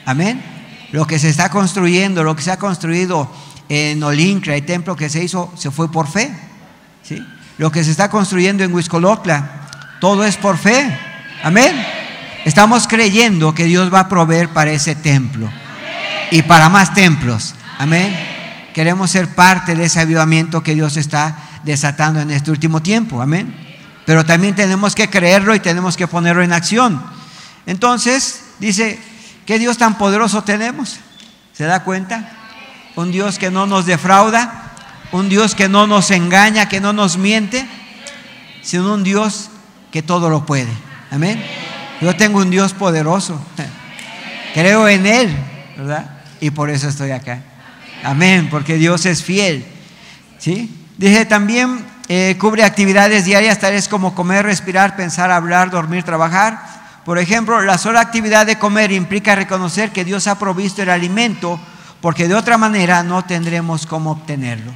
Amén. 0.04 0.42
Lo 0.90 1.06
que 1.06 1.18
se 1.18 1.28
está 1.28 1.48
construyendo, 1.50 2.24
lo 2.24 2.36
que 2.36 2.42
se 2.42 2.50
ha 2.50 2.58
construido 2.58 3.30
en 3.68 4.02
Olincra, 4.02 4.56
el 4.56 4.66
templo 4.66 4.96
que 4.96 5.08
se 5.08 5.22
hizo, 5.22 5.52
se 5.56 5.70
fue 5.70 5.90
por 5.90 6.08
fe. 6.08 6.30
¿sí? 7.02 7.24
Lo 7.58 7.70
que 7.70 7.84
se 7.84 7.90
está 7.90 8.10
construyendo 8.10 8.64
en 8.64 8.74
Huiscolotla, 8.74 9.68
todo 10.00 10.24
es 10.24 10.36
por 10.36 10.58
fe. 10.58 10.98
Amén. 11.42 12.01
Estamos 12.44 12.88
creyendo 12.88 13.54
que 13.54 13.64
Dios 13.64 13.92
va 13.92 14.00
a 14.00 14.08
proveer 14.08 14.48
para 14.48 14.72
ese 14.72 14.94
templo 14.94 15.50
y 16.30 16.42
para 16.42 16.68
más 16.68 16.94
templos. 16.94 17.54
Amén. 17.78 18.14
Queremos 18.74 19.10
ser 19.10 19.34
parte 19.34 19.74
de 19.74 19.84
ese 19.84 20.00
avivamiento 20.00 20.62
que 20.62 20.74
Dios 20.74 20.96
está 20.96 21.36
desatando 21.64 22.20
en 22.20 22.30
este 22.30 22.50
último 22.50 22.80
tiempo. 22.82 23.22
Amén. 23.22 23.54
Pero 24.06 24.24
también 24.24 24.54
tenemos 24.54 24.94
que 24.94 25.08
creerlo 25.08 25.54
y 25.54 25.60
tenemos 25.60 25.96
que 25.96 26.08
ponerlo 26.08 26.42
en 26.42 26.52
acción. 26.52 27.02
Entonces, 27.66 28.42
dice, 28.58 28.98
¿Qué 29.46 29.58
Dios 29.58 29.76
tan 29.76 29.98
poderoso 29.98 30.42
tenemos? 30.42 30.98
¿Se 31.52 31.64
da 31.64 31.82
cuenta? 31.82 32.30
Un 32.94 33.10
Dios 33.10 33.38
que 33.38 33.50
no 33.50 33.66
nos 33.66 33.86
defrauda, 33.86 34.72
un 35.10 35.28
Dios 35.28 35.54
que 35.54 35.68
no 35.68 35.86
nos 35.86 36.10
engaña, 36.10 36.68
que 36.68 36.80
no 36.80 36.92
nos 36.92 37.16
miente, 37.16 37.66
sino 38.62 38.94
un 38.94 39.02
Dios 39.02 39.50
que 39.90 40.02
todo 40.02 40.30
lo 40.30 40.46
puede. 40.46 40.70
Amén. 41.10 41.42
Yo 42.02 42.14
tengo 42.14 42.40
un 42.40 42.50
Dios 42.50 42.74
poderoso. 42.74 43.40
Creo 44.52 44.86
en 44.88 45.06
Él, 45.06 45.34
¿verdad? 45.78 46.10
Y 46.40 46.50
por 46.50 46.68
eso 46.68 46.88
estoy 46.88 47.12
acá. 47.12 47.40
Amén, 48.04 48.48
porque 48.50 48.76
Dios 48.76 49.06
es 49.06 49.22
fiel. 49.22 49.64
¿Sí? 50.38 50.70
Dije 50.98 51.24
también, 51.24 51.84
eh, 52.08 52.36
cubre 52.38 52.64
actividades 52.64 53.24
diarias 53.24 53.60
tales 53.60 53.88
como 53.88 54.14
comer, 54.14 54.44
respirar, 54.44 54.96
pensar, 54.96 55.30
hablar, 55.30 55.70
dormir, 55.70 56.02
trabajar 56.02 56.82
por 57.04 57.18
ejemplo, 57.18 57.60
la 57.62 57.78
sola 57.78 58.00
actividad 58.00 58.46
de 58.46 58.58
comer 58.58 58.92
implica 58.92 59.34
reconocer 59.34 59.90
que 59.90 60.04
Dios 60.04 60.28
ha 60.28 60.38
provisto 60.38 60.82
el 60.82 60.90
alimento, 60.90 61.58
porque 62.00 62.28
de 62.28 62.34
otra 62.34 62.58
manera 62.58 63.02
no 63.02 63.24
tendremos 63.24 63.86
cómo 63.86 64.12
obtenerlo. 64.12 64.72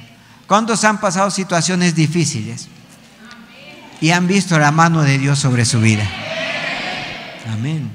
¿Cuántos 0.48 0.84
han 0.84 0.98
pasado 0.98 1.30
situaciones 1.30 1.94
difíciles 1.94 2.68
y 4.00 4.10
han 4.10 4.26
visto 4.26 4.58
la 4.58 4.72
mano 4.72 5.02
de 5.02 5.18
Dios 5.18 5.38
sobre 5.38 5.64
su 5.64 5.80
vida? 5.80 6.04
Amén. 7.52 7.90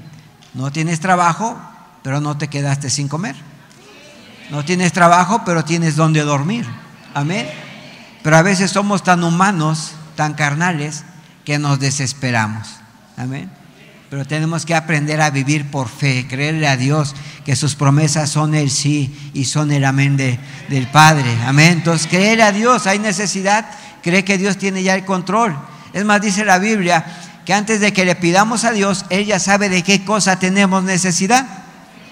No 0.54 0.70
tienes 0.72 1.00
trabajo, 1.00 1.58
pero 2.02 2.20
no 2.20 2.36
te 2.36 2.48
quedaste 2.48 2.90
sin 2.90 3.08
comer. 3.08 3.36
No 4.50 4.64
tienes 4.64 4.92
trabajo, 4.92 5.42
pero 5.44 5.64
tienes 5.64 5.96
donde 5.96 6.22
dormir. 6.22 6.66
Amén. 7.14 7.48
Pero 8.22 8.36
a 8.36 8.42
veces 8.42 8.70
somos 8.70 9.02
tan 9.02 9.24
humanos, 9.24 9.92
tan 10.16 10.34
carnales, 10.34 11.04
que 11.44 11.58
nos 11.58 11.80
desesperamos. 11.80 12.68
Amén 13.16 13.50
pero 14.12 14.26
tenemos 14.26 14.66
que 14.66 14.74
aprender 14.74 15.22
a 15.22 15.30
vivir 15.30 15.70
por 15.70 15.88
fe, 15.88 16.26
creerle 16.28 16.68
a 16.68 16.76
Dios 16.76 17.14
que 17.46 17.56
sus 17.56 17.76
promesas 17.76 18.28
son 18.28 18.54
el 18.54 18.68
sí 18.68 19.30
y 19.32 19.46
son 19.46 19.72
el 19.72 19.86
amén 19.86 20.18
del 20.18 20.86
Padre. 20.88 21.34
Amén. 21.46 21.78
Entonces, 21.78 22.06
creer 22.08 22.42
a 22.42 22.52
Dios, 22.52 22.86
hay 22.86 22.98
necesidad, 22.98 23.64
cree 24.02 24.22
que 24.22 24.36
Dios 24.36 24.58
tiene 24.58 24.82
ya 24.82 24.94
el 24.96 25.06
control. 25.06 25.56
Es 25.94 26.04
más, 26.04 26.20
dice 26.20 26.44
la 26.44 26.58
Biblia 26.58 27.06
que 27.44 27.54
antes 27.54 27.80
de 27.80 27.92
que 27.92 28.04
le 28.04 28.14
pidamos 28.14 28.64
a 28.64 28.72
Dios, 28.72 29.04
Él 29.10 29.26
ya 29.26 29.38
sabe 29.38 29.68
de 29.68 29.82
qué 29.82 30.04
cosa 30.04 30.38
tenemos 30.38 30.84
necesidad. 30.84 31.46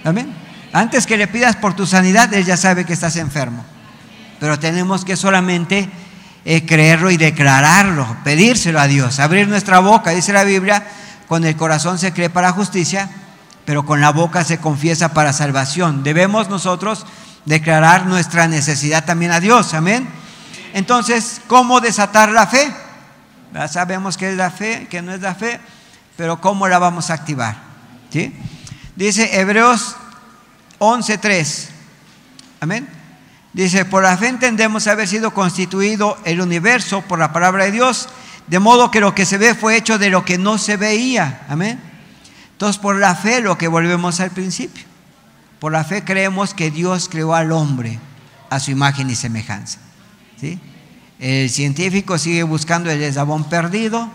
Amén. 0.04 0.34
Antes 0.72 1.06
que 1.06 1.16
le 1.16 1.28
pidas 1.28 1.56
por 1.56 1.74
tu 1.74 1.86
sanidad, 1.86 2.32
Él 2.34 2.44
ya 2.44 2.56
sabe 2.56 2.84
que 2.84 2.92
estás 2.92 3.16
enfermo. 3.16 3.64
Pero 4.38 4.58
tenemos 4.58 5.04
que 5.04 5.16
solamente 5.16 5.90
eh, 6.44 6.64
creerlo 6.64 7.10
y 7.10 7.16
declararlo, 7.16 8.16
pedírselo 8.24 8.80
a 8.80 8.86
Dios, 8.86 9.20
abrir 9.20 9.46
nuestra 9.46 9.78
boca, 9.80 10.10
dice 10.10 10.32
la 10.32 10.44
Biblia 10.44 10.84
con 11.28 11.44
el 11.44 11.54
corazón 11.54 11.96
se 11.96 12.12
cree 12.12 12.28
para 12.28 12.50
justicia, 12.50 13.08
pero 13.64 13.86
con 13.86 14.00
la 14.00 14.10
boca 14.10 14.42
se 14.42 14.58
confiesa 14.58 15.14
para 15.14 15.32
salvación. 15.32 16.02
Debemos 16.02 16.48
nosotros 16.48 17.06
declarar 17.44 18.06
nuestra 18.06 18.48
necesidad 18.48 19.04
también 19.04 19.30
a 19.30 19.38
Dios, 19.38 19.74
amén. 19.74 20.08
Entonces, 20.72 21.40
¿cómo 21.46 21.80
desatar 21.80 22.30
la 22.30 22.48
fe? 22.48 22.72
Ya 23.52 23.68
sabemos 23.68 24.16
que 24.16 24.30
es 24.30 24.36
la 24.36 24.50
fe, 24.50 24.86
que 24.88 25.02
no 25.02 25.12
es 25.12 25.20
la 25.20 25.34
fe, 25.34 25.60
pero 26.16 26.40
¿cómo 26.40 26.68
la 26.68 26.78
vamos 26.78 27.10
a 27.10 27.14
activar? 27.14 27.56
¿Sí? 28.10 28.34
Dice 28.96 29.40
Hebreos 29.40 29.96
11:3. 30.78 31.68
Amén. 32.60 32.88
Dice, 33.52 33.84
por 33.84 34.04
la 34.04 34.16
fe 34.16 34.28
entendemos 34.28 34.86
haber 34.86 35.08
sido 35.08 35.34
constituido 35.34 36.16
el 36.24 36.40
universo 36.40 37.02
por 37.02 37.18
la 37.18 37.32
palabra 37.32 37.64
de 37.64 37.72
Dios 37.72 38.08
de 38.46 38.58
modo 38.58 38.90
que 38.90 39.00
lo 39.00 39.14
que 39.14 39.26
se 39.26 39.38
ve 39.38 39.54
fue 39.54 39.76
hecho 39.76 39.98
de 39.98 40.10
lo 40.10 40.24
que 40.24 40.36
no 40.36 40.58
se 40.58 40.76
veía. 40.76 41.42
Amén. 41.48 41.80
Entonces, 42.52 42.80
por 42.80 42.96
la 42.96 43.14
fe, 43.14 43.40
lo 43.40 43.56
que 43.56 43.68
volvemos 43.68 44.20
al 44.20 44.30
principio. 44.30 44.84
Por 45.60 45.72
la 45.72 45.84
fe 45.84 46.04
creemos 46.04 46.52
que 46.52 46.70
Dios 46.70 47.08
creó 47.08 47.34
al 47.34 47.52
hombre 47.52 47.98
a 48.50 48.58
su 48.58 48.70
imagen 48.72 49.08
y 49.08 49.14
semejanza. 49.14 49.78
¿sí? 50.40 50.58
El 51.20 51.50
científico 51.50 52.16
sigue 52.16 52.42
buscando 52.44 52.90
el 52.90 53.02
eslabón 53.02 53.44
perdido, 53.44 54.08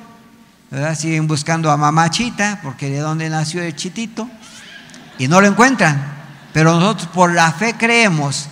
¿verdad? 0.72 0.98
siguen 0.98 1.28
buscando 1.28 1.70
a 1.70 1.78
mamachita, 1.78 2.60
porque 2.64 2.90
de 2.90 2.98
dónde 2.98 3.30
nació 3.30 3.62
el 3.62 3.76
chitito, 3.76 4.28
y 5.20 5.28
no 5.28 5.40
lo 5.40 5.46
encuentran. 5.46 6.16
Pero 6.52 6.74
nosotros 6.80 7.08
por 7.14 7.32
la 7.32 7.52
fe 7.52 7.76
creemos 7.78 8.48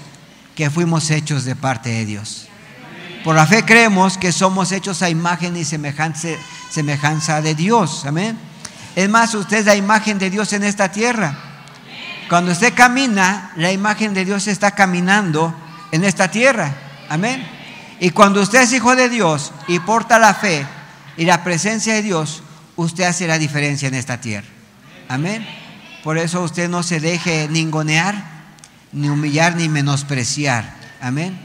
que 0.55 0.69
fuimos 0.69 1.09
hechos 1.09 1.45
de 1.45 1.55
parte 1.55 1.89
de 1.89 2.05
Dios. 2.05 2.47
Por 3.23 3.35
la 3.35 3.47
fe 3.47 3.65
creemos 3.65 4.19
que 4.19 4.31
somos 4.31 4.71
hechos 4.71 5.01
a 5.01 5.09
imagen 5.09 5.57
y 5.57 5.65
semejanza, 5.65 6.27
semejanza 6.69 7.41
de 7.41 7.55
Dios. 7.55 8.05
Amén. 8.05 8.37
Es 8.95 9.09
más, 9.09 9.33
usted 9.33 9.57
es 9.57 9.65
la 9.65 9.75
imagen 9.75 10.19
de 10.19 10.29
Dios 10.29 10.53
en 10.53 10.63
esta 10.63 10.91
tierra. 10.91 11.35
Cuando 12.29 12.51
usted 12.51 12.75
camina, 12.75 13.51
la 13.55 13.71
imagen 13.71 14.13
de 14.13 14.25
Dios 14.25 14.47
está 14.47 14.71
caminando 14.71 15.55
en 15.91 16.03
esta 16.03 16.29
tierra. 16.29 16.71
Amén. 17.09 17.62
Y 18.03 18.09
cuando 18.09 18.41
usted 18.41 18.63
es 18.63 18.73
hijo 18.73 18.97
de 18.97 19.07
Dios 19.07 19.53
y 19.65 19.79
porta 19.79 20.19
la 20.19 20.33
fe 20.33 20.67
y 21.15 21.23
la 21.23 21.41
presencia 21.41 21.93
de 21.93 22.01
Dios, 22.01 22.43
usted 22.75 23.05
hace 23.05 23.27
la 23.27 23.37
diferencia 23.37 23.87
en 23.87 23.93
esta 23.93 24.19
tierra. 24.19 24.45
Amén. 25.07 25.47
Por 26.03 26.17
eso 26.17 26.41
usted 26.41 26.67
no 26.67 26.83
se 26.83 26.99
deje 26.99 27.47
ningonear, 27.47 28.21
ni 28.91 29.07
humillar, 29.07 29.55
ni 29.55 29.69
menospreciar. 29.69 30.75
Amén. 30.99 31.39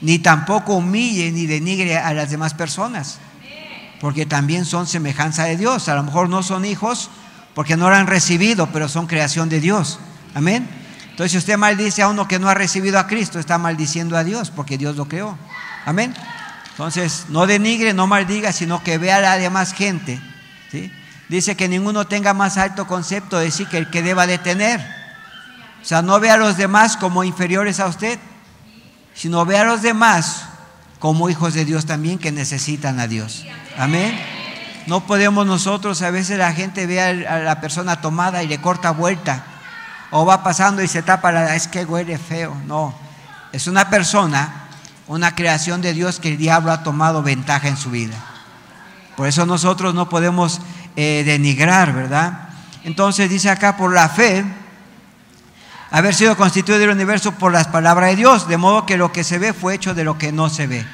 Ni 0.00 0.18
tampoco 0.18 0.76
humille 0.76 1.30
ni 1.30 1.44
denigre 1.44 1.98
a 1.98 2.14
las 2.14 2.30
demás 2.30 2.54
personas. 2.54 3.18
Porque 4.00 4.24
también 4.24 4.64
son 4.64 4.86
semejanza 4.86 5.44
de 5.44 5.58
Dios. 5.58 5.90
A 5.90 5.94
lo 5.94 6.04
mejor 6.04 6.30
no 6.30 6.42
son 6.42 6.64
hijos 6.64 7.10
porque 7.54 7.76
no 7.76 7.90
lo 7.90 7.96
han 7.96 8.06
recibido, 8.06 8.70
pero 8.72 8.88
son 8.88 9.08
creación 9.08 9.50
de 9.50 9.60
Dios. 9.60 10.00
Amén. 10.34 10.66
Entonces, 11.10 11.32
si 11.32 11.36
usted 11.38 11.58
maldice 11.58 12.00
a 12.00 12.08
uno 12.08 12.26
que 12.26 12.38
no 12.38 12.48
ha 12.48 12.54
recibido 12.54 12.98
a 12.98 13.06
Cristo, 13.06 13.38
está 13.38 13.58
maldiciendo 13.58 14.16
a 14.16 14.24
Dios 14.24 14.50
porque 14.50 14.78
Dios 14.78 14.96
lo 14.96 15.06
creó. 15.06 15.36
Amén. 15.84 16.14
Entonces, 16.70 17.26
no 17.28 17.46
denigre, 17.46 17.92
no 17.92 18.06
maldiga, 18.06 18.52
sino 18.52 18.82
que 18.82 18.98
vea 18.98 19.16
a 19.16 19.20
la 19.20 19.36
demás 19.36 19.72
gente. 19.72 20.20
Dice 21.28 21.56
que 21.56 21.68
ninguno 21.68 22.06
tenga 22.06 22.34
más 22.34 22.56
alto 22.56 22.86
concepto 22.86 23.38
de 23.38 23.50
sí 23.50 23.66
que 23.66 23.78
el 23.78 23.90
que 23.90 24.02
deba 24.02 24.26
de 24.26 24.38
tener. 24.38 24.80
O 25.82 25.84
sea, 25.84 26.02
no 26.02 26.18
vea 26.20 26.34
a 26.34 26.38
los 26.38 26.56
demás 26.56 26.96
como 26.96 27.24
inferiores 27.24 27.80
a 27.80 27.86
usted, 27.86 28.18
sino 29.14 29.44
vea 29.44 29.62
a 29.62 29.64
los 29.64 29.82
demás 29.82 30.44
como 30.98 31.30
hijos 31.30 31.54
de 31.54 31.64
Dios 31.64 31.86
también 31.86 32.18
que 32.18 32.32
necesitan 32.32 33.00
a 33.00 33.06
Dios. 33.06 33.44
Amén. 33.76 34.18
No 34.86 35.00
podemos 35.00 35.46
nosotros, 35.46 36.00
a 36.02 36.10
veces 36.10 36.38
la 36.38 36.52
gente 36.52 36.86
ve 36.86 37.00
a 37.00 37.38
la 37.40 37.60
persona 37.60 38.00
tomada 38.00 38.42
y 38.42 38.48
le 38.48 38.60
corta 38.60 38.90
vuelta, 38.90 39.44
o 40.10 40.24
va 40.24 40.42
pasando 40.42 40.82
y 40.82 40.88
se 40.88 41.02
tapa 41.02 41.30
la, 41.30 41.54
es 41.54 41.68
que 41.68 41.84
huele 41.84 42.16
feo. 42.16 42.56
No, 42.66 42.94
es 43.52 43.66
una 43.66 43.90
persona, 43.90 44.67
una 45.08 45.34
creación 45.34 45.80
de 45.80 45.94
Dios 45.94 46.20
que 46.20 46.28
el 46.28 46.36
diablo 46.36 46.70
ha 46.70 46.82
tomado 46.82 47.22
ventaja 47.22 47.68
en 47.68 47.76
su 47.76 47.90
vida. 47.90 48.16
Por 49.16 49.26
eso 49.26 49.46
nosotros 49.46 49.94
no 49.94 50.08
podemos 50.08 50.60
eh, 50.94 51.24
denigrar, 51.26 51.92
¿verdad? 51.92 52.50
Entonces 52.84 53.28
dice 53.28 53.50
acá, 53.50 53.76
por 53.76 53.92
la 53.92 54.08
fe, 54.08 54.44
haber 55.90 56.14
sido 56.14 56.36
constituido 56.36 56.84
el 56.84 56.90
universo 56.90 57.32
por 57.32 57.50
las 57.50 57.68
palabras 57.68 58.10
de 58.10 58.16
Dios, 58.16 58.46
de 58.48 58.58
modo 58.58 58.86
que 58.86 58.96
lo 58.96 59.10
que 59.10 59.24
se 59.24 59.38
ve 59.38 59.52
fue 59.52 59.74
hecho 59.74 59.94
de 59.94 60.04
lo 60.04 60.18
que 60.18 60.30
no 60.30 60.50
se 60.50 60.66
ve. 60.66 60.86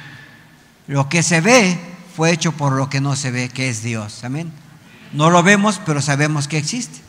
Lo 0.86 1.08
que 1.08 1.22
se 1.22 1.40
ve 1.40 1.78
fue 2.16 2.30
hecho 2.30 2.52
por 2.52 2.72
lo 2.72 2.88
que 2.88 3.00
no 3.00 3.16
se 3.16 3.30
ve, 3.30 3.48
que 3.48 3.68
es 3.68 3.82
Dios. 3.82 4.22
Amén. 4.24 4.52
No 5.12 5.30
lo 5.30 5.42
vemos, 5.42 5.80
pero 5.84 6.00
sabemos 6.00 6.48
que 6.48 6.58
existe. 6.58 7.00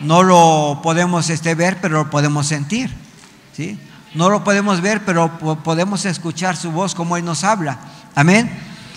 No 0.00 0.22
lo 0.22 0.80
podemos 0.82 1.28
este, 1.28 1.54
ver, 1.54 1.80
pero 1.80 2.04
lo 2.04 2.10
podemos 2.10 2.46
sentir. 2.46 2.94
¿sí? 3.56 3.78
No 4.18 4.30
lo 4.30 4.42
podemos 4.42 4.80
ver, 4.80 5.04
pero 5.04 5.30
podemos 5.62 6.04
escuchar 6.04 6.56
su 6.56 6.72
voz 6.72 6.92
como 6.92 7.16
Él 7.16 7.24
nos 7.24 7.44
habla. 7.44 7.78
Amén. 8.16 8.50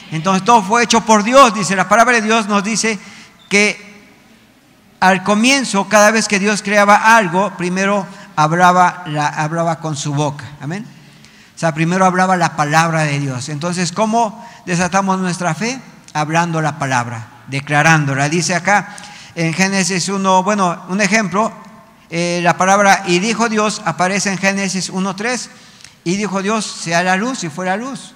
Entonces 0.10 0.44
todo 0.44 0.64
fue 0.64 0.82
hecho 0.82 1.02
por 1.02 1.24
Dios. 1.24 1.54
Dice, 1.54 1.76
la 1.76 1.88
palabra 1.88 2.16
de 2.16 2.24
Dios 2.24 2.48
nos 2.48 2.64
dice 2.64 2.98
que 3.48 4.02
al 5.00 5.22
comienzo, 5.22 5.88
cada 5.88 6.10
vez 6.10 6.28
que 6.28 6.40
Dios 6.40 6.64
creaba 6.64 7.16
algo, 7.16 7.56
primero 7.56 8.08
hablaba, 8.36 9.04
la, 9.06 9.28
hablaba 9.28 9.80
con 9.80 9.96
su 9.96 10.12
boca. 10.12 10.44
Amén. 10.60 10.88
O 11.56 11.60
sea, 11.60 11.72
primero 11.72 12.04
hablaba 12.04 12.36
la 12.36 12.56
palabra 12.56 13.04
de 13.04 13.20
Dios. 13.20 13.50
Entonces, 13.50 13.92
¿cómo 13.92 14.44
desatamos 14.66 15.20
nuestra 15.20 15.54
fe? 15.54 15.80
Hablando 16.16 16.64
la 16.64 16.80
palabra, 16.80 17.28
declarándola. 17.46 18.28
Dice 18.28 18.56
acá 18.56 18.96
en 19.36 19.54
Génesis 19.54 20.10
1, 20.10 20.42
bueno, 20.42 20.82
un 20.90 21.00
ejemplo, 21.00 21.54
eh, 22.12 22.42
la 22.44 22.58
palabra 22.58 23.04
y 23.08 23.20
dijo 23.20 23.50
Dios 23.50 23.82
aparece 23.86 24.30
en 24.32 24.38
Génesis 24.38 24.92
1.3. 24.92 25.50
Y 26.04 26.18
dijo 26.18 26.42
Dios, 26.42 26.66
sea 26.66 27.04
la 27.04 27.16
luz 27.16 27.44
y 27.44 27.50
fue 27.50 27.66
la 27.66 27.78
luz. 27.78 28.14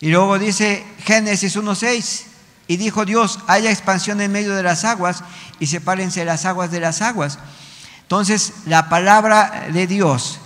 Y 0.00 0.10
luego 0.10 0.38
dice 0.38 0.84
Génesis 1.04 1.56
1.6, 1.56 2.22
y 2.66 2.76
dijo 2.76 3.04
Dios, 3.04 3.40
haya 3.48 3.70
expansión 3.70 4.20
en 4.20 4.32
medio 4.32 4.54
de 4.54 4.62
las 4.62 4.84
aguas 4.84 5.24
y 5.58 5.66
sepárense 5.66 6.24
las 6.24 6.46
aguas 6.46 6.70
de 6.70 6.80
las 6.80 7.02
aguas. 7.02 7.38
Entonces, 8.02 8.52
la 8.66 8.88
palabra 8.88 9.66
de 9.72 9.86
Dios, 9.86 10.38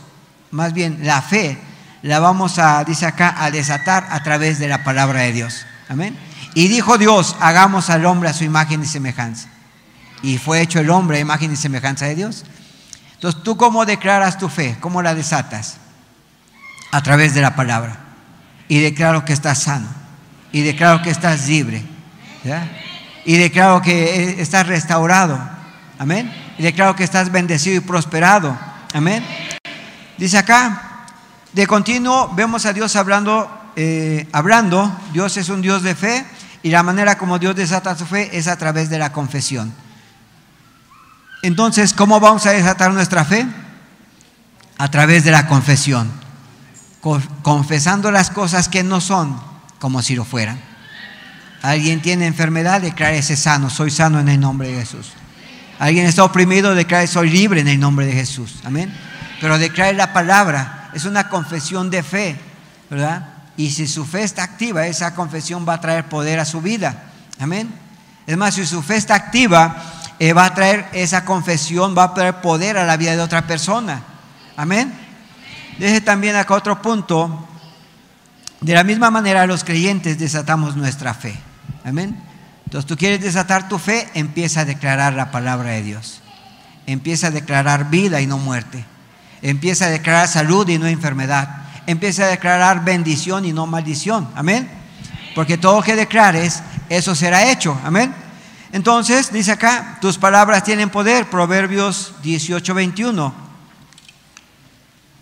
más 0.50 0.72
bien 0.72 1.00
la 1.02 1.22
fe, 1.22 1.58
la 2.02 2.18
vamos 2.18 2.58
a, 2.58 2.82
dice 2.84 3.06
acá, 3.06 3.34
a 3.38 3.50
desatar 3.50 4.08
a 4.10 4.22
través 4.22 4.58
de 4.58 4.68
la 4.68 4.82
palabra 4.82 5.20
de 5.20 5.32
Dios. 5.32 5.64
Amén. 5.88 6.18
Y 6.54 6.68
dijo 6.68 6.98
Dios, 6.98 7.36
hagamos 7.40 7.90
al 7.90 8.06
hombre 8.06 8.30
a 8.30 8.34
su 8.34 8.44
imagen 8.44 8.82
y 8.82 8.86
semejanza. 8.86 9.48
Y 10.22 10.38
fue 10.38 10.62
hecho 10.62 10.80
el 10.80 10.90
hombre 10.90 11.18
a 11.18 11.20
imagen 11.20 11.52
y 11.52 11.56
semejanza 11.56 12.06
de 12.06 12.14
Dios. 12.14 12.44
Entonces, 13.24 13.42
¿tú 13.42 13.56
cómo 13.56 13.86
declaras 13.86 14.36
tu 14.36 14.50
fe? 14.50 14.76
¿Cómo 14.80 15.00
la 15.00 15.14
desatas? 15.14 15.78
A 16.90 17.02
través 17.02 17.32
de 17.32 17.40
la 17.40 17.56
palabra 17.56 17.96
y 18.68 18.80
declaro 18.80 19.24
que 19.24 19.32
estás 19.32 19.62
sano, 19.62 19.86
y 20.52 20.60
declaro 20.60 21.00
que 21.00 21.08
estás 21.08 21.48
libre, 21.48 21.82
y 23.24 23.36
declaro 23.38 23.80
que 23.80 24.42
estás 24.42 24.66
restaurado, 24.66 25.40
amén, 25.98 26.30
y 26.58 26.64
declaro 26.64 26.94
que 26.96 27.04
estás 27.04 27.32
bendecido 27.32 27.76
y 27.76 27.80
prosperado, 27.80 28.58
amén. 28.92 29.24
Dice 30.18 30.36
acá, 30.36 31.06
de 31.54 31.66
continuo 31.66 32.30
vemos 32.34 32.66
a 32.66 32.74
Dios 32.74 32.94
hablando, 32.94 33.72
eh, 33.74 34.28
hablando, 34.32 35.00
Dios 35.14 35.38
es 35.38 35.48
un 35.48 35.62
Dios 35.62 35.82
de 35.82 35.94
fe, 35.94 36.26
y 36.62 36.68
la 36.68 36.82
manera 36.82 37.16
como 37.16 37.38
Dios 37.38 37.56
desata 37.56 37.96
su 37.96 38.04
fe 38.04 38.36
es 38.36 38.48
a 38.48 38.58
través 38.58 38.90
de 38.90 38.98
la 38.98 39.12
confesión. 39.12 39.72
Entonces, 41.44 41.92
¿cómo 41.92 42.20
vamos 42.20 42.46
a 42.46 42.52
desatar 42.52 42.90
nuestra 42.92 43.22
fe? 43.22 43.46
A 44.78 44.90
través 44.90 45.24
de 45.24 45.30
la 45.30 45.46
confesión 45.46 46.10
confesando 47.42 48.10
las 48.10 48.30
cosas 48.30 48.70
que 48.70 48.82
no 48.82 48.98
son 48.98 49.38
como 49.78 50.00
si 50.00 50.16
lo 50.16 50.24
fueran. 50.24 50.58
Alguien 51.60 52.00
tiene 52.00 52.26
enfermedad, 52.26 52.82
ese 52.82 53.36
sano, 53.36 53.68
soy 53.68 53.90
sano 53.90 54.20
en 54.20 54.30
el 54.30 54.40
nombre 54.40 54.68
de 54.68 54.80
Jesús. 54.80 55.12
Alguien 55.78 56.06
está 56.06 56.24
oprimido, 56.24 56.74
declare 56.74 57.06
soy 57.06 57.28
libre 57.28 57.60
en 57.60 57.68
el 57.68 57.78
nombre 57.78 58.06
de 58.06 58.12
Jesús. 58.12 58.60
Amén. 58.64 58.90
Pero 59.38 59.58
declare 59.58 59.92
la 59.92 60.14
palabra, 60.14 60.90
es 60.94 61.04
una 61.04 61.28
confesión 61.28 61.90
de 61.90 62.02
fe, 62.02 62.38
¿verdad? 62.88 63.34
Y 63.58 63.70
si 63.70 63.86
su 63.86 64.06
fe 64.06 64.22
está 64.22 64.44
activa, 64.44 64.86
esa 64.86 65.14
confesión 65.14 65.68
va 65.68 65.74
a 65.74 65.80
traer 65.82 66.08
poder 66.08 66.40
a 66.40 66.46
su 66.46 66.62
vida. 66.62 67.02
Amén. 67.38 67.70
Es 68.26 68.38
más, 68.38 68.54
si 68.54 68.64
su 68.64 68.80
fe 68.80 68.96
está 68.96 69.14
activa, 69.14 69.93
eh, 70.24 70.32
va 70.32 70.46
a 70.46 70.54
traer 70.54 70.86
esa 70.94 71.26
confesión, 71.26 71.94
va 71.94 72.04
a 72.04 72.14
traer 72.14 72.40
poder 72.40 72.78
a 72.78 72.86
la 72.86 72.96
vida 72.96 73.14
de 73.14 73.20
otra 73.20 73.46
persona. 73.46 74.02
Amén. 74.56 74.90
Deje 75.78 76.00
también 76.00 76.34
acá 76.34 76.54
otro 76.54 76.80
punto. 76.80 77.46
De 78.62 78.72
la 78.72 78.84
misma 78.84 79.10
manera 79.10 79.46
los 79.46 79.64
creyentes 79.64 80.18
desatamos 80.18 80.76
nuestra 80.76 81.12
fe. 81.12 81.36
Amén. 81.84 82.18
Entonces 82.64 82.88
tú 82.88 82.96
quieres 82.96 83.20
desatar 83.20 83.68
tu 83.68 83.78
fe, 83.78 84.08
empieza 84.14 84.60
a 84.60 84.64
declarar 84.64 85.12
la 85.12 85.30
palabra 85.30 85.72
de 85.72 85.82
Dios. 85.82 86.22
Empieza 86.86 87.26
a 87.26 87.30
declarar 87.30 87.90
vida 87.90 88.22
y 88.22 88.26
no 88.26 88.38
muerte. 88.38 88.82
Empieza 89.42 89.84
a 89.84 89.90
declarar 89.90 90.26
salud 90.26 90.66
y 90.70 90.78
no 90.78 90.86
enfermedad. 90.86 91.64
Empieza 91.86 92.24
a 92.24 92.28
declarar 92.28 92.82
bendición 92.82 93.44
y 93.44 93.52
no 93.52 93.66
maldición. 93.66 94.26
Amén. 94.34 94.70
Porque 95.34 95.58
todo 95.58 95.82
que 95.82 95.96
declares, 95.96 96.62
eso 96.88 97.14
será 97.14 97.50
hecho. 97.50 97.78
Amén. 97.84 98.23
Entonces, 98.74 99.32
dice 99.32 99.52
acá, 99.52 99.98
tus 100.00 100.18
palabras 100.18 100.64
tienen 100.64 100.90
poder. 100.90 101.30
Proverbios 101.30 102.12
18, 102.24 102.74
21. 102.74 103.32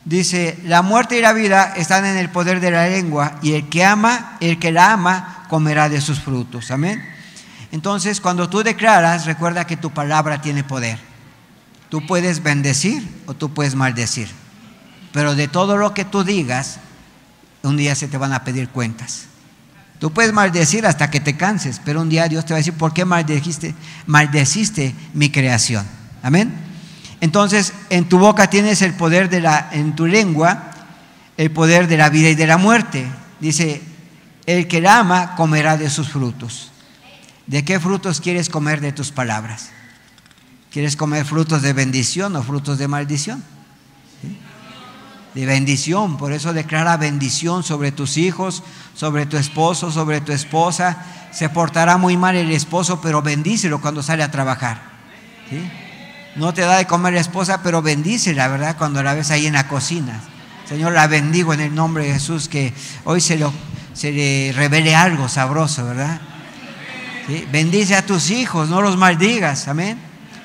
Dice, 0.06 0.58
la 0.64 0.80
muerte 0.80 1.18
y 1.18 1.20
la 1.20 1.34
vida 1.34 1.74
están 1.76 2.06
en 2.06 2.16
el 2.16 2.30
poder 2.30 2.60
de 2.60 2.70
la 2.70 2.88
lengua 2.88 3.38
y 3.42 3.52
el 3.52 3.68
que 3.68 3.84
ama, 3.84 4.38
el 4.40 4.58
que 4.58 4.72
la 4.72 4.94
ama, 4.94 5.44
comerá 5.50 5.90
de 5.90 6.00
sus 6.00 6.18
frutos. 6.18 6.70
Amén. 6.70 7.06
Entonces, 7.72 8.22
cuando 8.22 8.48
tú 8.48 8.62
declaras, 8.62 9.26
recuerda 9.26 9.66
que 9.66 9.76
tu 9.76 9.90
palabra 9.90 10.40
tiene 10.40 10.64
poder. 10.64 10.98
Tú 11.90 12.06
puedes 12.06 12.42
bendecir 12.42 13.06
o 13.26 13.34
tú 13.34 13.52
puedes 13.52 13.74
maldecir. 13.74 14.30
Pero 15.12 15.34
de 15.34 15.46
todo 15.46 15.76
lo 15.76 15.92
que 15.92 16.06
tú 16.06 16.24
digas, 16.24 16.78
un 17.62 17.76
día 17.76 17.94
se 17.96 18.08
te 18.08 18.16
van 18.16 18.32
a 18.32 18.44
pedir 18.44 18.70
cuentas. 18.70 19.26
Tú 20.02 20.12
puedes 20.12 20.32
maldecir 20.32 20.84
hasta 20.84 21.12
que 21.12 21.20
te 21.20 21.36
canses, 21.36 21.80
pero 21.84 22.00
un 22.00 22.08
día 22.08 22.26
Dios 22.26 22.44
te 22.44 22.52
va 22.52 22.56
a 22.56 22.58
decir, 22.58 22.74
¿por 22.74 22.92
qué 22.92 23.04
maldeciste, 23.04 23.72
maldeciste 24.06 24.96
mi 25.14 25.30
creación? 25.30 25.86
Amén. 26.24 26.52
Entonces, 27.20 27.72
en 27.88 28.08
tu 28.08 28.18
boca 28.18 28.50
tienes 28.50 28.82
el 28.82 28.94
poder 28.94 29.30
de 29.30 29.40
la, 29.40 29.68
en 29.70 29.94
tu 29.94 30.08
lengua, 30.08 30.72
el 31.36 31.52
poder 31.52 31.86
de 31.86 31.98
la 31.98 32.10
vida 32.10 32.30
y 32.30 32.34
de 32.34 32.48
la 32.48 32.56
muerte. 32.56 33.06
Dice, 33.38 33.80
el 34.46 34.66
que 34.66 34.80
la 34.80 34.98
ama 34.98 35.36
comerá 35.36 35.76
de 35.76 35.88
sus 35.88 36.08
frutos. 36.08 36.72
¿De 37.46 37.64
qué 37.64 37.78
frutos 37.78 38.20
quieres 38.20 38.48
comer 38.48 38.80
de 38.80 38.90
tus 38.90 39.12
palabras? 39.12 39.70
¿Quieres 40.72 40.96
comer 40.96 41.24
frutos 41.24 41.62
de 41.62 41.74
bendición 41.74 42.34
o 42.34 42.42
frutos 42.42 42.76
de 42.76 42.88
maldición? 42.88 43.44
De 45.34 45.46
bendición, 45.46 46.18
por 46.18 46.32
eso 46.32 46.52
declara 46.52 46.96
bendición 46.98 47.62
sobre 47.62 47.90
tus 47.90 48.18
hijos, 48.18 48.62
sobre 48.94 49.24
tu 49.24 49.38
esposo, 49.38 49.90
sobre 49.90 50.20
tu 50.20 50.32
esposa. 50.32 51.04
Se 51.32 51.48
portará 51.48 51.96
muy 51.96 52.16
mal 52.18 52.36
el 52.36 52.50
esposo, 52.50 53.00
pero 53.00 53.22
bendícelo 53.22 53.80
cuando 53.80 54.02
sale 54.02 54.22
a 54.22 54.30
trabajar. 54.30 54.82
¿Sí? 55.48 55.62
No 56.36 56.54
te 56.54 56.62
da 56.62 56.76
de 56.78 56.86
comer 56.86 57.14
la 57.14 57.20
esposa, 57.20 57.62
pero 57.62 57.82
bendice, 57.82 58.34
la 58.34 58.48
verdad, 58.48 58.76
cuando 58.76 59.02
la 59.02 59.14
ves 59.14 59.30
ahí 59.30 59.46
en 59.46 59.54
la 59.54 59.68
cocina. 59.68 60.20
Señor, 60.66 60.92
la 60.92 61.06
bendigo 61.06 61.52
en 61.52 61.60
el 61.60 61.74
nombre 61.74 62.06
de 62.06 62.14
Jesús, 62.14 62.48
que 62.48 62.72
hoy 63.04 63.20
se, 63.20 63.36
le 63.36 64.52
revele 64.52 64.94
algo 64.94 65.28
sabroso, 65.28 65.84
¿verdad? 65.84 66.20
Bendice 67.50 67.94
a 67.94 68.04
tus 68.04 68.30
hijos, 68.30 68.68
no 68.68 68.80
los 68.80 68.96
maldigas, 68.96 69.68
amén. 69.68 69.98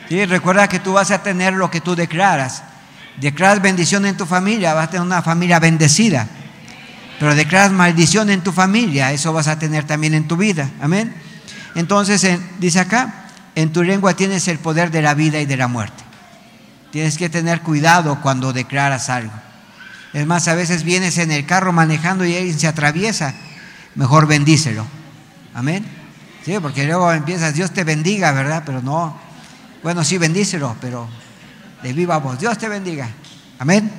Recuerda 0.10 0.68
que 0.68 0.80
tú 0.80 0.94
vas 0.94 1.12
a 1.12 1.24
tener 1.24 1.54
lo 1.54 1.72
que 1.72 1.82
tú 1.82 1.96
declaras. 1.96 2.64
Declaras 3.18 3.62
bendición 3.62 4.06
en 4.06 4.16
tu 4.16 4.26
familia, 4.26 4.74
vas 4.74 4.88
a 4.88 4.92
tener 4.92 5.06
una 5.06 5.22
familia 5.22 5.60
bendecida. 5.60 6.28
Pero 7.20 7.34
declaras 7.34 7.72
maldición 7.72 8.30
en 8.30 8.42
tu 8.42 8.52
familia, 8.52 9.12
eso 9.12 9.34
vas 9.34 9.48
a 9.48 9.58
tener 9.58 9.86
también 9.86 10.14
en 10.14 10.28
tu 10.28 10.38
vida, 10.38 10.70
amén. 10.80 11.14
Entonces, 11.74 12.40
dice 12.60 12.80
acá, 12.80 13.30
en 13.56 13.74
tu 13.74 13.84
lengua 13.84 14.16
tienes 14.16 14.48
el 14.48 14.60
poder 14.60 14.92
de 14.92 15.02
la 15.02 15.16
vida 15.16 15.40
y 15.40 15.46
de 15.46 15.58
la 15.58 15.68
muerte. 15.68 16.04
Tienes 16.92 17.18
que 17.18 17.28
tener 17.30 17.62
cuidado 17.62 18.22
cuando 18.22 18.54
declaras 18.54 19.10
algo. 19.10 19.34
Es 20.14 20.26
más, 20.26 20.48
a 20.48 20.56
veces 20.56 20.84
vienes 20.84 21.18
en 21.18 21.32
el 21.32 21.46
carro 21.46 21.74
manejando 21.74 22.24
y 22.24 22.36
alguien 22.36 22.58
se 22.58 22.68
atraviesa. 22.68 23.34
Mejor 23.96 24.28
bendícelo. 24.28 24.86
Amén. 25.54 25.86
Sí, 26.46 26.56
porque 26.62 26.86
luego 26.86 27.12
empiezas, 27.12 27.56
Dios 27.56 27.72
te 27.72 27.84
bendiga, 27.84 28.32
¿verdad? 28.32 28.64
Pero 28.66 28.82
no. 28.82 29.20
Bueno, 29.84 30.04
sí, 30.04 30.18
bendícelo, 30.18 30.76
pero 30.80 31.08
de 31.84 31.94
viva 31.94 32.18
voz. 32.18 32.40
Dios 32.40 32.58
te 32.58 32.68
bendiga. 32.68 33.10
Amén. 33.60 33.92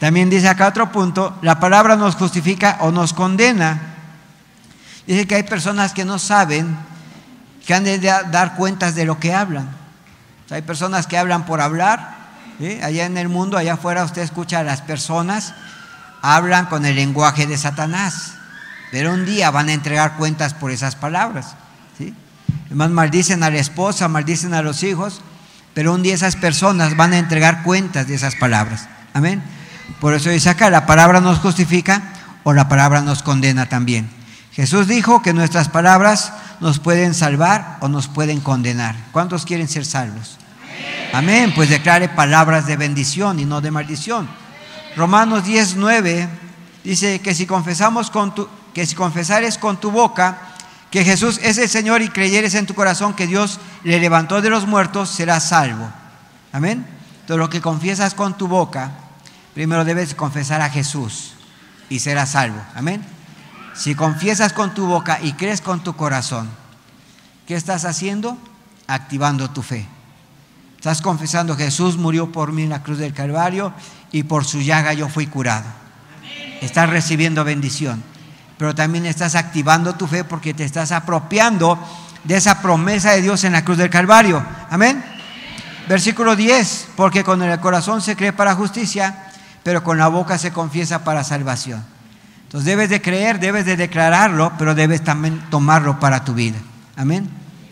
También 0.00 0.28
dice 0.28 0.48
acá 0.48 0.68
otro 0.68 0.92
punto, 0.92 1.38
la 1.42 1.58
palabra 1.58 1.96
nos 1.96 2.16
justifica 2.16 2.78
o 2.80 2.90
nos 2.90 3.12
condena. 3.12 3.80
Dice 5.06 5.26
que 5.26 5.36
hay 5.36 5.42
personas 5.42 5.92
que 5.92 6.04
no 6.04 6.18
saben 6.18 6.76
que 7.66 7.74
han 7.74 7.84
de 7.84 7.98
dar 7.98 8.54
cuentas 8.54 8.94
de 8.94 9.04
lo 9.04 9.18
que 9.18 9.34
hablan. 9.34 9.68
Hay 10.50 10.62
personas 10.62 11.06
que 11.06 11.18
hablan 11.18 11.46
por 11.46 11.60
hablar. 11.60 12.14
Allá 12.82 13.04
en 13.06 13.16
el 13.18 13.28
mundo, 13.28 13.58
allá 13.58 13.74
afuera, 13.74 14.04
usted 14.04 14.22
escucha 14.22 14.60
a 14.60 14.62
las 14.62 14.80
personas, 14.80 15.54
hablan 16.22 16.66
con 16.66 16.86
el 16.86 16.96
lenguaje 16.96 17.46
de 17.46 17.58
Satanás. 17.58 18.34
Pero 18.92 19.12
un 19.12 19.26
día 19.26 19.50
van 19.50 19.68
a 19.68 19.72
entregar 19.72 20.16
cuentas 20.16 20.54
por 20.54 20.70
esas 20.70 20.94
palabras. 20.94 21.56
¿sí? 21.98 22.14
Además, 22.66 22.90
maldicen 22.90 23.42
a 23.42 23.50
la 23.50 23.58
esposa, 23.58 24.08
maldicen 24.08 24.54
a 24.54 24.62
los 24.62 24.82
hijos, 24.84 25.20
pero 25.76 25.92
un 25.92 26.02
día 26.02 26.14
esas 26.14 26.36
personas 26.36 26.96
van 26.96 27.12
a 27.12 27.18
entregar 27.18 27.62
cuentas 27.62 28.08
de 28.08 28.14
esas 28.14 28.34
palabras. 28.34 28.88
Amén. 29.12 29.42
Por 30.00 30.14
eso 30.14 30.30
dice 30.30 30.48
acá, 30.48 30.70
la 30.70 30.86
palabra 30.86 31.20
nos 31.20 31.38
justifica 31.38 32.00
o 32.44 32.54
la 32.54 32.66
palabra 32.66 33.02
nos 33.02 33.22
condena 33.22 33.68
también. 33.68 34.08
Jesús 34.52 34.86
dijo 34.86 35.20
que 35.20 35.34
nuestras 35.34 35.68
palabras 35.68 36.32
nos 36.60 36.78
pueden 36.78 37.12
salvar 37.12 37.76
o 37.80 37.88
nos 37.88 38.08
pueden 38.08 38.40
condenar. 38.40 38.96
¿Cuántos 39.12 39.44
quieren 39.44 39.68
ser 39.68 39.84
salvos? 39.84 40.38
Amén. 41.12 41.52
Pues 41.54 41.68
declare 41.68 42.08
palabras 42.08 42.66
de 42.66 42.78
bendición 42.78 43.38
y 43.38 43.44
no 43.44 43.60
de 43.60 43.70
maldición. 43.70 44.26
Romanos 44.96 45.44
10, 45.44 45.76
9 45.76 46.26
dice 46.84 47.20
que 47.20 47.34
si 47.34 47.44
confesamos 47.44 48.10
con 48.10 48.34
tu, 48.34 48.48
que 48.72 48.86
si 48.86 48.94
confesares 48.94 49.58
con 49.58 49.78
tu 49.78 49.90
boca 49.90 50.38
que 50.90 51.04
Jesús 51.04 51.40
es 51.42 51.58
el 51.58 51.68
Señor 51.68 52.02
y 52.02 52.08
creyeres 52.08 52.54
en 52.54 52.66
tu 52.66 52.74
corazón 52.74 53.14
que 53.14 53.26
Dios 53.26 53.58
le 53.84 54.00
levantó 54.00 54.40
de 54.40 54.50
los 54.50 54.66
muertos, 54.66 55.10
serás 55.10 55.48
salvo. 55.48 55.90
Amén. 56.52 56.86
Todo 57.26 57.38
lo 57.38 57.50
que 57.50 57.60
confiesas 57.60 58.14
con 58.14 58.38
tu 58.38 58.48
boca, 58.48 58.92
primero 59.54 59.84
debes 59.84 60.14
confesar 60.14 60.62
a 60.62 60.70
Jesús 60.70 61.34
y 61.88 61.98
serás 61.98 62.30
salvo. 62.30 62.60
Amén. 62.74 63.04
Si 63.74 63.94
confiesas 63.94 64.52
con 64.52 64.72
tu 64.72 64.86
boca 64.86 65.18
y 65.20 65.32
crees 65.32 65.60
con 65.60 65.82
tu 65.82 65.96
corazón, 65.96 66.48
¿qué 67.46 67.56
estás 67.56 67.84
haciendo? 67.84 68.38
Activando 68.86 69.50
tu 69.50 69.62
fe. 69.62 69.86
Estás 70.76 71.02
confesando, 71.02 71.56
Jesús 71.56 71.96
murió 71.96 72.30
por 72.30 72.52
mí 72.52 72.62
en 72.62 72.70
la 72.70 72.82
cruz 72.82 72.98
del 72.98 73.12
Calvario 73.12 73.72
y 74.12 74.22
por 74.22 74.44
su 74.44 74.60
llaga 74.60 74.94
yo 74.94 75.08
fui 75.08 75.26
curado. 75.26 75.66
Estás 76.60 76.88
recibiendo 76.88 77.44
bendición, 77.44 78.02
pero 78.58 78.74
también 78.74 79.06
estás 79.06 79.34
activando 79.34 79.94
tu 79.94 80.06
fe 80.06 80.24
porque 80.24 80.54
te 80.54 80.64
estás 80.64 80.92
apropiando 80.92 81.78
de 82.24 82.36
esa 82.36 82.60
promesa 82.62 83.12
de 83.12 83.22
Dios 83.22 83.44
en 83.44 83.52
la 83.52 83.64
cruz 83.64 83.78
del 83.78 83.90
Calvario. 83.90 84.44
Amén. 84.70 85.04
Versículo 85.88 86.34
10, 86.34 86.88
porque 86.96 87.22
con 87.22 87.42
el 87.42 87.60
corazón 87.60 88.02
se 88.02 88.16
cree 88.16 88.32
para 88.32 88.54
justicia, 88.54 89.30
pero 89.62 89.84
con 89.84 89.98
la 89.98 90.08
boca 90.08 90.36
se 90.38 90.52
confiesa 90.52 91.04
para 91.04 91.22
salvación. 91.22 91.84
Entonces 92.44 92.66
debes 92.66 92.90
de 92.90 93.02
creer, 93.02 93.38
debes 93.38 93.66
de 93.66 93.76
declararlo, 93.76 94.52
pero 94.58 94.74
debes 94.74 95.04
también 95.04 95.40
tomarlo 95.50 96.00
para 96.00 96.24
tu 96.24 96.34
vida. 96.34 96.58
Amén. 96.96 97.28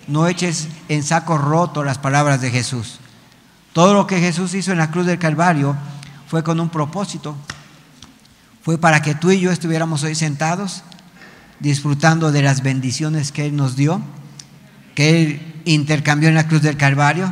No 0.06 0.28
eches 0.28 0.68
en 0.88 1.02
saco 1.02 1.38
roto 1.38 1.82
las 1.82 1.98
palabras 1.98 2.40
de 2.40 2.50
Jesús. 2.50 3.00
Todo 3.72 3.94
lo 3.94 4.06
que 4.06 4.20
Jesús 4.20 4.54
hizo 4.54 4.70
en 4.70 4.78
la 4.78 4.90
cruz 4.90 5.06
del 5.06 5.18
Calvario 5.18 5.76
fue 6.28 6.44
con 6.44 6.60
un 6.60 6.68
propósito. 6.68 7.36
Fue 8.64 8.78
para 8.78 9.02
que 9.02 9.14
tú 9.14 9.30
y 9.30 9.40
yo 9.40 9.52
estuviéramos 9.52 10.04
hoy 10.04 10.14
sentados 10.14 10.82
disfrutando 11.60 12.32
de 12.32 12.40
las 12.40 12.62
bendiciones 12.62 13.30
que 13.30 13.44
Él 13.44 13.56
nos 13.56 13.76
dio, 13.76 14.00
que 14.94 15.22
Él 15.22 15.62
intercambió 15.66 16.30
en 16.30 16.34
la 16.34 16.48
cruz 16.48 16.62
del 16.62 16.78
Calvario, 16.78 17.30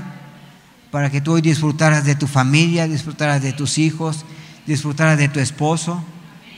para 0.90 1.10
que 1.10 1.22
tú 1.22 1.32
hoy 1.32 1.40
disfrutaras 1.40 2.04
de 2.04 2.16
tu 2.16 2.26
familia, 2.26 2.86
disfrutaras 2.86 3.40
de 3.40 3.54
tus 3.54 3.78
hijos, 3.78 4.26
disfrutaras 4.66 5.16
de 5.16 5.28
tu 5.28 5.40
esposo, 5.40 6.04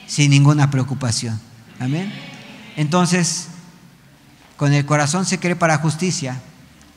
sin 0.08 0.32
ninguna 0.32 0.72
preocupación. 0.72 1.40
Amén. 1.78 2.12
Entonces, 2.76 3.46
con 4.56 4.72
el 4.72 4.84
corazón 4.84 5.24
se 5.24 5.38
cree 5.38 5.54
para 5.54 5.78
justicia, 5.78 6.40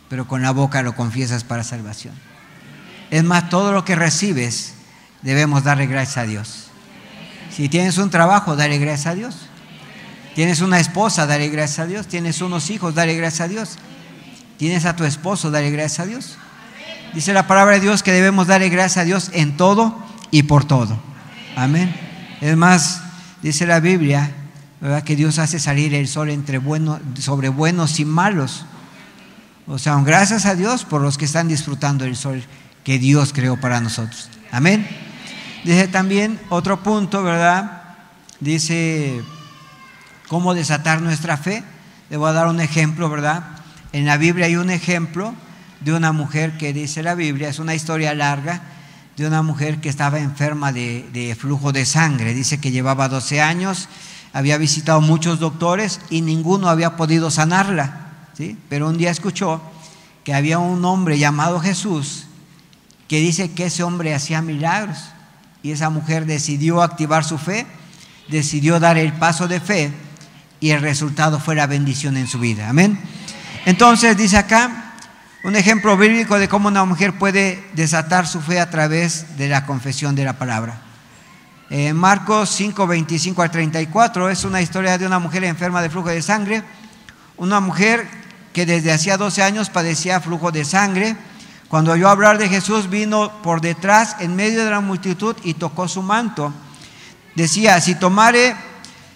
pero 0.09 0.27
con 0.27 0.41
la 0.41 0.49
boca 0.49 0.81
lo 0.81 0.95
confiesas 0.95 1.43
para 1.43 1.63
salvación. 1.63 2.15
Es 3.11 3.23
más, 3.23 3.51
todo 3.51 3.71
lo 3.71 3.85
que 3.85 3.95
recibes 3.95 4.73
debemos 5.21 5.63
darle 5.63 5.85
gracias 5.85 6.17
a 6.17 6.23
Dios. 6.23 6.66
Si 7.57 7.69
tienes 7.69 7.97
un 7.97 8.11
trabajo, 8.11 8.55
dale 8.55 8.77
gracias 8.77 9.07
a 9.07 9.15
Dios. 9.15 9.35
Tienes 10.35 10.61
una 10.61 10.79
esposa, 10.79 11.25
dale 11.25 11.49
gracias 11.49 11.79
a 11.79 11.87
Dios. 11.87 12.05
Tienes 12.05 12.39
unos 12.41 12.69
hijos, 12.69 12.93
dale 12.93 13.15
gracias 13.15 13.41
a 13.41 13.47
Dios. 13.47 13.77
Tienes 14.57 14.85
a 14.85 14.95
tu 14.95 15.05
esposo, 15.05 15.49
dale 15.49 15.71
gracias 15.71 16.01
a 16.01 16.05
Dios. 16.05 16.37
Dice 17.15 17.33
la 17.33 17.47
palabra 17.47 17.73
de 17.73 17.81
Dios 17.81 18.03
que 18.03 18.11
debemos 18.11 18.45
darle 18.45 18.69
gracias 18.69 18.97
a 18.97 19.05
Dios 19.05 19.31
en 19.33 19.57
todo 19.57 19.97
y 20.29 20.43
por 20.43 20.65
todo. 20.65 20.99
Amén. 21.55 21.95
Es 22.41 22.55
más, 22.55 23.01
dice 23.41 23.65
la 23.65 23.79
Biblia, 23.79 24.29
que 25.03 25.15
Dios 25.15 25.39
hace 25.39 25.57
salir 25.57 25.95
el 25.95 26.07
sol 26.07 26.29
entre 26.29 26.59
buenos, 26.59 26.99
sobre 27.17 27.49
buenos 27.49 27.99
y 27.99 28.05
malos. 28.05 28.67
O 29.65 29.79
sea, 29.79 29.99
gracias 30.03 30.45
a 30.45 30.53
Dios 30.53 30.85
por 30.85 31.01
los 31.01 31.17
que 31.17 31.25
están 31.25 31.47
disfrutando 31.47 32.05
el 32.05 32.15
sol 32.15 32.43
que 32.83 32.99
Dios 32.99 33.33
creó 33.33 33.59
para 33.59 33.81
nosotros. 33.81 34.29
Amén. 34.51 35.06
Dice 35.67 35.89
también 35.89 36.39
otro 36.47 36.81
punto, 36.81 37.23
¿verdad? 37.23 37.81
Dice, 38.39 39.21
¿cómo 40.29 40.53
desatar 40.53 41.01
nuestra 41.01 41.35
fe? 41.35 41.61
Le 42.09 42.15
voy 42.15 42.29
a 42.29 42.31
dar 42.31 42.47
un 42.47 42.61
ejemplo, 42.61 43.09
¿verdad? 43.09 43.43
En 43.91 44.05
la 44.05 44.15
Biblia 44.15 44.45
hay 44.45 44.55
un 44.55 44.69
ejemplo 44.69 45.33
de 45.81 45.91
una 45.91 46.13
mujer 46.13 46.57
que 46.57 46.71
dice 46.71 47.03
la 47.03 47.15
Biblia, 47.15 47.49
es 47.49 47.59
una 47.59 47.75
historia 47.75 48.13
larga, 48.13 48.61
de 49.17 49.27
una 49.27 49.41
mujer 49.41 49.81
que 49.81 49.89
estaba 49.89 50.19
enferma 50.19 50.71
de, 50.71 51.35
flujo 51.37 51.73
de 51.73 51.85
sangre. 51.85 52.33
Dice 52.33 52.61
que 52.61 52.71
llevaba 52.71 53.09
12 53.09 53.41
años, 53.41 53.89
había 54.31 54.57
visitado 54.57 55.01
muchos 55.01 55.37
doctores 55.37 55.99
y 56.09 56.21
ninguno 56.21 56.69
había 56.69 56.95
podido 56.95 57.29
sanarla. 57.29 58.29
¿sí? 58.37 58.57
Pero 58.69 58.87
un 58.87 58.97
día 58.97 59.11
escuchó 59.11 59.61
que 60.23 60.33
había 60.33 60.59
un 60.59 60.85
hombre 60.85 61.19
llamado 61.19 61.59
Jesús 61.59 62.27
que 63.09 63.19
dice 63.19 63.51
que 63.51 63.65
ese 63.65 63.83
hombre 63.83 64.15
hacía 64.15 64.41
milagros. 64.41 64.97
Y 65.63 65.71
esa 65.71 65.89
mujer 65.89 66.25
decidió 66.25 66.81
activar 66.81 67.23
su 67.23 67.37
fe, 67.37 67.65
decidió 68.27 68.79
dar 68.79 68.97
el 68.97 69.13
paso 69.13 69.47
de 69.47 69.59
fe 69.59 69.91
y 70.59 70.71
el 70.71 70.81
resultado 70.81 71.39
fue 71.39 71.55
la 71.55 71.67
bendición 71.67 72.17
en 72.17 72.27
su 72.27 72.39
vida. 72.39 72.69
Amén. 72.69 72.99
Entonces 73.65 74.15
dice 74.17 74.37
acá, 74.37 74.93
un 75.43 75.55
ejemplo 75.55 75.97
bíblico 75.97 76.39
de 76.39 76.47
cómo 76.47 76.67
una 76.67 76.85
mujer 76.85 77.17
puede 77.17 77.63
desatar 77.73 78.27
su 78.27 78.41
fe 78.41 78.59
a 78.59 78.69
través 78.69 79.37
de 79.37 79.49
la 79.49 79.65
confesión 79.65 80.15
de 80.15 80.25
la 80.25 80.33
palabra. 80.33 80.81
En 81.69 81.95
Marcos 81.97 82.49
5, 82.51 82.87
25 82.87 83.41
al 83.41 83.51
34 83.51 84.29
es 84.29 84.45
una 84.45 84.61
historia 84.61 84.97
de 84.97 85.05
una 85.05 85.19
mujer 85.19 85.43
enferma 85.43 85.81
de 85.81 85.89
flujo 85.89 86.09
de 86.09 86.21
sangre, 86.21 86.63
una 87.35 87.59
mujer 87.59 88.07
que 88.53 88.65
desde 88.65 88.91
hacía 88.91 89.17
12 89.17 89.43
años 89.43 89.69
padecía 89.69 90.21
flujo 90.21 90.51
de 90.51 90.65
sangre. 90.65 91.15
Cuando 91.67 91.91
oyó 91.91 92.07
hablar 92.07 92.37
de 92.37 92.47
Jesús 92.47 92.89
vino 92.89 93.29
por 93.43 93.59
detrás 93.59 94.15
en 94.19 94.37
medio 94.37 94.63
de 94.63 94.71
la 94.71 94.79
multitud 94.79 95.35
y 95.43 95.55
tocó 95.55 95.89
su 95.89 96.01
manto. 96.01 96.53
Decía, 97.35 97.81
si 97.81 97.95
tomare 97.95 98.55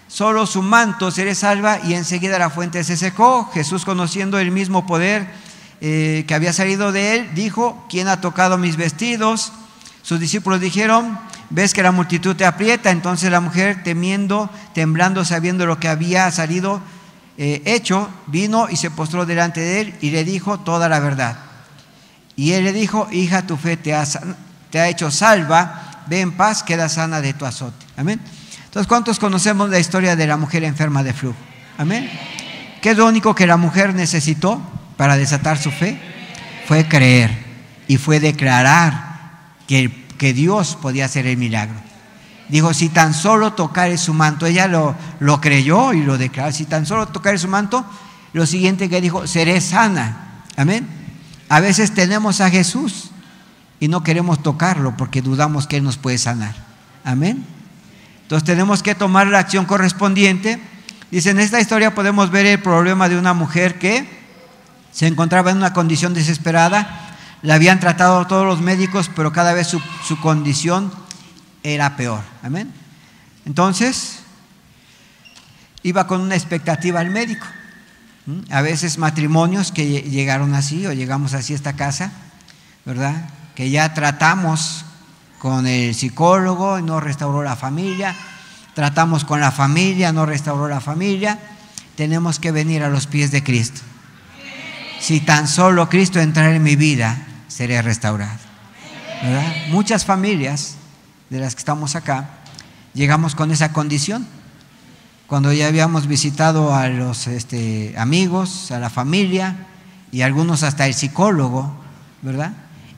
solo 0.09 0.45
su 0.45 0.61
manto 0.61 1.11
seré 1.11 1.33
salva 1.33 1.79
y 1.81 1.93
enseguida 1.93 2.37
la 2.37 2.49
fuente 2.49 2.83
se 2.83 2.97
secó. 2.97 3.49
Jesús 3.53 3.85
conociendo 3.85 4.37
el 4.37 4.51
mismo 4.51 4.85
poder 4.85 5.29
eh, 5.79 6.25
que 6.27 6.35
había 6.35 6.51
salido 6.51 6.91
de 6.91 7.15
él, 7.15 7.29
dijo, 7.33 7.85
¿quién 7.89 8.09
ha 8.09 8.19
tocado 8.19 8.57
mis 8.57 8.75
vestidos? 8.75 9.53
Sus 10.01 10.19
discípulos 10.19 10.59
dijeron, 10.59 11.17
ves 11.49 11.73
que 11.73 11.83
la 11.83 11.93
multitud 11.93 12.35
te 12.35 12.45
aprieta. 12.45 12.91
Entonces 12.91 13.31
la 13.31 13.39
mujer, 13.39 13.81
temiendo, 13.83 14.49
temblando, 14.73 15.23
sabiendo 15.23 15.65
lo 15.65 15.79
que 15.79 15.87
había 15.87 16.29
salido 16.31 16.81
eh, 17.37 17.61
hecho, 17.63 18.09
vino 18.27 18.67
y 18.69 18.75
se 18.75 18.91
postró 18.91 19.25
delante 19.25 19.61
de 19.61 19.79
él 19.79 19.95
y 20.01 20.09
le 20.09 20.25
dijo 20.25 20.59
toda 20.59 20.89
la 20.89 20.99
verdad. 20.99 21.50
Y 22.35 22.53
él 22.53 22.63
le 22.63 22.73
dijo, 22.73 23.07
hija, 23.11 23.45
tu 23.45 23.57
fe 23.57 23.77
te 23.77 23.93
ha, 23.93 24.87
hecho 24.87 25.11
salva, 25.11 26.03
ve 26.07 26.21
en 26.21 26.31
paz, 26.31 26.63
queda 26.63 26.89
sana 26.89 27.21
de 27.21 27.33
tu 27.33 27.45
azote. 27.45 27.85
Amén. 27.97 28.19
Entonces, 28.65 28.87
¿cuántos 28.87 29.19
conocemos 29.19 29.69
la 29.69 29.79
historia 29.79 30.15
de 30.15 30.27
la 30.27 30.37
mujer 30.37 30.63
enferma 30.63 31.03
de 31.03 31.13
flujo? 31.13 31.37
Amén. 31.77 32.09
¿Qué 32.81 32.91
es 32.91 32.97
lo 32.97 33.05
único 33.07 33.35
que 33.35 33.45
la 33.45 33.57
mujer 33.57 33.93
necesitó 33.93 34.61
para 34.97 35.17
desatar 35.17 35.57
su 35.57 35.71
fe? 35.71 35.99
Fue 36.67 36.87
creer 36.87 37.31
y 37.87 37.97
fue 37.97 38.19
declarar 38.19 39.17
que, 39.67 40.05
que 40.17 40.33
Dios 40.33 40.77
podía 40.81 41.05
hacer 41.05 41.27
el 41.27 41.37
milagro. 41.37 41.75
Dijo, 42.47 42.73
si 42.73 42.89
tan 42.89 43.13
solo 43.13 43.53
tocare 43.53 43.97
su 43.97 44.13
manto, 44.13 44.45
ella 44.45 44.67
lo, 44.67 44.95
lo 45.19 45.39
creyó 45.39 45.93
y 45.93 46.03
lo 46.03 46.17
declaró, 46.17 46.51
si 46.51 46.65
tan 46.65 46.85
solo 46.85 47.07
tocare 47.07 47.37
su 47.37 47.47
manto, 47.47 47.85
lo 48.33 48.45
siguiente 48.45 48.89
que 48.89 49.01
dijo, 49.01 49.27
seré 49.27 49.61
sana. 49.61 50.43
Amén. 50.57 51.00
A 51.51 51.59
veces 51.59 51.93
tenemos 51.93 52.39
a 52.39 52.49
Jesús 52.49 53.09
y 53.81 53.89
no 53.89 54.03
queremos 54.03 54.41
tocarlo 54.41 54.95
porque 54.95 55.21
dudamos 55.21 55.67
que 55.67 55.75
Él 55.75 55.83
nos 55.83 55.97
puede 55.97 56.17
sanar. 56.17 56.55
Amén. 57.03 57.45
Entonces 58.21 58.45
tenemos 58.45 58.81
que 58.81 58.95
tomar 58.95 59.27
la 59.27 59.39
acción 59.39 59.65
correspondiente. 59.65 60.61
Dice, 61.11 61.31
en 61.31 61.41
esta 61.41 61.59
historia 61.59 61.93
podemos 61.93 62.31
ver 62.31 62.45
el 62.45 62.61
problema 62.61 63.09
de 63.09 63.17
una 63.17 63.33
mujer 63.33 63.79
que 63.79 64.07
se 64.93 65.07
encontraba 65.07 65.51
en 65.51 65.57
una 65.57 65.73
condición 65.73 66.13
desesperada. 66.13 67.17
La 67.41 67.55
habían 67.55 67.81
tratado 67.81 68.25
todos 68.27 68.45
los 68.45 68.61
médicos, 68.61 69.11
pero 69.13 69.33
cada 69.33 69.51
vez 69.51 69.67
su, 69.67 69.81
su 70.07 70.21
condición 70.21 70.89
era 71.63 71.97
peor. 71.97 72.21
Amén. 72.43 72.71
Entonces, 73.45 74.19
iba 75.83 76.07
con 76.07 76.21
una 76.21 76.35
expectativa 76.35 77.01
al 77.01 77.09
médico. 77.09 77.45
A 78.49 78.61
veces 78.61 78.97
matrimonios 78.97 79.71
que 79.71 80.01
llegaron 80.01 80.53
así 80.53 80.85
o 80.85 80.93
llegamos 80.93 81.33
así 81.33 81.53
a 81.53 81.55
esta 81.55 81.73
casa, 81.73 82.11
¿verdad? 82.85 83.29
que 83.55 83.69
ya 83.69 83.93
tratamos 83.93 84.85
con 85.39 85.67
el 85.67 85.95
psicólogo 85.95 86.79
y 86.79 86.83
no 86.83 86.99
restauró 86.99 87.43
la 87.43 87.55
familia, 87.55 88.15
tratamos 88.73 89.25
con 89.25 89.39
la 89.39 89.51
familia, 89.51 90.11
no 90.11 90.25
restauró 90.25 90.67
la 90.67 90.81
familia, 90.81 91.39
tenemos 91.95 92.39
que 92.39 92.51
venir 92.51 92.83
a 92.83 92.89
los 92.89 93.07
pies 93.07 93.31
de 93.31 93.43
Cristo. 93.43 93.81
Si 94.99 95.19
tan 95.19 95.47
solo 95.47 95.89
Cristo 95.89 96.19
entrara 96.19 96.55
en 96.55 96.63
mi 96.63 96.75
vida, 96.75 97.25
seré 97.47 97.81
restaurado. 97.81 98.39
Muchas 99.69 100.05
familias 100.05 100.75
de 101.29 101.39
las 101.39 101.55
que 101.55 101.59
estamos 101.59 101.95
acá 101.95 102.29
llegamos 102.93 103.35
con 103.35 103.51
esa 103.51 103.73
condición. 103.73 104.27
Cuando 105.31 105.53
ya 105.53 105.67
habíamos 105.67 106.07
visitado 106.07 106.75
a 106.75 106.89
los 106.89 107.27
este, 107.27 107.95
amigos, 107.97 108.69
a 108.69 108.79
la 108.79 108.89
familia 108.89 109.65
y 110.11 110.23
algunos 110.23 110.61
hasta 110.61 110.87
el 110.87 110.93
psicólogo, 110.93 111.73
¿verdad? 112.21 112.51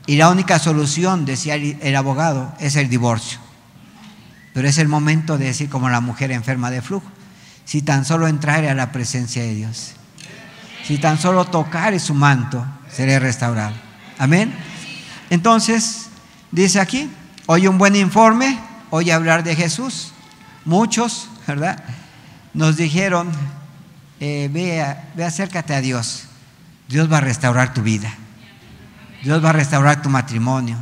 Y 0.07 0.15
la 0.15 0.31
única 0.31 0.57
solución, 0.57 1.25
decía 1.25 1.53
el 1.53 1.95
abogado, 1.95 2.51
es 2.59 2.75
el 2.75 2.89
divorcio. 2.89 3.37
Pero 4.51 4.67
es 4.67 4.79
el 4.79 4.87
momento 4.87 5.37
de 5.37 5.45
decir 5.45 5.69
como 5.69 5.89
la 5.89 6.01
mujer 6.01 6.31
enferma 6.31 6.71
de 6.71 6.81
flujo, 6.81 7.05
si 7.65 7.83
tan 7.83 8.03
solo 8.03 8.27
entrare 8.27 8.67
a 8.67 8.73
la 8.73 8.91
presencia 8.91 9.43
de 9.43 9.53
Dios, 9.53 9.91
si 10.87 10.97
tan 10.97 11.19
solo 11.19 11.45
tocare 11.45 11.99
su 11.99 12.15
manto, 12.15 12.65
seré 12.91 13.19
restaurado. 13.19 13.75
Amén. 14.17 14.51
Entonces, 15.29 16.07
dice 16.49 16.79
aquí, 16.79 17.11
oye 17.45 17.69
un 17.69 17.77
buen 17.77 17.95
informe, 17.95 18.59
oye 18.89 19.13
hablar 19.13 19.43
de 19.43 19.55
Jesús. 19.55 20.13
Muchos, 20.65 21.29
¿verdad? 21.45 21.83
Nos 22.53 22.77
dijeron, 22.77 23.29
eh, 24.19 24.49
ve, 24.51 24.95
ve 25.15 25.25
acércate 25.25 25.73
a 25.73 25.81
Dios, 25.81 26.25
Dios 26.87 27.11
va 27.11 27.17
a 27.17 27.21
restaurar 27.21 27.73
tu 27.73 27.81
vida. 27.81 28.13
Dios 29.23 29.43
va 29.43 29.49
a 29.49 29.53
restaurar 29.53 30.01
tu 30.01 30.09
matrimonio. 30.09 30.77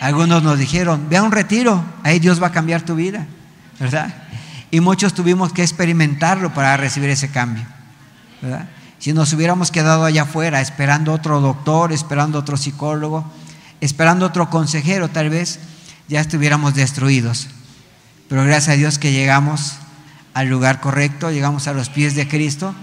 Algunos 0.00 0.42
nos 0.42 0.58
dijeron, 0.58 1.08
ve 1.10 1.18
a 1.18 1.22
un 1.22 1.30
retiro, 1.30 1.84
ahí 2.02 2.18
Dios 2.18 2.42
va 2.42 2.48
a 2.48 2.52
cambiar 2.52 2.82
tu 2.82 2.94
vida, 2.94 3.26
¿verdad? 3.78 4.14
Y 4.70 4.80
muchos 4.80 5.12
tuvimos 5.12 5.52
que 5.52 5.62
experimentarlo 5.62 6.54
para 6.54 6.76
recibir 6.78 7.10
ese 7.10 7.30
cambio, 7.30 7.64
¿verdad? 8.40 8.66
Si 8.98 9.12
nos 9.12 9.32
hubiéramos 9.34 9.70
quedado 9.70 10.04
allá 10.04 10.22
afuera 10.22 10.60
esperando 10.60 11.12
otro 11.12 11.40
doctor, 11.40 11.92
esperando 11.92 12.38
otro 12.38 12.56
psicólogo, 12.56 13.30
esperando 13.80 14.26
otro 14.26 14.48
consejero, 14.48 15.08
tal 15.08 15.28
vez 15.28 15.58
ya 16.08 16.20
estuviéramos 16.20 16.74
destruidos. 16.74 17.48
Pero 18.28 18.44
gracias 18.44 18.74
a 18.74 18.76
Dios 18.76 18.98
que 18.98 19.12
llegamos 19.12 19.74
al 20.34 20.48
lugar 20.48 20.80
correcto, 20.80 21.30
llegamos 21.30 21.66
a 21.66 21.72
los 21.72 21.88
pies 21.88 22.14
de 22.14 22.28
Cristo 22.28 22.74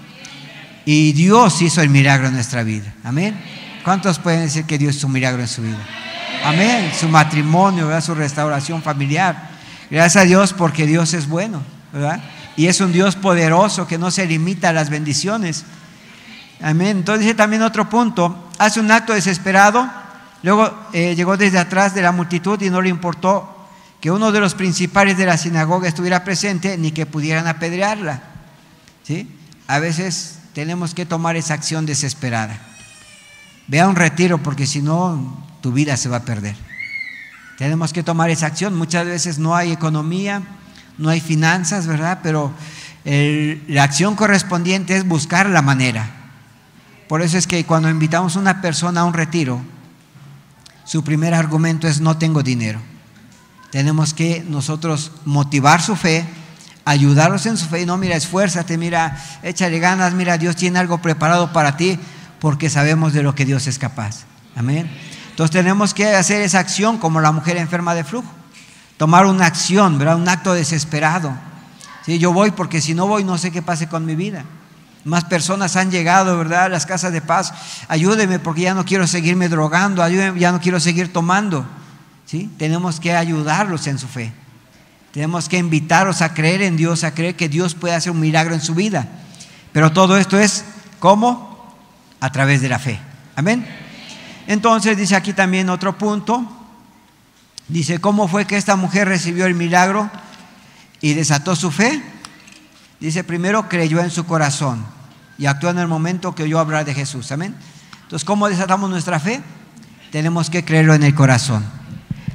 y 0.86 1.14
Dios 1.14 1.62
hizo 1.62 1.82
el 1.82 1.90
milagro 1.90 2.28
en 2.28 2.34
nuestra 2.34 2.64
vida. 2.64 2.94
Amén. 3.04 3.38
¿Cuántos 3.84 4.20
pueden 4.20 4.42
decir 4.42 4.66
que 4.66 4.78
Dios 4.78 4.96
hizo 4.96 5.08
un 5.08 5.14
milagro 5.14 5.42
en 5.42 5.48
su 5.48 5.62
vida? 5.62 5.78
Amén. 6.44 6.92
Su 6.98 7.08
matrimonio, 7.10 8.00
su 8.02 8.16
restauración 8.16 8.82
familiar. 8.82 9.50
Gracias 9.90 10.24
a 10.24 10.26
Dios 10.26 10.54
porque 10.54 10.86
Dios 10.86 11.14
es 11.14 11.28
bueno. 11.28 11.62
Y 12.56 12.68
es 12.68 12.82
un 12.82 12.92
Dios 12.92 13.16
poderoso 13.16 13.88
que 13.88 13.98
no 13.98 14.12
se 14.12 14.26
limita 14.26 14.70
a 14.70 14.74
las 14.74 14.90
bendiciones. 14.90 15.66
Amén. 16.62 16.98
Entonces 16.98 17.36
también 17.36 17.62
otro 17.62 17.90
punto, 17.90 18.50
hace 18.58 18.80
un 18.80 18.92
acto 18.92 19.14
desesperado, 19.14 19.90
luego 20.44 20.74
eh, 20.92 21.16
llegó 21.16 21.38
desde 21.38 21.60
atrás 21.60 21.94
de 21.94 22.02
la 22.02 22.12
multitud 22.12 22.62
y 22.62 22.70
no 22.70 22.82
le 22.82 22.90
importó 22.90 23.57
que 24.02 24.12
uno 24.12 24.32
de 24.32 24.40
los 24.40 24.54
principales 24.54 25.18
de 25.18 25.26
la 25.26 25.38
sinagoga 25.38 25.88
estuviera 25.88 26.24
presente 26.24 26.78
ni 26.78 26.92
que 26.92 27.06
pudieran 27.06 27.48
apedrearla. 27.48 28.22
¿Sí? 29.04 29.28
A 29.68 29.80
veces 29.80 30.40
tenemos 30.54 30.94
que 30.94 31.06
tomar 31.06 31.36
esa 31.36 31.54
acción 31.54 31.86
desesperada. 31.86 32.60
Ve 33.68 33.80
a 33.80 33.88
un 33.88 33.96
retiro 33.96 34.38
porque 34.38 34.66
si 34.66 34.82
no, 34.82 35.46
tu 35.62 35.72
vida 35.72 35.98
se 35.98 36.10
va 36.10 36.18
a 36.18 36.26
perder. 36.26 36.56
Tenemos 37.58 37.92
que 37.92 38.04
tomar 38.04 38.30
esa 38.30 38.46
acción. 38.46 38.76
Muchas 38.78 39.06
veces 39.06 39.40
no 39.40 39.56
hay 39.56 39.72
economía, 39.72 40.44
no 40.98 41.10
hay 41.10 41.20
finanzas, 41.20 41.88
¿verdad? 41.88 42.20
Pero 42.22 42.54
la 43.04 43.84
acción 43.84 44.16
correspondiente 44.16 44.96
es 44.96 45.08
buscar 45.08 45.50
la 45.50 45.62
manera. 45.62 46.10
Por 47.08 47.22
eso 47.22 47.38
es 47.38 47.48
que 47.48 47.66
cuando 47.66 47.90
invitamos 47.90 48.36
a 48.36 48.40
una 48.40 48.62
persona 48.62 49.02
a 49.02 49.06
un 49.06 49.14
retiro, 49.14 49.62
su 50.86 51.04
primer 51.04 51.34
argumento 51.34 51.88
es 51.88 52.00
no 52.00 52.18
tengo 52.18 52.44
dinero. 52.44 52.80
Tenemos 53.72 54.14
que 54.14 54.46
nosotros 54.48 55.12
motivar 55.26 55.82
su 55.82 55.96
fe, 55.96 56.26
ayudarlos 56.86 57.46
en 57.46 57.58
su 57.58 57.66
fe. 57.66 57.82
Y 57.82 57.86
no, 57.86 57.98
mira, 57.98 58.16
esfuérzate, 58.16 58.78
mira, 58.78 59.22
échale 59.44 59.80
ganas, 59.80 60.14
mira, 60.14 60.38
Dios 60.38 60.56
tiene 60.56 60.80
algo 60.80 61.00
preparado 61.02 61.52
para 61.52 61.78
ti 61.78 62.00
porque 62.40 62.70
sabemos 62.70 63.14
de 63.14 63.24
lo 63.24 63.36
que 63.36 63.46
Dios 63.46 63.68
es 63.68 63.78
capaz. 63.78 64.26
Amén. 64.56 64.90
Entonces 65.30 65.52
tenemos 65.52 65.94
que 65.94 66.16
hacer 66.16 66.42
esa 66.42 66.60
acción 66.60 66.98
como 66.98 67.22
la 67.22 67.32
mujer 67.32 67.58
enferma 67.58 67.94
de 67.94 68.04
flujo. 68.04 68.28
Tomar 68.98 69.26
una 69.26 69.46
acción, 69.46 70.00
¿verdad? 70.00 70.16
Un 70.16 70.28
acto 70.28 70.54
desesperado. 70.54 71.32
¿Sí? 72.06 72.18
Yo 72.18 72.34
voy 72.34 72.52
porque 72.52 72.82
si 72.82 72.96
no 72.96 73.06
voy 73.06 73.24
no 73.24 73.38
sé 73.38 73.52
qué 73.52 73.62
pase 73.62 73.88
con 73.88 74.06
mi 74.06 74.16
vida. 74.16 74.46
Más 75.04 75.26
personas 75.26 75.76
han 75.76 75.92
llegado, 75.92 76.38
¿verdad? 76.38 76.64
A 76.64 76.70
las 76.70 76.86
casas 76.86 77.14
de 77.14 77.22
paz. 77.22 77.54
Ayúdeme 77.88 78.40
porque 78.40 78.62
ya 78.62 78.74
no 78.74 78.84
quiero 78.84 79.06
seguirme 79.08 79.48
drogando, 79.48 80.02
ayúdeme, 80.02 80.40
ya 80.40 80.52
no 80.52 80.60
quiero 80.60 80.80
seguir 80.80 81.14
tomando. 81.14 81.66
¿Sí? 82.28 82.52
Tenemos 82.60 83.00
que 83.00 83.16
ayudarlos 83.16 83.88
en 83.88 83.98
su 83.98 84.08
fe. 84.08 84.32
Tenemos 85.12 85.50
que 85.50 85.58
invitarlos 85.58 86.22
a 86.22 86.36
creer 86.36 86.62
en 86.62 86.78
Dios, 86.78 87.04
a 87.04 87.16
creer 87.16 87.36
que 87.36 87.50
Dios 87.50 87.74
puede 87.74 87.96
hacer 87.96 88.12
un 88.12 88.20
milagro 88.20 88.54
en 88.54 88.62
su 88.62 88.76
vida. 88.76 89.08
Pero 89.74 89.92
todo 89.92 90.18
esto 90.20 90.40
es, 90.40 90.64
¿cómo? 91.00 91.48
a 92.20 92.32
través 92.32 92.62
de 92.62 92.70
la 92.70 92.80
fe. 92.80 93.00
Amén. 93.36 93.66
Entonces 94.48 94.98
dice 94.98 95.16
aquí 95.16 95.34
también 95.34 95.70
otro 95.70 95.98
punto. 95.98 96.46
Dice, 97.68 98.00
¿cómo 98.00 98.28
fue 98.28 98.46
que 98.46 98.58
esta 98.58 98.76
mujer 98.76 99.08
recibió 99.08 99.46
el 99.46 99.54
milagro 99.54 100.10
y 101.02 101.14
desató 101.14 101.56
su 101.56 101.70
fe? 101.70 102.02
Dice, 103.00 103.24
primero 103.24 103.68
creyó 103.68 104.00
en 104.00 104.10
su 104.10 104.26
corazón 104.26 104.86
y 105.38 105.46
actuó 105.46 105.70
en 105.70 105.80
el 105.80 105.88
momento 105.88 106.34
que 106.34 106.44
oyó 106.44 106.60
hablar 106.60 106.86
de 106.86 106.94
Jesús. 106.94 107.32
Amén. 107.32 107.56
Entonces, 108.04 108.26
¿cómo 108.26 108.48
desatamos 108.48 108.90
nuestra 108.90 109.20
fe? 109.20 109.42
Tenemos 110.12 110.50
que 110.50 110.64
creerlo 110.64 110.94
en 110.94 111.04
el 111.04 111.14
corazón. 111.14 111.77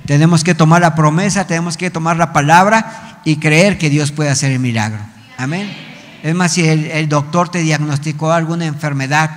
Tenemos 0.07 0.43
que 0.43 0.55
tomar 0.55 0.81
la 0.81 0.95
promesa, 0.95 1.47
tenemos 1.47 1.77
que 1.77 1.91
tomar 1.91 2.17
la 2.17 2.33
palabra 2.33 3.21
y 3.25 3.37
creer 3.37 3.79
que 3.79 3.91
Dios 3.91 4.11
puede 4.11 4.31
hacer 4.31 4.53
el 4.53 4.59
milagro. 4.59 5.01
Amén. 5.39 5.71
Es 6.23 6.35
más, 6.35 6.53
si 6.53 6.69
el, 6.69 7.09
doctor 7.09 7.49
te 7.49 7.59
diagnosticó 7.59 8.33
alguna 8.33 8.67
enfermedad, 8.67 9.31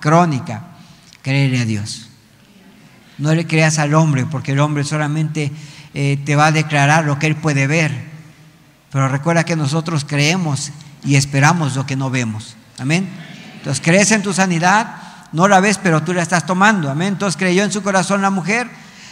crónica, 0.00 0.62
creerle 1.22 1.60
a 1.60 1.64
Dios. 1.64 2.10
No 3.18 3.34
le 3.34 3.46
creas 3.46 3.78
al 3.78 3.94
hombre, 3.94 4.26
porque 4.26 4.52
el 4.52 4.60
hombre 4.60 4.84
solamente 4.84 5.50
eh, 5.94 6.18
te 6.24 6.36
va 6.36 6.46
a 6.46 6.52
declarar 6.52 7.04
lo 7.04 7.18
que 7.18 7.26
él 7.26 7.34
puede 7.34 7.66
ver. 7.66 7.92
Pero 8.90 9.08
recuerda 9.08 9.44
que 9.44 9.56
nosotros 9.56 10.04
creemos 10.04 10.70
y 11.04 11.16
esperamos 11.16 11.74
lo 11.74 11.86
que 11.86 11.96
no 11.96 12.10
vemos. 12.10 12.56
Amén. 12.78 13.08
Entonces 13.56 13.82
crees 13.84 14.12
en 14.12 14.22
tu 14.22 14.32
sanidad, 14.32 14.96
no 15.32 15.48
la 15.48 15.58
ves, 15.58 15.78
pero 15.82 16.02
tú 16.02 16.14
la 16.14 16.22
estás 16.22 16.46
tomando. 16.46 16.90
Amén. 16.90 17.08
Entonces 17.14 17.36
creyó 17.36 17.64
en 17.64 17.72
su 17.72 17.82
corazón 17.82 18.22
la 18.22 18.30
mujer. 18.30 18.68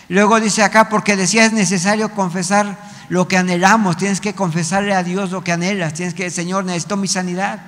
Luego 0.08 0.40
dice 0.40 0.62
acá, 0.62 0.88
porque 0.88 1.16
decía 1.16 1.46
es 1.46 1.52
necesario 1.52 2.10
confesar 2.12 2.78
lo 3.08 3.26
que 3.28 3.36
anhelamos. 3.36 3.96
Tienes 3.96 4.20
que 4.20 4.34
confesarle 4.34 4.94
a 4.94 5.02
Dios 5.02 5.30
lo 5.30 5.42
que 5.42 5.52
anhelas. 5.52 5.94
Tienes 5.94 6.14
que, 6.14 6.30
Señor, 6.30 6.64
necesito 6.64 6.96
mi 6.96 7.08
sanidad. 7.08 7.60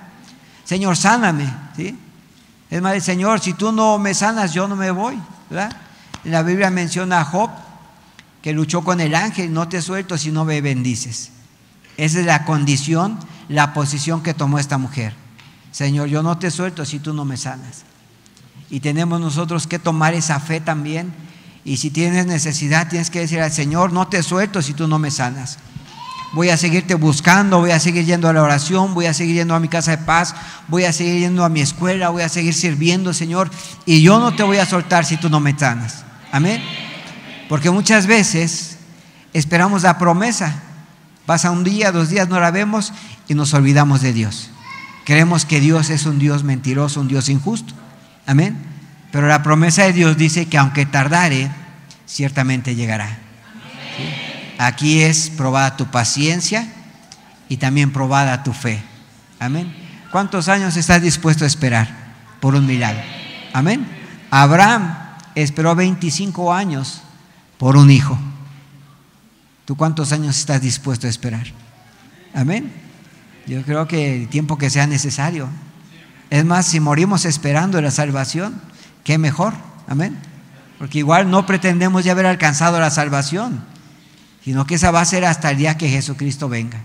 Señor, 0.65 0.97
sáname. 0.97 1.53
Es 2.71 2.83
más, 2.83 3.03
Señor, 3.03 3.41
si 3.41 3.55
tú 3.55 3.73
no 3.73 3.99
me 3.99 4.15
sanas, 4.15 4.53
yo 4.53 4.69
no 4.69 4.77
me 4.77 4.91
voy. 4.91 5.19
La 6.25 6.43
Biblia 6.43 6.71
menciona 6.71 7.21
a 7.21 7.25
Job 7.25 7.51
que 8.43 8.53
luchó 8.53 8.83
con 8.83 9.01
el 9.01 9.15
ángel, 9.15 9.53
no 9.53 9.69
te 9.69 9.83
suelto 9.83 10.17
si 10.17 10.31
no 10.31 10.45
me 10.45 10.61
bendices. 10.61 11.31
Esa 11.97 12.21
es 12.21 12.27
la 12.27 12.45
condición, 12.45 13.19
la 13.49 13.75
posición 13.75 14.23
que 14.23 14.35
tomó 14.35 14.59
esta 14.59 14.79
mujer. 14.79 15.15
Señor, 15.73 16.09
yo 16.09 16.23
no 16.23 16.39
te 16.39 16.51
suelto 16.51 16.85
si 16.85 17.01
tú 17.01 17.13
no 17.13 17.25
me 17.25 17.37
sanas. 17.37 17.83
Y 18.71 18.81
tenemos 18.81 19.21
nosotros 19.21 19.67
que 19.67 19.79
tomar 19.79 20.15
esa 20.15 20.39
fe 20.39 20.61
también. 20.61 21.13
Y 21.69 21.77
si 21.77 21.91
tienes 21.91 22.25
necesidad, 22.25 22.89
tienes 22.89 23.11
que 23.11 23.21
decir 23.21 23.43
al 23.43 23.53
Señor, 23.53 23.93
no 23.93 24.09
te 24.09 24.23
suelto 24.23 24.63
si 24.63 24.73
tú 24.73 24.89
no 24.89 24.99
me 24.99 25.11
sanas. 25.11 25.59
Voy 26.33 26.49
a 26.49 26.57
seguirte 26.57 26.95
buscando, 26.95 27.59
voy 27.59 27.73
a 27.73 27.79
seguir 27.79 28.07
yendo 28.07 28.27
a 28.27 28.33
la 28.33 28.43
oración, 28.43 28.95
voy 28.95 29.05
a 29.05 29.13
seguir 29.13 29.35
yendo 29.35 29.55
a 29.55 29.61
mi 29.61 29.69
casa 29.69 29.91
de 29.91 29.99
paz, 29.99 30.35
voy 30.67 30.85
a 30.85 30.95
seguir 30.95 31.21
yendo 31.21 31.45
a 31.45 31.51
mi 31.51 31.61
escuela, 31.61 32.09
voy 32.09 32.23
a 32.23 32.31
seguir 32.31 32.55
sirviendo, 32.55 33.13
Señor. 33.13 33.51
Y 33.85 34.01
yo 34.01 34.19
no 34.19 34.35
te 34.35 34.45
voy 34.45 34.57
a 34.57 34.65
soltar 34.65 35.05
si 35.05 35.19
tú 35.19 35.29
no 35.29 35.41
me 35.41 35.59
sanas. 35.59 36.05
Amén. 36.33 36.63
Porque 37.51 37.71
muchas 37.71 38.07
veces 38.07 38.79
esperamos 39.35 39.83
la 39.83 39.99
promesa. 39.99 40.63
Pasa 41.27 41.51
un 41.51 41.65
día, 41.65 41.93
dos 41.93 42.09
días, 42.09 42.31
no 42.31 42.41
la 42.41 42.51
vemos 42.51 42.95
y 43.29 43.35
nos 43.35 43.53
olvidamos 43.53 44.01
de 44.01 44.15
Dios. 44.15 44.49
Creemos 45.05 45.45
que 45.45 45.61
Dios 45.61 45.91
es 45.91 46.07
un 46.07 46.19
Dios 46.19 46.45
mentiroso, 46.45 47.03
un 47.03 47.09
Dios 47.09 47.29
injusto. 47.29 47.75
Amén. 48.25 48.78
Pero 49.11 49.27
la 49.27 49.43
promesa 49.43 49.85
de 49.85 49.93
Dios 49.93 50.17
dice 50.17 50.47
que 50.47 50.59
aunque 50.59 50.87
tardare, 50.87 51.51
ciertamente 52.07 52.75
llegará. 52.75 53.19
Aquí 54.59 55.01
es 55.01 55.31
probada 55.31 55.77
tu 55.77 55.87
paciencia 55.87 56.67
y 57.49 57.57
también 57.57 57.93
probada 57.93 58.43
tu 58.43 58.53
fe. 58.53 58.83
Amén. 59.39 59.75
¿Cuántos 60.11 60.49
años 60.49 60.77
estás 60.77 61.03
dispuesto 61.03 61.45
a 61.45 61.47
esperar 61.47 61.89
por 62.41 62.55
un 62.55 62.67
milagro? 62.67 63.03
Amén. 63.53 63.87
Abraham 64.31 64.95
esperó 65.35 65.75
25 65.75 66.53
años 66.53 67.03
por 67.57 67.77
un 67.77 67.91
hijo. 67.91 68.19
¿Tú 69.65 69.77
cuántos 69.77 70.13
años 70.13 70.39
estás 70.39 70.61
dispuesto 70.61 71.07
a 71.07 71.11
esperar? 71.11 71.47
Amén. 72.35 72.73
Yo 73.47 73.63
creo 73.63 73.87
que 73.87 74.23
el 74.23 74.29
tiempo 74.29 74.59
que 74.59 74.71
sea 74.71 74.87
necesario. 74.87 75.49
Es 76.31 76.45
más, 76.45 76.67
si 76.67 76.81
morimos 76.81 77.25
esperando 77.25 77.81
la 77.81 77.91
salvación, 77.91 78.61
qué 79.09 79.17
mejor. 79.17 79.55
Amén. 79.89 80.19
Porque 80.77 80.99
igual 80.99 81.31
no 81.31 81.47
pretendemos 81.47 82.05
ya 82.05 82.13
haber 82.13 82.27
alcanzado 82.27 82.79
la 82.79 82.91
salvación, 82.91 83.65
sino 84.45 84.67
que 84.67 84.75
esa 84.75 84.91
va 84.91 85.01
a 85.01 85.07
ser 85.07 85.25
hasta 85.25 85.51
el 85.51 85.57
día 85.57 85.79
que 85.79 85.89
Jesucristo 85.89 86.51
venga. 86.51 86.79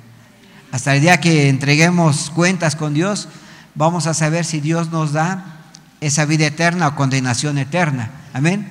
Hasta 0.72 0.96
el 0.96 1.02
día 1.02 1.20
que 1.20 1.50
entreguemos 1.50 2.32
cuentas 2.34 2.78
con 2.78 2.94
Dios, 2.94 3.28
vamos 3.76 4.08
a 4.08 4.14
saber 4.14 4.46
si 4.46 4.62
Dios 4.62 4.90
nos 4.90 5.12
da 5.12 5.66
esa 6.00 6.24
vida 6.24 6.46
eterna 6.46 6.88
o 6.88 6.96
condenación 6.96 7.58
eterna. 7.58 8.10
Amén. 8.32 8.70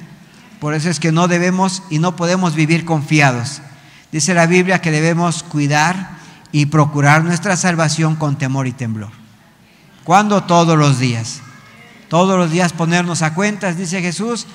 Por 0.58 0.72
eso 0.72 0.88
es 0.88 0.98
que 0.98 1.12
no 1.12 1.28
debemos 1.28 1.82
y 1.90 1.98
no 1.98 2.16
podemos 2.16 2.54
vivir 2.54 2.86
confiados. 2.86 3.60
Dice 4.12 4.32
la 4.32 4.46
Biblia 4.46 4.80
que 4.80 4.90
debemos 4.90 5.42
cuidar 5.42 6.12
y 6.52 6.66
procurar 6.66 7.22
nuestra 7.22 7.58
salvación 7.58 8.16
con 8.16 8.38
temor 8.38 8.66
y 8.66 8.72
temblor. 8.72 9.10
¿Cuándo? 10.04 10.44
Todos 10.44 10.78
los 10.78 10.98
días. 10.98 11.42
Todos 12.12 12.38
los 12.38 12.50
días 12.50 12.74
ponernos 12.74 13.22
a 13.22 13.32
cuentas, 13.32 13.78
dice 13.78 14.02
Jesús, 14.02 14.46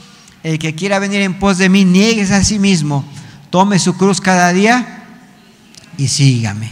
el 0.44 0.60
que 0.60 0.76
quiera 0.76 1.00
venir 1.00 1.24
en 1.24 1.40
pos 1.40 1.58
de 1.58 1.70
mí, 1.70 1.86
niegues 1.86 2.30
a 2.30 2.44
sí 2.44 2.60
mismo, 2.60 3.04
tome 3.50 3.80
su 3.80 3.98
cruz 3.98 4.22
cada 4.22 4.54
día 4.54 5.06
y 5.98 6.08
sígame. 6.08 6.70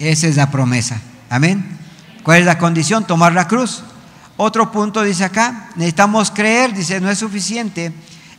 Esa 0.00 0.26
es 0.26 0.34
la 0.34 0.50
promesa. 0.50 1.00
Amén. 1.30 1.78
¿Cuál 2.24 2.40
es 2.40 2.46
la 2.46 2.58
condición? 2.58 3.06
Tomar 3.06 3.32
la 3.32 3.46
cruz. 3.46 3.84
Otro 4.36 4.72
punto 4.72 5.04
dice 5.04 5.22
acá, 5.22 5.70
necesitamos 5.76 6.32
creer, 6.32 6.74
dice, 6.74 7.00
no 7.00 7.08
es 7.08 7.18
suficiente 7.18 7.92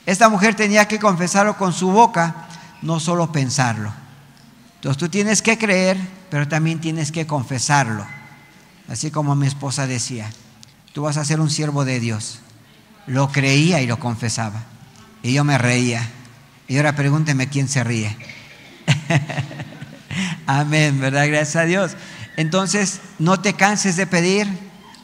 esta 0.09 0.27
mujer 0.27 0.55
tenía 0.55 0.87
que 0.87 0.97
confesarlo 0.97 1.55
con 1.55 1.71
su 1.71 1.91
boca, 1.91 2.47
no 2.81 2.99
solo 2.99 3.31
pensarlo. 3.31 3.93
Entonces 4.77 4.97
tú 4.97 5.07
tienes 5.07 5.43
que 5.43 5.55
creer, 5.55 5.99
pero 6.31 6.47
también 6.47 6.81
tienes 6.81 7.11
que 7.11 7.27
confesarlo. 7.27 8.03
Así 8.87 9.11
como 9.11 9.35
mi 9.35 9.45
esposa 9.45 9.85
decía, 9.85 10.27
tú 10.99 11.03
vas 11.03 11.15
a 11.15 11.23
ser 11.23 11.39
un 11.39 11.49
siervo 11.49 11.85
de 11.85 12.01
Dios. 12.01 12.39
Lo 13.07 13.31
creía 13.31 13.79
y 13.79 13.87
lo 13.87 14.01
confesaba. 14.01 14.63
Y 15.23 15.31
yo 15.31 15.45
me 15.45 15.57
reía. 15.57 16.05
Y 16.67 16.75
ahora 16.75 16.97
pregúnteme 16.97 17.47
quién 17.47 17.69
se 17.69 17.85
ríe. 17.85 18.17
Amén, 20.45 20.99
¿verdad? 20.99 21.25
Gracias 21.29 21.55
a 21.55 21.63
Dios. 21.63 21.91
Entonces, 22.35 22.99
no 23.17 23.39
te 23.39 23.53
canses 23.53 23.95
de 23.95 24.07
pedir, 24.07 24.45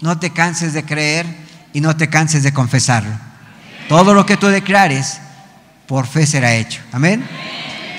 no 0.01 0.19
te 0.19 0.31
canses 0.31 0.73
de 0.73 0.83
creer 0.83 1.27
y 1.71 1.79
no 1.79 1.95
te 1.95 2.09
canses 2.09 2.43
de 2.43 2.51
confesarlo. 2.51 3.17
Todo 3.87 4.13
lo 4.13 4.25
que 4.25 4.35
tú 4.35 4.47
declares, 4.47 5.21
por 5.87 6.07
fe 6.07 6.27
será 6.27 6.55
hecho. 6.55 6.81
Amén. 6.91 7.25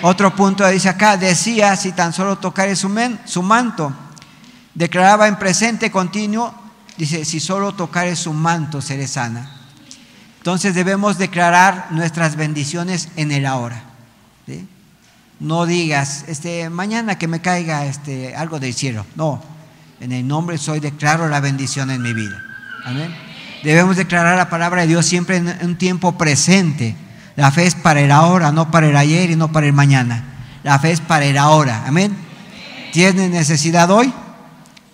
Otro 0.02 0.36
punto 0.36 0.68
dice 0.68 0.90
acá, 0.90 1.16
decía, 1.16 1.74
si 1.76 1.92
tan 1.92 2.12
solo 2.12 2.36
tocare 2.36 2.76
su, 2.76 2.94
su 3.24 3.42
manto, 3.42 3.90
declaraba 4.74 5.28
en 5.28 5.38
presente 5.38 5.90
continuo, 5.90 6.65
dice, 6.96 7.24
si 7.24 7.40
solo 7.40 7.74
tocare 7.74 8.16
su 8.16 8.32
manto, 8.32 8.80
seré 8.80 9.06
sana. 9.06 9.50
Entonces 10.38 10.74
debemos 10.74 11.18
declarar 11.18 11.88
nuestras 11.90 12.36
bendiciones 12.36 13.08
en 13.16 13.32
el 13.32 13.46
ahora. 13.46 13.82
No 15.38 15.66
digas, 15.66 16.24
este, 16.28 16.70
mañana 16.70 17.18
que 17.18 17.28
me 17.28 17.40
caiga 17.40 17.84
este, 17.84 18.34
algo 18.34 18.58
del 18.58 18.72
cielo. 18.72 19.04
No, 19.16 19.42
en 20.00 20.12
el 20.12 20.26
nombre 20.26 20.56
soy, 20.56 20.80
declaro 20.80 21.28
la 21.28 21.40
bendición 21.40 21.90
en 21.90 22.00
mi 22.00 22.14
vida. 22.14 22.42
Amén. 22.84 23.14
Debemos 23.62 23.96
declarar 23.96 24.36
la 24.36 24.48
palabra 24.48 24.82
de 24.82 24.88
Dios 24.88 25.04
siempre 25.04 25.38
en 25.38 25.48
un 25.62 25.76
tiempo 25.76 26.16
presente. 26.16 26.96
La 27.34 27.50
fe 27.50 27.66
es 27.66 27.74
para 27.74 28.00
el 28.00 28.12
ahora, 28.12 28.52
no 28.52 28.70
para 28.70 28.88
el 28.88 28.96
ayer 28.96 29.30
y 29.30 29.36
no 29.36 29.52
para 29.52 29.66
el 29.66 29.72
mañana. 29.72 30.24
La 30.62 30.78
fe 30.78 30.92
es 30.92 31.00
para 31.00 31.24
el 31.24 31.36
ahora. 31.36 31.84
Amén. 31.86 32.16
¿Tienes 32.92 33.30
necesidad 33.30 33.90
hoy? 33.90 34.12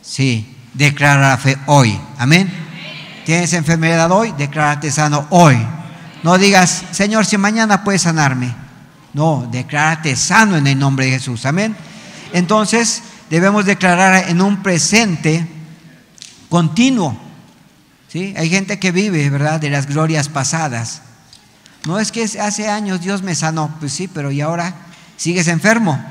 Sí. 0.01 0.57
Declara 0.75 1.31
la 1.31 1.37
fe 1.37 1.57
hoy. 1.67 1.99
Amén. 2.19 2.51
¿Tienes 3.25 3.53
enfermedad 3.53 4.11
hoy? 4.11 4.33
Declárate 4.37 4.91
sano 4.91 5.27
hoy. 5.31 5.57
No 6.23 6.39
digas, 6.39 6.85
Señor, 6.93 7.27
si 7.27 7.37
mañana 7.37 7.85
puedes 7.85 8.03
sanarme. 8.03 8.55
No, 9.13 9.49
declárate 9.51 10.17
sano 10.17 10.57
en 10.57 10.67
el 10.67 10.79
nombre 10.79 11.07
de 11.07 11.13
Jesús. 11.13 11.45
Amén. 11.45 11.77
Entonces, 12.33 13.03
debemos 13.29 13.67
declarar 13.67 14.29
en 14.29 14.41
un 14.41 14.63
presente 14.63 15.47
continuo. 16.49 17.17
Hay 18.15 18.51
gente 18.51 18.79
que 18.79 18.93
vive, 18.93 19.31
¿verdad?, 19.31 19.61
de 19.61 19.71
las 19.71 19.87
glorias 19.87 20.29
pasadas. 20.29 21.03
No 21.87 21.99
es 21.99 22.13
que 22.13 22.25
hace 22.25 22.69
años 22.69 23.01
Dios 23.01 23.23
me 23.23 23.35
sanó, 23.35 23.75
pues 23.81 23.93
sí, 23.93 24.07
pero 24.07 24.31
¿y 24.31 24.41
ahora 24.41 24.75
sigues 25.17 25.49
enfermo? 25.49 26.03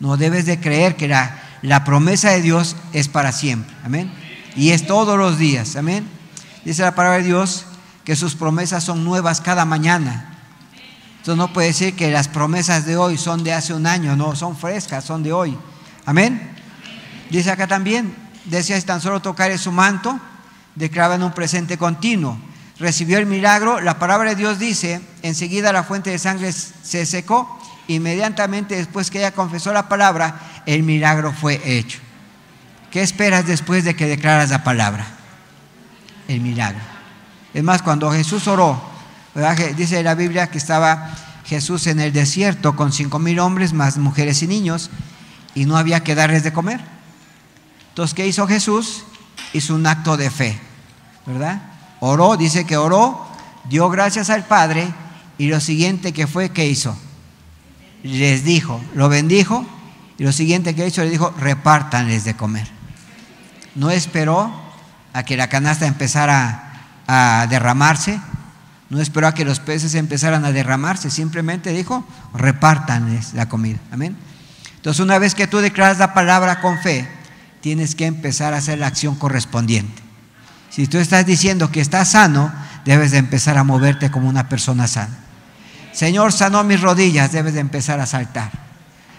No 0.00 0.16
debes 0.16 0.46
de 0.46 0.58
creer 0.60 0.96
que 0.96 1.08
la, 1.08 1.41
la 1.62 1.84
promesa 1.84 2.30
de 2.30 2.42
Dios 2.42 2.76
es 2.92 3.08
para 3.08 3.32
siempre, 3.32 3.74
amén. 3.84 4.12
Y 4.56 4.70
es 4.70 4.86
todos 4.86 5.16
los 5.16 5.38
días, 5.38 5.76
amén. 5.76 6.06
Dice 6.64 6.82
la 6.82 6.94
palabra 6.94 7.18
de 7.18 7.24
Dios 7.24 7.64
que 8.04 8.16
sus 8.16 8.34
promesas 8.34 8.84
son 8.84 9.04
nuevas 9.04 9.40
cada 9.40 9.64
mañana. 9.64 10.28
Entonces 11.18 11.36
no 11.38 11.52
puede 11.52 11.68
decir 11.68 11.94
que 11.94 12.10
las 12.10 12.26
promesas 12.26 12.84
de 12.84 12.96
hoy 12.96 13.16
son 13.16 13.44
de 13.44 13.52
hace 13.52 13.72
un 13.72 13.86
año, 13.86 14.16
no, 14.16 14.34
son 14.34 14.56
frescas, 14.56 15.04
son 15.04 15.22
de 15.22 15.32
hoy. 15.32 15.56
Amén. 16.04 16.50
Dice 17.30 17.50
acá 17.50 17.68
también, 17.68 18.14
decía, 18.44 18.80
tan 18.82 19.00
solo 19.00 19.22
tocar 19.22 19.56
su 19.56 19.70
manto, 19.70 20.18
declaraba 20.74 21.14
en 21.14 21.22
un 21.22 21.32
presente 21.32 21.78
continuo. 21.78 22.36
Recibió 22.78 23.18
el 23.18 23.26
milagro, 23.26 23.80
la 23.80 24.00
palabra 24.00 24.30
de 24.30 24.36
Dios 24.36 24.58
dice, 24.58 25.00
enseguida 25.22 25.72
la 25.72 25.84
fuente 25.84 26.10
de 26.10 26.18
sangre 26.18 26.52
se 26.52 27.06
secó, 27.06 27.60
inmediatamente 27.86 28.76
después 28.76 29.10
que 29.10 29.18
ella 29.18 29.30
confesó 29.30 29.72
la 29.72 29.88
palabra, 29.88 30.40
el 30.66 30.82
milagro 30.82 31.32
fue 31.32 31.60
hecho. 31.64 31.98
¿Qué 32.90 33.02
esperas 33.02 33.46
después 33.46 33.84
de 33.84 33.96
que 33.96 34.06
declaras 34.06 34.50
la 34.50 34.64
palabra? 34.64 35.06
El 36.28 36.40
milagro. 36.40 36.80
Es 37.54 37.62
más, 37.62 37.82
cuando 37.82 38.10
Jesús 38.10 38.46
oró, 38.48 38.80
dice 39.76 40.02
la 40.02 40.14
Biblia 40.14 40.48
que 40.48 40.58
estaba 40.58 41.14
Jesús 41.44 41.86
en 41.86 42.00
el 42.00 42.12
desierto 42.12 42.76
con 42.76 42.92
cinco 42.92 43.18
mil 43.18 43.38
hombres, 43.38 43.72
más 43.72 43.98
mujeres 43.98 44.42
y 44.42 44.46
niños, 44.46 44.90
y 45.54 45.64
no 45.64 45.76
había 45.76 46.02
que 46.02 46.14
darles 46.14 46.44
de 46.44 46.52
comer. 46.52 46.80
Entonces, 47.90 48.14
¿qué 48.14 48.26
hizo 48.26 48.46
Jesús? 48.46 49.04
hizo 49.52 49.74
un 49.74 49.86
acto 49.86 50.16
de 50.16 50.30
fe, 50.30 50.58
¿verdad? 51.26 51.62
Oró, 52.00 52.36
dice 52.36 52.64
que 52.64 52.76
oró, 52.76 53.26
dio 53.68 53.88
gracias 53.90 54.30
al 54.30 54.44
Padre 54.44 54.92
y 55.38 55.48
lo 55.48 55.60
siguiente 55.60 56.12
que 56.12 56.26
fue, 56.26 56.50
¿qué 56.50 56.66
hizo? 56.66 56.96
Les 58.02 58.44
dijo, 58.44 58.80
lo 58.94 59.08
bendijo 59.08 59.64
y 60.22 60.24
lo 60.24 60.30
siguiente 60.30 60.76
que 60.76 60.86
hizo, 60.86 61.02
le 61.02 61.10
dijo, 61.10 61.34
repártanles 61.36 62.22
de 62.22 62.36
comer. 62.36 62.68
No 63.74 63.90
esperó 63.90 64.54
a 65.12 65.24
que 65.24 65.36
la 65.36 65.48
canasta 65.48 65.84
empezara 65.84 66.84
a 67.08 67.48
derramarse, 67.50 68.20
no 68.88 69.00
esperó 69.00 69.26
a 69.26 69.34
que 69.34 69.44
los 69.44 69.58
peces 69.58 69.96
empezaran 69.96 70.44
a 70.44 70.52
derramarse, 70.52 71.10
simplemente 71.10 71.72
dijo, 71.72 72.06
repártanles 72.34 73.34
la 73.34 73.48
comida. 73.48 73.80
Amén. 73.90 74.16
Entonces, 74.76 75.00
una 75.00 75.18
vez 75.18 75.34
que 75.34 75.48
tú 75.48 75.58
declaras 75.58 75.98
la 75.98 76.14
palabra 76.14 76.60
con 76.60 76.78
fe, 76.78 77.08
tienes 77.60 77.96
que 77.96 78.06
empezar 78.06 78.54
a 78.54 78.58
hacer 78.58 78.78
la 78.78 78.86
acción 78.86 79.16
correspondiente. 79.16 80.00
Si 80.70 80.86
tú 80.86 80.98
estás 80.98 81.26
diciendo 81.26 81.72
que 81.72 81.80
estás 81.80 82.12
sano, 82.12 82.52
debes 82.84 83.10
de 83.10 83.18
empezar 83.18 83.58
a 83.58 83.64
moverte 83.64 84.12
como 84.12 84.28
una 84.28 84.48
persona 84.48 84.86
sana. 84.86 85.18
Señor 85.92 86.32
sanó 86.32 86.62
mis 86.62 86.80
rodillas, 86.80 87.32
debes 87.32 87.54
de 87.54 87.60
empezar 87.60 87.98
a 87.98 88.06
saltar. 88.06 88.62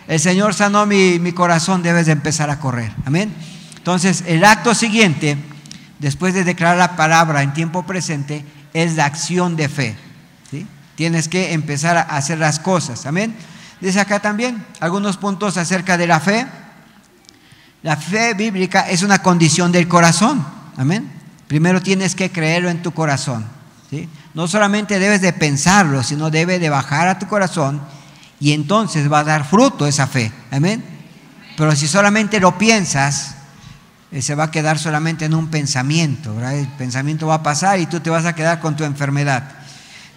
El 0.08 0.20
Señor 0.20 0.54
sanó 0.54 0.86
mi, 0.86 1.32
corazón, 1.32 1.82
debes 1.82 2.06
de 2.08 2.12
empezar 2.12 2.49
a 2.49 2.60
correr. 2.60 2.91
Amén. 3.06 3.34
Entonces, 3.78 4.24
el 4.28 4.43
acto 4.43 4.74
siguiente, 4.74 5.38
después 5.99 6.34
de 6.34 6.43
declarar 6.43 6.78
la 6.78 6.95
palabra 6.95 7.41
en 7.41 7.54
tiempo 7.54 7.84
presente, 7.84 8.45
es 8.74 8.95
la 8.95 9.06
acción 9.06 9.56
de 9.56 9.70
fe. 9.70 9.95
Tienes 10.95 11.28
que 11.28 11.54
empezar 11.54 11.97
a 11.97 12.01
hacer 12.01 12.38
las 12.38 12.60
cosas. 12.60 13.06
Amén. 13.06 13.36
Dice 13.82 13.99
acá 13.99 14.20
también 14.20 14.64
algunos 14.80 15.18
puntos 15.18 15.58
acerca 15.58 15.97
de 15.97 16.08
la 16.08 16.20
fe. 16.20 16.45
La 17.82 17.97
fe 17.97 18.36
bíblica 18.36 18.82
es 18.82 19.01
una 19.01 19.20
condición 19.22 19.72
del 19.72 19.88
corazón. 19.88 20.45
Amén. 20.78 21.12
Primero 21.47 21.82
tienes 21.82 22.16
que 22.16 22.32
creerlo 22.32 22.70
en 22.70 22.82
tu 22.82 22.91
corazón. 22.91 23.45
No 24.34 24.47
solamente 24.47 24.99
debes 24.99 25.22
de 25.22 25.34
pensarlo, 25.34 26.01
sino 26.04 26.32
debe 26.32 26.60
de 26.60 26.70
bajar 26.70 27.08
a 27.08 27.20
tu 27.20 27.28
corazón 27.28 27.82
y 28.44 28.52
entonces 28.52 29.10
va 29.10 29.20
a 29.20 29.24
dar 29.24 29.46
fruto 29.46 29.88
esa 29.88 30.06
fe. 30.06 30.30
Amén. 30.52 30.84
Pero 31.56 31.74
si 31.78 31.88
solamente 31.88 32.41
lo 32.41 32.58
piensas, 32.58 33.36
eh, 34.12 34.22
se 34.22 34.36
va 34.36 34.44
a 34.44 34.52
quedar 34.52 34.78
solamente 34.78 35.24
en 35.24 35.34
un 35.34 35.48
pensamiento. 35.48 36.38
El 36.50 36.68
pensamiento 36.68 37.26
va 37.26 37.36
a 37.36 37.44
pasar 37.44 37.80
y 37.80 37.86
tú 37.86 38.02
te 38.02 38.10
vas 38.10 38.26
a 38.26 38.36
quedar 38.36 38.60
con 38.60 38.76
tu 38.76 38.84
enfermedad. 38.84 39.50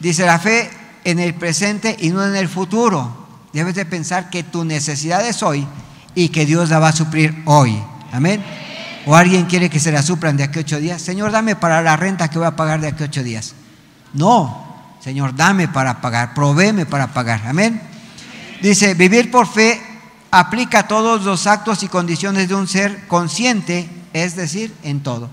Dice 0.01 0.27
la 0.27 0.41
fe 0.41 0.69
en 1.05 1.21
el 1.21 1.35
presente 1.35 1.97
y 2.01 2.09
no 2.09 2.27
en 2.27 2.35
el 2.35 2.49
futuro. 2.49 3.29
Debes 3.53 3.77
de 3.77 3.87
pensar 3.87 4.29
que 4.29 4.43
tu 4.43 4.65
necesidad 4.65 5.25
es 5.25 5.45
hoy 5.45 5.65
y 6.17 6.31
que 6.31 6.47
Dios 6.47 6.69
la 6.69 6.81
va 6.81 6.89
a 6.89 6.97
suplir 6.97 7.45
hoy. 7.45 7.81
Amén. 8.11 8.43
O 9.07 9.15
alguien 9.15 9.45
quiere 9.45 9.71
que 9.71 9.79
se 9.79 9.93
la 9.93 10.03
suplan 10.03 10.37
de 10.37 10.43
aquí 10.43 10.59
a 10.59 10.63
ocho 10.63 10.81
días. 10.81 11.01
Señor, 11.01 11.31
dame 11.31 11.55
para 11.55 11.81
la 11.81 11.97
renta 11.97 12.27
que 12.27 12.39
voy 12.39 12.49
a 12.49 12.57
pagar 12.57 12.81
de 12.81 12.89
aquí 12.89 13.05
a 13.05 13.07
ocho 13.07 13.23
días. 13.23 13.55
No, 14.15 14.67
Señor, 14.99 15.37
dame 15.37 15.69
para 15.69 16.01
pagar, 16.01 16.35
provéeme 16.35 16.87
para 16.87 17.15
pagar. 17.15 17.43
Amén. 17.47 17.95
Dice, 18.61 18.95
vivir 18.95 19.31
por 19.31 19.47
fe 19.47 19.81
aplica 20.31 20.87
todos 20.87 21.23
los 21.25 21.47
actos 21.47 21.83
y 21.83 21.89
condiciones 21.89 22.49
de 22.49 22.55
un 22.55 22.69
ser 22.69 23.07
consciente, 23.07 23.89
es 24.13 24.37
decir, 24.37 24.75
en 24.83 25.03
todo. 25.03 25.31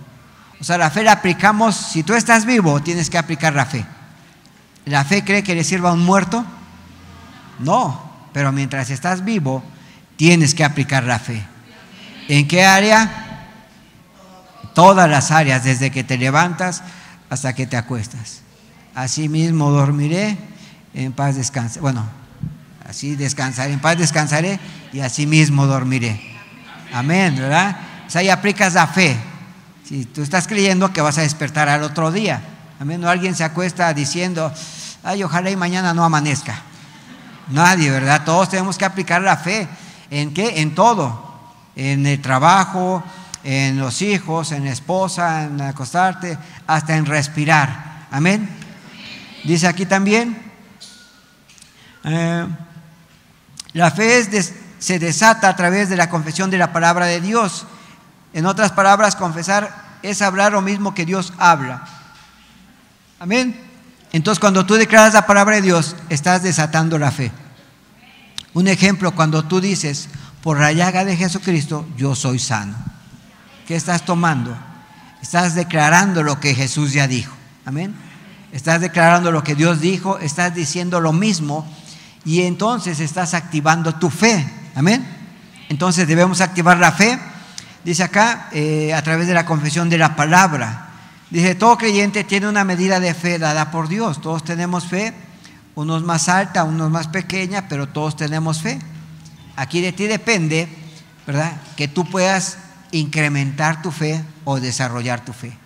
O 0.59 0.63
sea, 0.63 0.77
la 0.77 0.89
fe 0.89 1.03
la 1.03 1.13
aplicamos, 1.13 1.75
si 1.75 2.03
tú 2.03 2.13
estás 2.13 2.45
vivo, 2.45 2.81
tienes 2.81 3.09
que 3.09 3.17
aplicar 3.17 3.53
la 3.53 3.65
fe. 3.65 3.85
¿La 4.85 5.03
fe 5.03 5.23
cree 5.23 5.43
que 5.43 5.55
le 5.55 5.63
sirva 5.63 5.89
a 5.89 5.93
un 5.93 6.03
muerto? 6.03 6.45
No, 7.59 8.01
pero 8.33 8.51
mientras 8.51 8.89
estás 8.89 9.23
vivo, 9.23 9.63
tienes 10.15 10.55
que 10.55 10.63
aplicar 10.63 11.03
la 11.03 11.19
fe. 11.19 11.45
¿En 12.27 12.47
qué 12.47 12.65
área? 12.65 13.49
Todas 14.73 15.09
las 15.09 15.31
áreas, 15.31 15.63
desde 15.63 15.91
que 15.91 16.03
te 16.03 16.17
levantas 16.17 16.83
hasta 17.29 17.53
que 17.53 17.67
te 17.67 17.77
acuestas. 17.77 18.41
Así 18.95 19.29
mismo 19.29 19.71
dormiré, 19.71 20.37
en 20.93 21.11
paz 21.13 21.35
descansaré. 21.35 21.81
Bueno, 21.81 22.05
así 22.93 23.15
descansaré, 23.15 23.73
en 23.73 23.79
paz 23.79 23.97
descansaré 23.97 24.59
y 24.93 24.99
así 24.99 25.25
mismo 25.25 25.65
dormiré. 25.65 26.21
Amén, 26.93 27.35
¿verdad? 27.35 27.75
O 28.05 28.09
sea, 28.09 28.21
ahí 28.21 28.29
aplicas 28.29 28.75
la 28.75 28.85
fe. 28.85 29.17
Si 29.83 30.05
tú 30.05 30.21
estás 30.21 30.47
creyendo 30.47 30.93
que 30.93 31.01
vas 31.01 31.17
a 31.17 31.21
despertar 31.21 31.69
al 31.69 31.81
otro 31.81 32.11
día. 32.11 32.39
Amén, 32.79 33.03
o 33.03 33.09
alguien 33.09 33.33
se 33.33 33.43
acuesta 33.43 33.91
diciendo, 33.95 34.53
ay, 35.03 35.23
ojalá 35.23 35.49
y 35.49 35.55
mañana 35.55 35.91
no 35.95 36.03
amanezca. 36.03 36.61
Nadie, 37.49 37.89
¿verdad? 37.89 38.23
Todos 38.25 38.49
tenemos 38.49 38.77
que 38.77 38.85
aplicar 38.85 39.23
la 39.23 39.37
fe. 39.37 39.67
¿En 40.11 40.31
qué? 40.31 40.61
En 40.61 40.75
todo. 40.75 41.33
En 41.75 42.05
el 42.05 42.21
trabajo, 42.21 43.03
en 43.43 43.79
los 43.79 44.03
hijos, 44.03 44.51
en 44.51 44.65
la 44.65 44.71
esposa, 44.71 45.45
en 45.45 45.59
acostarte, 45.61 46.37
hasta 46.67 46.95
en 46.95 47.07
respirar. 47.07 48.05
Amén. 48.11 48.47
Dice 49.43 49.67
aquí 49.67 49.87
también, 49.87 50.37
eh, 52.03 52.45
la 53.73 53.91
fe 53.91 54.27
se 54.79 54.99
desata 54.99 55.49
a 55.49 55.55
través 55.55 55.89
de 55.89 55.95
la 55.95 56.09
confesión 56.09 56.49
de 56.49 56.57
la 56.57 56.71
palabra 56.71 57.07
de 57.07 57.21
Dios. 57.21 57.65
En 58.33 58.45
otras 58.45 58.71
palabras, 58.71 59.15
confesar 59.15 59.97
es 60.03 60.21
hablar 60.21 60.51
lo 60.51 60.61
mismo 60.61 60.93
que 60.93 61.05
Dios 61.05 61.33
habla. 61.37 61.83
Amén. 63.19 63.59
Entonces, 64.11 64.39
cuando 64.39 64.65
tú 64.65 64.75
declaras 64.75 65.13
la 65.13 65.25
palabra 65.25 65.55
de 65.55 65.63
Dios, 65.63 65.95
estás 66.09 66.43
desatando 66.43 66.99
la 66.99 67.11
fe. 67.11 67.31
Un 68.53 68.67
ejemplo, 68.67 69.15
cuando 69.15 69.43
tú 69.43 69.59
dices, 69.59 70.09
por 70.43 70.59
la 70.59 70.71
llaga 70.71 71.05
de 71.05 71.17
Jesucristo, 71.17 71.87
yo 71.97 72.13
soy 72.15 72.37
sano. 72.37 72.75
¿Qué 73.67 73.75
estás 73.75 74.05
tomando? 74.05 74.55
Estás 75.21 75.55
declarando 75.55 76.21
lo 76.21 76.39
que 76.39 76.53
Jesús 76.53 76.93
ya 76.93 77.07
dijo. 77.07 77.33
Amén. 77.65 77.95
Estás 78.51 78.81
declarando 78.81 79.31
lo 79.31 79.43
que 79.43 79.55
Dios 79.55 79.79
dijo, 79.79 80.19
estás 80.19 80.53
diciendo 80.53 80.99
lo 80.99 81.13
mismo 81.13 81.65
y 82.25 82.41
entonces 82.43 82.99
estás 82.99 83.33
activando 83.33 83.95
tu 83.95 84.09
fe. 84.09 84.45
Amén. 84.75 85.05
Entonces 85.69 86.07
debemos 86.07 86.41
activar 86.41 86.77
la 86.77 86.91
fe. 86.91 87.19
Dice 87.83 88.03
acá, 88.03 88.49
eh, 88.53 88.93
a 88.93 89.01
través 89.01 89.27
de 89.27 89.33
la 89.33 89.45
confesión 89.45 89.89
de 89.89 89.97
la 89.97 90.15
palabra. 90.15 90.89
Dice, 91.29 91.55
todo 91.55 91.77
creyente 91.77 92.23
tiene 92.23 92.47
una 92.47 92.63
medida 92.63 92.99
de 92.99 93.13
fe 93.13 93.39
dada 93.39 93.71
por 93.71 93.89
Dios. 93.89 94.21
Todos 94.21 94.43
tenemos 94.43 94.85
fe, 94.85 95.13
unos 95.75 96.03
más 96.03 96.29
alta, 96.29 96.63
unos 96.63 96.91
más 96.91 97.07
pequeña, 97.07 97.67
pero 97.67 97.89
todos 97.89 98.15
tenemos 98.15 98.61
fe. 98.61 98.79
Aquí 99.55 99.81
de 99.81 99.91
ti 99.91 100.05
depende, 100.05 100.69
¿verdad? 101.27 101.57
Que 101.75 101.87
tú 101.87 102.05
puedas 102.05 102.57
incrementar 102.91 103.81
tu 103.81 103.91
fe 103.91 104.23
o 104.45 104.59
desarrollar 104.59 105.25
tu 105.25 105.33
fe. 105.33 105.57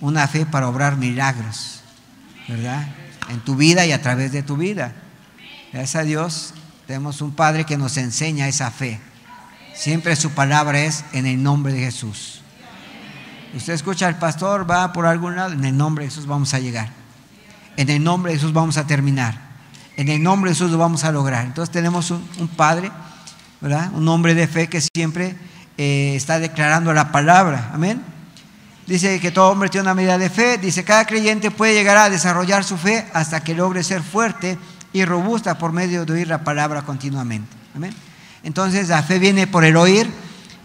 Una 0.00 0.28
fe 0.28 0.46
para 0.46 0.68
obrar 0.68 0.96
milagros, 0.96 1.80
¿verdad? 2.46 2.86
En 3.28 3.40
tu 3.40 3.56
vida 3.56 3.84
y 3.86 3.92
a 3.92 4.02
través 4.02 4.32
de 4.32 4.42
tu 4.42 4.56
vida. 4.56 4.92
Gracias 5.72 6.02
a 6.02 6.04
Dios, 6.04 6.54
tenemos 6.88 7.20
un 7.20 7.30
Padre 7.30 7.64
que 7.64 7.76
nos 7.76 7.96
enseña 7.96 8.48
esa 8.48 8.72
fe. 8.72 8.98
Siempre 9.72 10.16
su 10.16 10.30
palabra 10.30 10.80
es 10.80 11.04
en 11.12 11.26
el 11.26 11.40
nombre 11.40 11.72
de 11.72 11.78
Jesús. 11.78 12.42
Usted 13.54 13.74
escucha 13.74 14.08
al 14.08 14.18
pastor, 14.18 14.68
va 14.68 14.92
por 14.92 15.06
algún 15.06 15.36
lado, 15.36 15.52
en 15.52 15.64
el 15.64 15.76
nombre 15.76 16.04
de 16.04 16.10
Jesús 16.10 16.26
vamos 16.26 16.54
a 16.54 16.58
llegar. 16.58 16.88
En 17.76 17.88
el 17.88 18.02
nombre 18.02 18.32
de 18.32 18.38
Jesús 18.38 18.52
vamos 18.52 18.78
a 18.78 18.86
terminar. 18.88 19.38
En 19.96 20.08
el 20.08 20.20
nombre 20.20 20.50
de 20.50 20.56
Jesús 20.56 20.72
lo 20.72 20.78
vamos 20.78 21.04
a 21.04 21.12
lograr. 21.12 21.46
Entonces 21.46 21.72
tenemos 21.72 22.10
un, 22.10 22.48
Padre, 22.56 22.90
¿verdad? 23.60 23.92
Un 23.92 24.08
hombre 24.08 24.34
de 24.34 24.48
fe 24.48 24.68
que 24.68 24.80
siempre 24.80 25.36
eh, 25.78 26.14
está 26.16 26.40
declarando 26.40 26.92
la 26.92 27.12
palabra. 27.12 27.70
Amén. 27.72 28.02
Dice 28.88 29.20
que 29.20 29.30
todo 29.30 29.52
hombre 29.52 29.68
tiene 29.68 29.82
una 29.82 29.94
medida 29.94 30.18
de 30.18 30.30
fe. 30.30 30.58
Dice, 30.58 30.82
cada 30.82 31.04
creyente 31.04 31.52
puede 31.52 31.74
llegar 31.74 31.96
a 31.96 32.10
desarrollar 32.10 32.64
su 32.64 32.76
fe 32.76 33.06
hasta 33.14 33.44
que 33.44 33.54
logre 33.54 33.84
ser 33.84 34.02
fuerte 34.02 34.58
y 34.92 35.04
robusta 35.04 35.58
por 35.58 35.72
medio 35.72 36.04
de 36.04 36.12
oír 36.12 36.28
la 36.28 36.44
palabra 36.44 36.82
continuamente. 36.82 37.56
Amén. 37.74 37.94
Entonces 38.42 38.88
la 38.88 39.02
fe 39.02 39.18
viene 39.18 39.46
por 39.46 39.64
el 39.64 39.76
oír 39.76 40.10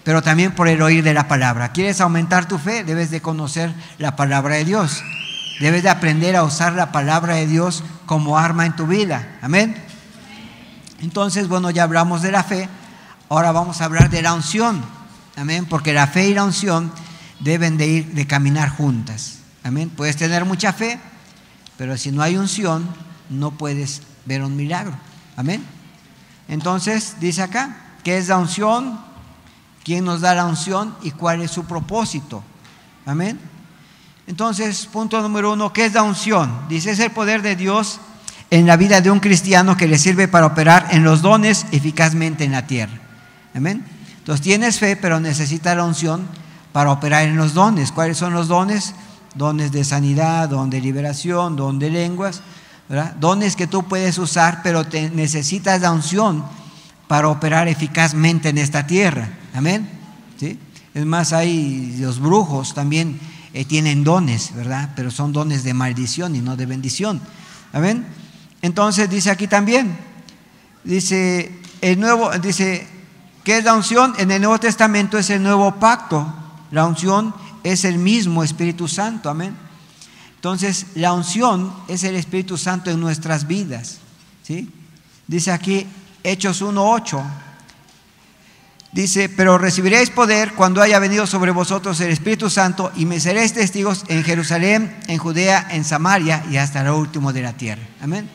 pero 0.06 0.22
también 0.22 0.52
por 0.52 0.68
el 0.68 0.84
oír 0.84 1.04
de 1.04 1.16
la 1.16 1.28
palabra. 1.28 1.72
¿Quieres 1.72 2.00
aumentar 2.00 2.48
tu 2.48 2.60
fe? 2.60 2.84
Debes 2.84 3.10
de 3.10 3.24
conocer 3.24 3.74
la 3.98 4.16
palabra 4.16 4.54
de 4.54 4.64
Dios. 4.64 5.04
Debes 5.60 5.82
de 5.82 5.90
aprender 5.90 6.36
a 6.36 6.44
usar 6.44 6.74
la 6.74 6.92
palabra 6.92 7.34
de 7.34 7.48
Dios 7.48 7.84
como 8.06 8.38
arma 8.38 8.68
en 8.68 8.76
tu 8.76 8.86
vida. 8.86 9.40
Amén. 9.42 9.76
Entonces, 11.02 11.48
bueno, 11.48 11.72
ya 11.72 11.84
hablamos 11.84 12.22
de 12.22 12.32
la 12.32 12.44
fe. 12.44 12.70
Ahora 13.30 13.52
vamos 13.52 13.82
a 13.82 13.86
hablar 13.86 14.12
de 14.12 14.22
la 14.22 14.36
unción. 14.36 14.86
Amén. 15.36 15.66
Porque 15.66 15.92
la 15.92 16.06
fe 16.06 16.28
y 16.28 16.36
la 16.36 16.44
unción 16.44 16.92
deben 17.40 17.76
de 17.76 17.88
ir, 17.88 18.14
de 18.14 18.28
caminar 18.28 18.70
juntas. 18.70 19.40
Amén. 19.64 19.90
Puedes 19.90 20.18
tener 20.18 20.46
mucha 20.46 20.72
fe, 20.72 21.00
pero 21.80 21.98
si 21.98 22.12
no 22.12 22.22
hay 22.22 22.38
unción, 22.38 22.88
no 23.32 23.50
puedes 23.50 24.04
ver 24.26 24.44
un 24.44 24.56
milagro. 24.56 24.94
Amén. 25.38 25.64
Entonces, 26.48 27.16
dice 27.20 27.42
acá, 27.42 27.96
¿qué 28.04 28.18
es 28.18 28.28
la 28.28 28.38
unción? 28.38 29.00
quién 29.86 30.04
nos 30.04 30.22
da 30.22 30.34
la 30.34 30.46
unción 30.46 30.96
y 31.04 31.12
cuál 31.12 31.42
es 31.42 31.52
su 31.52 31.66
propósito. 31.66 32.44
Amén. 33.06 33.40
Entonces, 34.26 34.88
punto 34.88 35.22
número 35.22 35.54
uno, 35.54 35.72
¿qué 35.72 35.86
es 35.86 35.94
la 35.94 36.02
unción? 36.02 36.52
Dice, 36.68 36.90
es 36.90 37.00
el 37.00 37.12
poder 37.12 37.44
de 37.44 37.56
Dios 37.56 38.00
en 38.50 38.66
la 38.66 38.78
vida 38.78 39.00
de 39.00 39.12
un 39.12 39.20
cristiano 39.20 39.78
que 39.78 39.88
le 39.88 40.00
sirve 40.00 40.28
para 40.28 40.48
operar 40.48 40.88
en 40.90 41.04
los 41.04 41.22
dones 41.22 41.68
eficazmente 41.72 42.44
en 42.44 42.54
la 42.54 42.66
tierra. 42.66 43.00
Amén. 43.54 43.86
Entonces, 44.18 44.44
tienes 44.44 44.80
fe, 44.80 44.96
pero 44.96 45.20
necesitas 45.20 45.78
la 45.78 45.84
unción 45.84 46.28
para 46.72 46.92
operar 46.92 47.28
en 47.28 47.38
los 47.38 47.54
dones. 47.54 47.92
¿Cuáles 47.92 48.18
son 48.18 48.34
los 48.34 48.48
dones? 48.48 48.96
Dones 49.36 49.72
de 49.72 49.84
sanidad, 49.84 50.50
don 50.50 50.72
de 50.72 50.82
liberación, 50.82 51.56
don 51.56 51.78
de 51.78 51.92
lenguas, 51.92 52.42
Dones 53.20 53.56
que 53.56 53.68
tú 53.68 53.84
puedes 53.84 54.18
usar, 54.18 54.62
pero 54.64 54.86
te 54.86 55.10
necesitas 55.10 55.82
la 55.82 55.92
unción 55.92 56.46
para 57.08 57.30
operar 57.30 57.68
eficazmente 57.68 58.50
en 58.50 58.58
esta 58.58 58.86
tierra. 58.86 59.30
Amén. 59.54 59.90
¿Sí? 60.40 60.60
Es 60.94 61.06
más, 61.06 61.34
hay 61.34 61.98
los 62.00 62.20
brujos 62.20 62.74
también 62.74 63.20
eh, 63.54 63.66
tienen 63.66 64.04
dones, 64.04 64.54
¿verdad? 64.54 64.92
Pero 64.96 65.10
son 65.10 65.34
dones 65.34 65.64
de 65.64 65.74
maldición 65.74 66.36
y 66.36 66.42
no 66.42 66.56
de 66.56 66.66
bendición. 66.66 67.22
Amén. 67.74 68.06
Entonces 68.62 69.10
dice 69.10 69.32
aquí 69.32 69.48
también, 69.48 69.98
dice 70.84 71.52
el 71.82 72.00
nuevo, 72.00 72.32
dice, 72.40 72.88
¿qué 73.44 73.58
es 73.58 73.64
la 73.64 73.74
unción? 73.74 74.14
En 74.18 74.32
el 74.32 74.42
Nuevo 74.42 74.60
Testamento 74.60 75.18
es 75.18 75.30
el 75.30 75.42
nuevo 75.42 75.76
pacto. 75.76 76.34
La 76.72 76.86
unción 76.86 77.34
es 77.64 77.86
el 77.86 77.98
mismo 77.98 78.44
Espíritu 78.44 78.88
Santo, 78.88 79.30
amén. 79.30 79.56
Entonces, 80.46 80.86
la 80.93 81.12
unción 81.12 81.74
es 81.88 82.04
el 82.04 82.16
Espíritu 82.16 82.56
Santo 82.56 82.91
en 82.91 83.00
nuestras 83.00 83.48
vidas. 83.48 83.98
¿sí? 84.43 84.72
Dice 85.26 85.52
aquí 85.52 85.88
Hechos 86.24 86.62
1.8. 86.62 87.24
Dice, 88.91 89.28
pero 89.28 89.58
recibiréis 89.58 90.12
poder 90.12 90.54
cuando 90.54 90.84
haya 90.84 91.00
venido 91.00 91.26
sobre 91.26 91.50
vosotros 91.50 92.00
el 92.00 92.12
Espíritu 92.12 92.52
Santo 92.52 92.91
y 92.96 93.08
me 93.08 93.20
seréis 93.20 93.54
testigos 93.54 94.04
en 94.08 94.24
Jerusalén, 94.24 94.96
en 95.08 95.18
Judea, 95.18 95.68
en 95.72 95.84
Samaria 95.84 96.46
y 96.52 96.58
hasta 96.58 96.84
lo 96.84 96.96
último 96.96 97.34
de 97.34 97.41
la 97.41 97.54
tierra. 97.54 97.82
Amén. 98.00 98.30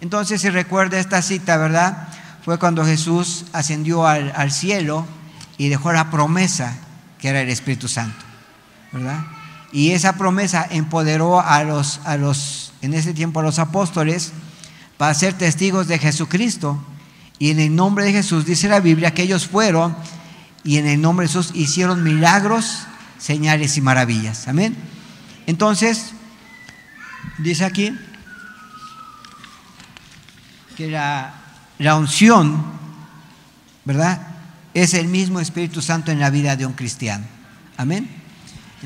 Entonces, 0.00 0.40
si 0.40 0.50
recuerda 0.50 0.98
esta 0.98 1.22
cita, 1.22 1.58
¿verdad? 1.58 2.08
Fue 2.44 2.58
cuando 2.58 2.84
Jesús 2.84 3.44
ascendió 3.52 4.04
al, 4.04 4.32
al 4.34 4.50
cielo 4.50 5.06
y 5.58 5.68
dejó 5.68 5.92
la 5.92 6.10
promesa 6.10 6.76
que 7.20 7.28
era 7.28 7.40
el 7.40 7.50
Espíritu 7.50 7.86
Santo, 7.86 8.24
¿verdad? 8.90 9.35
Y 9.72 9.90
esa 9.90 10.16
promesa 10.16 10.66
empoderó 10.70 11.40
a 11.40 11.62
los, 11.64 12.00
a 12.04 12.16
los, 12.16 12.72
en 12.82 12.94
ese 12.94 13.14
tiempo 13.14 13.40
a 13.40 13.42
los 13.42 13.58
apóstoles 13.58 14.32
para 14.96 15.14
ser 15.14 15.34
testigos 15.34 15.88
de 15.88 15.98
Jesucristo. 15.98 16.82
Y 17.38 17.50
en 17.50 17.60
el 17.60 17.74
nombre 17.74 18.04
de 18.04 18.12
Jesús, 18.12 18.46
dice 18.46 18.68
la 18.68 18.80
Biblia, 18.80 19.12
que 19.12 19.22
ellos 19.22 19.46
fueron 19.46 19.96
y 20.64 20.78
en 20.78 20.86
el 20.86 21.00
nombre 21.00 21.26
de 21.26 21.28
Jesús 21.28 21.50
hicieron 21.54 22.02
milagros, 22.02 22.86
señales 23.18 23.76
y 23.76 23.80
maravillas. 23.80 24.48
Amén. 24.48 24.76
Entonces, 25.46 26.12
dice 27.38 27.64
aquí 27.64 27.92
que 30.76 30.88
la, 30.88 31.34
la 31.78 31.96
unción, 31.96 32.64
¿verdad? 33.84 34.20
Es 34.74 34.94
el 34.94 35.08
mismo 35.08 35.40
Espíritu 35.40 35.80
Santo 35.80 36.10
en 36.10 36.20
la 36.20 36.30
vida 36.30 36.56
de 36.56 36.66
un 36.66 36.72
cristiano. 36.72 37.24
Amén. 37.76 38.15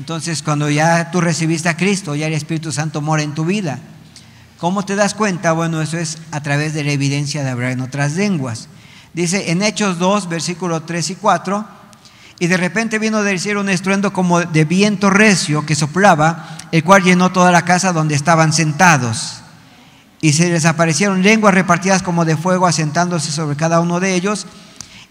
Entonces, 0.01 0.41
cuando 0.41 0.67
ya 0.67 1.11
tú 1.11 1.21
recibiste 1.21 1.69
a 1.69 1.77
Cristo, 1.77 2.15
ya 2.15 2.25
el 2.25 2.33
Espíritu 2.33 2.71
Santo 2.71 3.01
mora 3.01 3.21
en 3.21 3.35
tu 3.35 3.45
vida. 3.45 3.77
¿Cómo 4.57 4.83
te 4.83 4.95
das 4.95 5.13
cuenta? 5.13 5.51
Bueno, 5.51 5.79
eso 5.79 5.99
es 5.99 6.17
a 6.31 6.41
través 6.41 6.73
de 6.73 6.83
la 6.83 6.91
evidencia 6.91 7.43
de 7.43 7.51
hablar 7.51 7.69
en 7.69 7.81
otras 7.81 8.13
lenguas. 8.13 8.67
Dice 9.13 9.51
en 9.51 9.61
Hechos 9.61 9.99
2, 9.99 10.27
versículos 10.27 10.87
3 10.87 11.11
y 11.11 11.15
4, 11.17 11.67
y 12.39 12.47
de 12.47 12.57
repente 12.57 12.97
vino 12.97 13.21
del 13.21 13.39
cielo 13.39 13.61
un 13.61 13.69
estruendo 13.69 14.11
como 14.11 14.41
de 14.41 14.65
viento 14.65 15.11
recio 15.11 15.67
que 15.67 15.75
soplaba, 15.75 16.57
el 16.71 16.83
cual 16.83 17.03
llenó 17.03 17.31
toda 17.31 17.51
la 17.51 17.63
casa 17.63 17.93
donde 17.93 18.15
estaban 18.15 18.53
sentados. 18.53 19.43
Y 20.19 20.33
se 20.33 20.49
les 20.49 20.65
aparecieron 20.65 21.21
lenguas 21.21 21.53
repartidas 21.53 22.01
como 22.01 22.25
de 22.25 22.37
fuego 22.37 22.65
asentándose 22.65 23.31
sobre 23.31 23.55
cada 23.55 23.79
uno 23.79 23.99
de 23.99 24.15
ellos. 24.15 24.47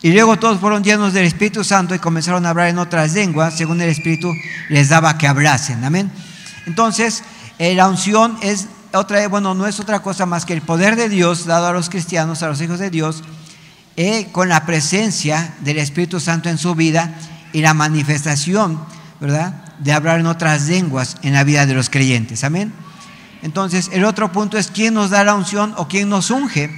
Y 0.03 0.13
luego 0.13 0.39
todos 0.39 0.59
fueron 0.61 0.83
llenos 0.83 1.13
del 1.13 1.27
Espíritu 1.27 1.63
Santo 1.63 1.95
y 1.95 1.99
comenzaron 1.99 2.47
a 2.47 2.51
hablar 2.51 2.69
en 2.69 2.79
otras 2.79 3.13
lenguas, 3.13 3.57
según 3.57 3.81
el 3.83 3.91
Espíritu 3.91 4.33
les 4.71 4.89
daba 4.89 5.19
que 5.19 5.27
hablasen. 5.27 5.85
Amén. 5.85 6.11
Entonces, 6.67 7.23
eh, 7.59 7.75
la 7.75 7.87
unción 7.89 8.39
es 8.41 8.69
otra, 8.93 9.29
bueno, 9.29 9.55
no 9.55 9.67
es 9.67 9.79
otra 9.79 10.01
cosa 10.01 10.25
más 10.25 10.47
que 10.47 10.55
el 10.55 10.63
poder 10.63 10.97
de 10.97 11.11
Dios 11.11 11.45
dado 11.45 11.67
a 11.67 11.73
los 11.73 11.91
cristianos, 11.91 12.43
a 12.43 12.49
los 12.49 12.61
hijos 12.63 12.79
de 12.79 12.89
Dios, 12.89 13.23
eh, 13.97 14.29
con 14.33 14.49
la 14.49 14.65
presencia 14.65 15.55
del 15.61 15.77
Espíritu 15.77 16.19
Santo 16.19 16.49
en 16.49 16.57
su 16.57 16.75
vida 16.75 17.15
y 17.53 17.61
la 17.61 17.75
manifestación, 17.75 18.81
¿verdad?, 19.21 19.55
de 19.81 19.93
hablar 19.93 20.21
en 20.21 20.27
otras 20.27 20.69
lenguas 20.69 21.17
en 21.23 21.35
la 21.35 21.45
vida 21.45 21.67
de 21.67 21.75
los 21.75 21.91
creyentes. 21.91 22.45
Amén. 22.45 22.73
Entonces, 23.43 23.91
el 23.93 24.05
otro 24.05 24.33
punto 24.33 24.57
es 24.59 24.69
quién 24.69 24.95
nos 24.95 25.11
da 25.11 25.25
la 25.25 25.35
unción 25.35 25.75
o 25.77 25.89
quién 25.89 26.09
nos 26.09 26.31
unge. 26.31 26.71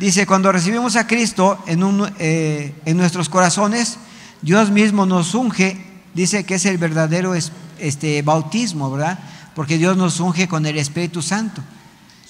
Dice, 0.00 0.24
cuando 0.24 0.50
recibimos 0.50 0.96
a 0.96 1.06
Cristo 1.06 1.62
en, 1.66 1.84
un, 1.84 2.10
eh, 2.18 2.74
en 2.86 2.96
nuestros 2.96 3.28
corazones, 3.28 3.98
Dios 4.40 4.70
mismo 4.70 5.04
nos 5.04 5.34
unge, 5.34 5.76
dice 6.14 6.44
que 6.44 6.54
es 6.54 6.64
el 6.64 6.78
verdadero 6.78 7.34
este, 7.78 8.22
bautismo, 8.22 8.90
¿verdad? 8.90 9.18
Porque 9.54 9.76
Dios 9.76 9.98
nos 9.98 10.18
unge 10.18 10.48
con 10.48 10.64
el 10.64 10.78
Espíritu 10.78 11.20
Santo. 11.20 11.60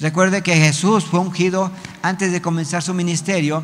Recuerde 0.01 0.43
que 0.43 0.57
Jesús 0.57 1.05
fue 1.05 1.21
ungido 1.21 1.71
antes 2.03 2.33
de 2.33 2.43
comenzar 2.43 2.83
su 2.83 2.93
ministerio, 2.93 3.63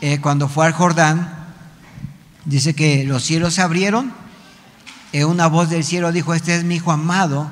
eh, 0.00 0.22
cuando 0.22 0.48
fue 0.48 0.64
al 0.64 0.72
Jordán, 0.72 1.52
dice 2.46 2.72
que 2.72 3.04
los 3.04 3.24
cielos 3.24 3.52
se 3.52 3.60
abrieron, 3.60 4.14
eh, 5.12 5.26
una 5.26 5.48
voz 5.48 5.68
del 5.68 5.84
cielo 5.84 6.12
dijo, 6.12 6.32
este 6.32 6.56
es 6.56 6.64
mi 6.64 6.76
hijo 6.76 6.92
amado, 6.92 7.50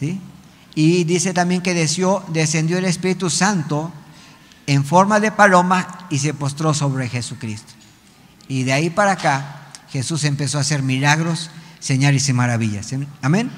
¿sí? 0.00 0.18
Y 0.74 1.04
dice 1.04 1.34
también 1.34 1.60
que 1.60 1.74
descendió, 1.74 2.24
descendió 2.28 2.78
el 2.78 2.86
Espíritu 2.86 3.28
Santo 3.28 3.92
en 4.66 4.84
forma 4.84 5.20
de 5.20 5.32
paloma 5.32 6.06
y 6.10 6.18
se 6.18 6.34
postró 6.34 6.74
sobre 6.74 7.08
Jesucristo. 7.08 7.72
Y 8.48 8.64
de 8.64 8.72
ahí 8.72 8.90
para 8.90 9.12
acá 9.12 9.70
Jesús 9.90 10.24
empezó 10.24 10.58
a 10.58 10.62
hacer 10.62 10.82
milagros, 10.82 11.50
señales 11.80 12.28
y 12.28 12.32
maravillas. 12.32 12.92
Amén. 13.22 13.50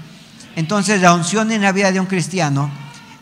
Entonces 0.57 1.01
la 1.01 1.15
unción 1.15 1.53
en 1.53 1.63
la 1.63 1.73
vida 1.73 1.93
de 1.93 2.01
un 2.01 2.07
cristiano 2.07 2.71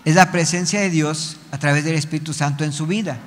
es 0.05 0.15
la 0.15 0.31
presencia 0.31 0.81
de 0.81 0.91
Dios 0.91 1.37
a 1.51 1.59
través 1.59 1.85
del 1.85 1.95
Espíritu 1.95 2.33
Santo 2.33 2.65
en 2.65 2.73
su 2.73 2.87
vida. 2.87 3.19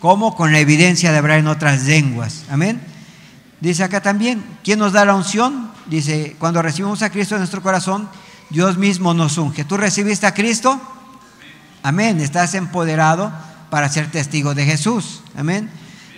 como 0.00 0.36
Con 0.36 0.52
la 0.52 0.60
evidencia 0.60 1.12
de 1.12 1.18
hablar 1.18 1.38
en 1.38 1.48
otras 1.48 1.84
lenguas. 1.84 2.44
Amén. 2.50 2.80
Dice 3.60 3.82
acá 3.82 4.00
también, 4.00 4.44
¿quién 4.62 4.78
nos 4.78 4.92
da 4.92 5.04
la 5.04 5.14
unción? 5.14 5.72
Dice, 5.86 6.36
cuando 6.38 6.62
recibimos 6.62 7.02
a 7.02 7.10
Cristo 7.10 7.34
en 7.34 7.40
nuestro 7.40 7.62
corazón, 7.62 8.08
Dios 8.50 8.78
mismo 8.78 9.14
nos 9.14 9.36
unge. 9.38 9.64
¿Tú 9.64 9.76
recibiste 9.76 10.26
a 10.26 10.34
Cristo? 10.34 10.80
Amén. 11.82 12.20
Estás 12.20 12.54
empoderado 12.54 13.32
para 13.70 13.88
ser 13.88 14.10
testigo 14.10 14.54
de 14.54 14.64
Jesús. 14.64 15.22
Amén. 15.36 15.70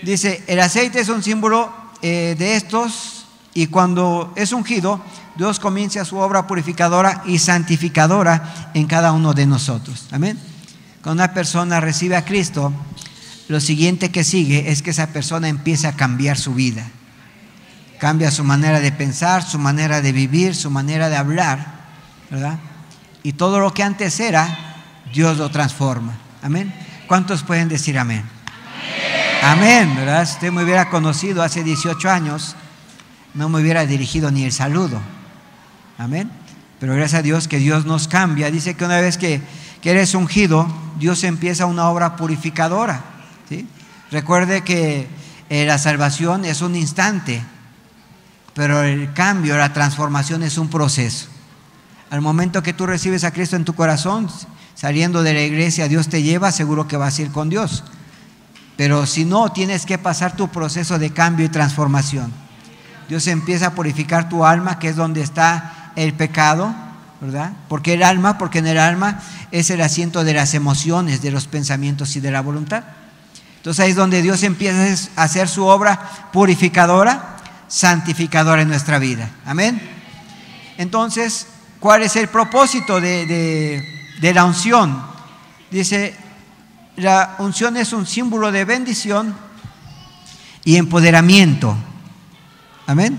Dice, 0.02 0.42
el 0.46 0.60
aceite 0.60 1.00
es 1.00 1.08
un 1.08 1.22
símbolo 1.22 1.72
eh, 2.02 2.34
de 2.38 2.56
estos 2.56 3.26
y 3.52 3.66
cuando 3.66 4.32
es 4.36 4.52
ungido, 4.52 5.00
Dios 5.36 5.58
comienza 5.58 6.04
su 6.04 6.16
obra 6.16 6.46
purificadora 6.46 7.22
y 7.26 7.38
santificadora 7.38 8.70
en 8.74 8.86
cada 8.86 9.12
uno 9.12 9.34
de 9.34 9.46
nosotros. 9.46 10.06
Amén. 10.10 10.38
Cuando 11.02 11.22
una 11.22 11.34
persona 11.34 11.80
recibe 11.80 12.16
a 12.16 12.24
Cristo, 12.24 12.72
lo 13.48 13.60
siguiente 13.60 14.10
que 14.10 14.22
sigue 14.22 14.70
es 14.70 14.82
que 14.82 14.90
esa 14.90 15.08
persona 15.08 15.48
empieza 15.48 15.88
a 15.88 15.96
cambiar 15.96 16.38
su 16.38 16.54
vida. 16.54 16.86
Cambia 17.98 18.30
su 18.30 18.44
manera 18.44 18.80
de 18.80 18.92
pensar, 18.92 19.42
su 19.42 19.58
manera 19.58 20.00
de 20.00 20.12
vivir, 20.12 20.54
su 20.54 20.70
manera 20.70 21.08
de 21.08 21.16
hablar, 21.16 21.80
¿verdad? 22.30 22.58
Y 23.22 23.32
todo 23.32 23.58
lo 23.58 23.74
que 23.74 23.82
antes 23.82 24.20
era, 24.20 24.82
Dios 25.12 25.36
lo 25.36 25.50
transforma. 25.50 26.16
Amén. 26.42 26.72
¿Cuántos 27.10 27.42
pueden 27.42 27.68
decir 27.68 27.98
amén? 27.98 28.22
Amén, 29.42 29.96
¿verdad? 29.96 30.24
Si 30.26 30.34
usted 30.34 30.52
me 30.52 30.62
hubiera 30.62 30.90
conocido 30.90 31.42
hace 31.42 31.64
18 31.64 32.08
años, 32.08 32.54
no 33.34 33.48
me 33.48 33.60
hubiera 33.60 33.84
dirigido 33.84 34.30
ni 34.30 34.44
el 34.44 34.52
saludo. 34.52 35.00
Amén. 35.98 36.30
Pero 36.78 36.94
gracias 36.94 37.18
a 37.18 37.22
Dios 37.22 37.48
que 37.48 37.58
Dios 37.58 37.84
nos 37.84 38.06
cambia. 38.06 38.48
Dice 38.52 38.74
que 38.74 38.84
una 38.84 39.00
vez 39.00 39.18
que, 39.18 39.42
eres 39.82 40.14
ungido, 40.14 40.72
Dios 41.00 41.24
empieza 41.24 41.66
una 41.66 41.88
obra 41.88 42.14
purificadora. 42.14 43.02
Recuerde 44.12 44.62
que 44.62 45.08
eh, 45.48 45.66
la 45.66 45.78
salvación 45.78 46.44
es 46.44 46.62
un 46.62 46.76
instante, 46.76 47.42
pero 48.54 48.84
el 48.84 49.12
cambio, 49.14 49.56
la 49.56 49.72
transformación 49.72 50.44
es 50.44 50.58
un 50.58 50.70
proceso. 50.70 51.26
Al 52.10 52.20
momento 52.20 52.62
que 52.62 52.72
tú 52.72 52.86
recibes 52.86 53.24
a 53.24 53.32
Cristo 53.32 53.56
en 53.56 53.64
tu 53.64 53.74
corazón, 53.74 54.28
saliendo 54.80 55.22
de 55.22 55.34
la 55.34 55.42
iglesia, 55.42 55.88
Dios 55.88 56.08
te 56.08 56.22
lleva, 56.22 56.50
seguro 56.52 56.88
que 56.88 56.96
vas 56.96 57.18
a 57.18 57.22
ir 57.22 57.30
con 57.30 57.50
Dios. 57.50 57.84
Pero 58.78 59.04
si 59.04 59.26
no, 59.26 59.52
tienes 59.52 59.84
que 59.84 59.98
pasar 59.98 60.36
tu 60.36 60.48
proceso 60.48 60.98
de 60.98 61.10
cambio 61.10 61.44
y 61.44 61.50
transformación. 61.50 62.32
Dios 63.06 63.26
empieza 63.26 63.66
a 63.66 63.74
purificar 63.74 64.30
tu 64.30 64.42
alma, 64.42 64.78
que 64.78 64.88
es 64.88 64.96
donde 64.96 65.20
está 65.20 65.92
el 65.96 66.14
pecado, 66.14 66.74
¿verdad? 67.20 67.52
Porque 67.68 67.92
el 67.92 68.02
alma, 68.02 68.38
porque 68.38 68.60
en 68.60 68.68
el 68.68 68.78
alma 68.78 69.20
es 69.50 69.68
el 69.68 69.82
asiento 69.82 70.24
de 70.24 70.32
las 70.32 70.54
emociones, 70.54 71.20
de 71.20 71.30
los 71.30 71.46
pensamientos 71.46 72.16
y 72.16 72.20
de 72.20 72.30
la 72.30 72.40
voluntad. 72.40 72.84
Entonces 73.58 73.84
ahí 73.84 73.90
es 73.90 73.96
donde 73.96 74.22
Dios 74.22 74.42
empieza 74.44 75.10
a 75.14 75.24
hacer 75.24 75.46
su 75.46 75.66
obra 75.66 76.30
purificadora, 76.32 77.36
santificadora 77.68 78.62
en 78.62 78.68
nuestra 78.68 78.98
vida. 78.98 79.28
Amén. 79.44 79.78
Entonces, 80.78 81.48
¿cuál 81.80 82.02
es 82.02 82.16
el 82.16 82.28
propósito 82.28 82.98
de 82.98 83.26
de 83.26 83.99
la 84.20 84.44
unción. 84.44 85.02
Dice, 85.70 86.14
la 86.96 87.36
unción 87.38 87.76
es 87.76 87.92
un 87.92 88.06
símbolo 88.06 88.52
de 88.52 88.64
bendición 88.64 89.34
y 90.64 90.76
empoderamiento. 90.76 91.76
Amén. 92.86 93.18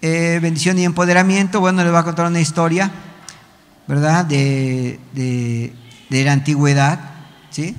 Eh, 0.00 0.38
bendición 0.40 0.78
y 0.78 0.84
empoderamiento. 0.84 1.60
Bueno, 1.60 1.82
les 1.82 1.90
voy 1.90 2.00
a 2.00 2.04
contar 2.04 2.26
una 2.26 2.40
historia, 2.40 2.90
¿verdad? 3.86 4.24
De, 4.24 4.98
de, 5.12 5.74
de 6.08 6.24
la 6.24 6.32
antigüedad. 6.32 7.00
¿sí? 7.50 7.76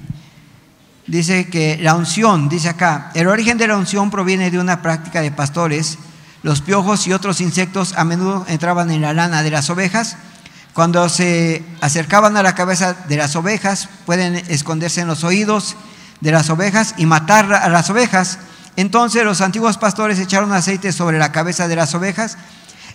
Dice 1.07 1.49
que 1.49 1.79
la 1.81 1.95
unción, 1.95 2.49
dice 2.49 2.69
acá, 2.69 3.11
el 3.15 3.27
origen 3.27 3.57
de 3.57 3.67
la 3.67 3.77
unción 3.77 4.11
proviene 4.11 4.51
de 4.51 4.59
una 4.59 4.81
práctica 4.83 5.21
de 5.21 5.31
pastores. 5.31 5.97
Los 6.43 6.61
piojos 6.61 7.07
y 7.07 7.13
otros 7.13 7.41
insectos 7.41 7.93
a 7.97 8.05
menudo 8.05 8.45
entraban 8.47 8.91
en 8.91 9.01
la 9.01 9.13
lana 9.13 9.41
de 9.41 9.49
las 9.49 9.69
ovejas 9.69 10.17
cuando 10.73 11.09
se 11.09 11.63
acercaban 11.81 12.37
a 12.37 12.43
la 12.43 12.55
cabeza 12.55 12.93
de 12.93 13.17
las 13.17 13.35
ovejas, 13.35 13.89
pueden 14.05 14.35
esconderse 14.35 15.01
en 15.01 15.07
los 15.07 15.23
oídos 15.23 15.75
de 16.21 16.31
las 16.31 16.49
ovejas 16.49 16.95
y 16.97 17.05
matar 17.05 17.51
a 17.53 17.69
las 17.69 17.89
ovejas. 17.89 18.39
Entonces 18.75 19.23
los 19.23 19.41
antiguos 19.41 19.77
pastores 19.77 20.19
echaron 20.19 20.53
aceite 20.53 20.91
sobre 20.91 21.19
la 21.19 21.31
cabeza 21.31 21.67
de 21.67 21.75
las 21.75 21.93
ovejas. 21.95 22.37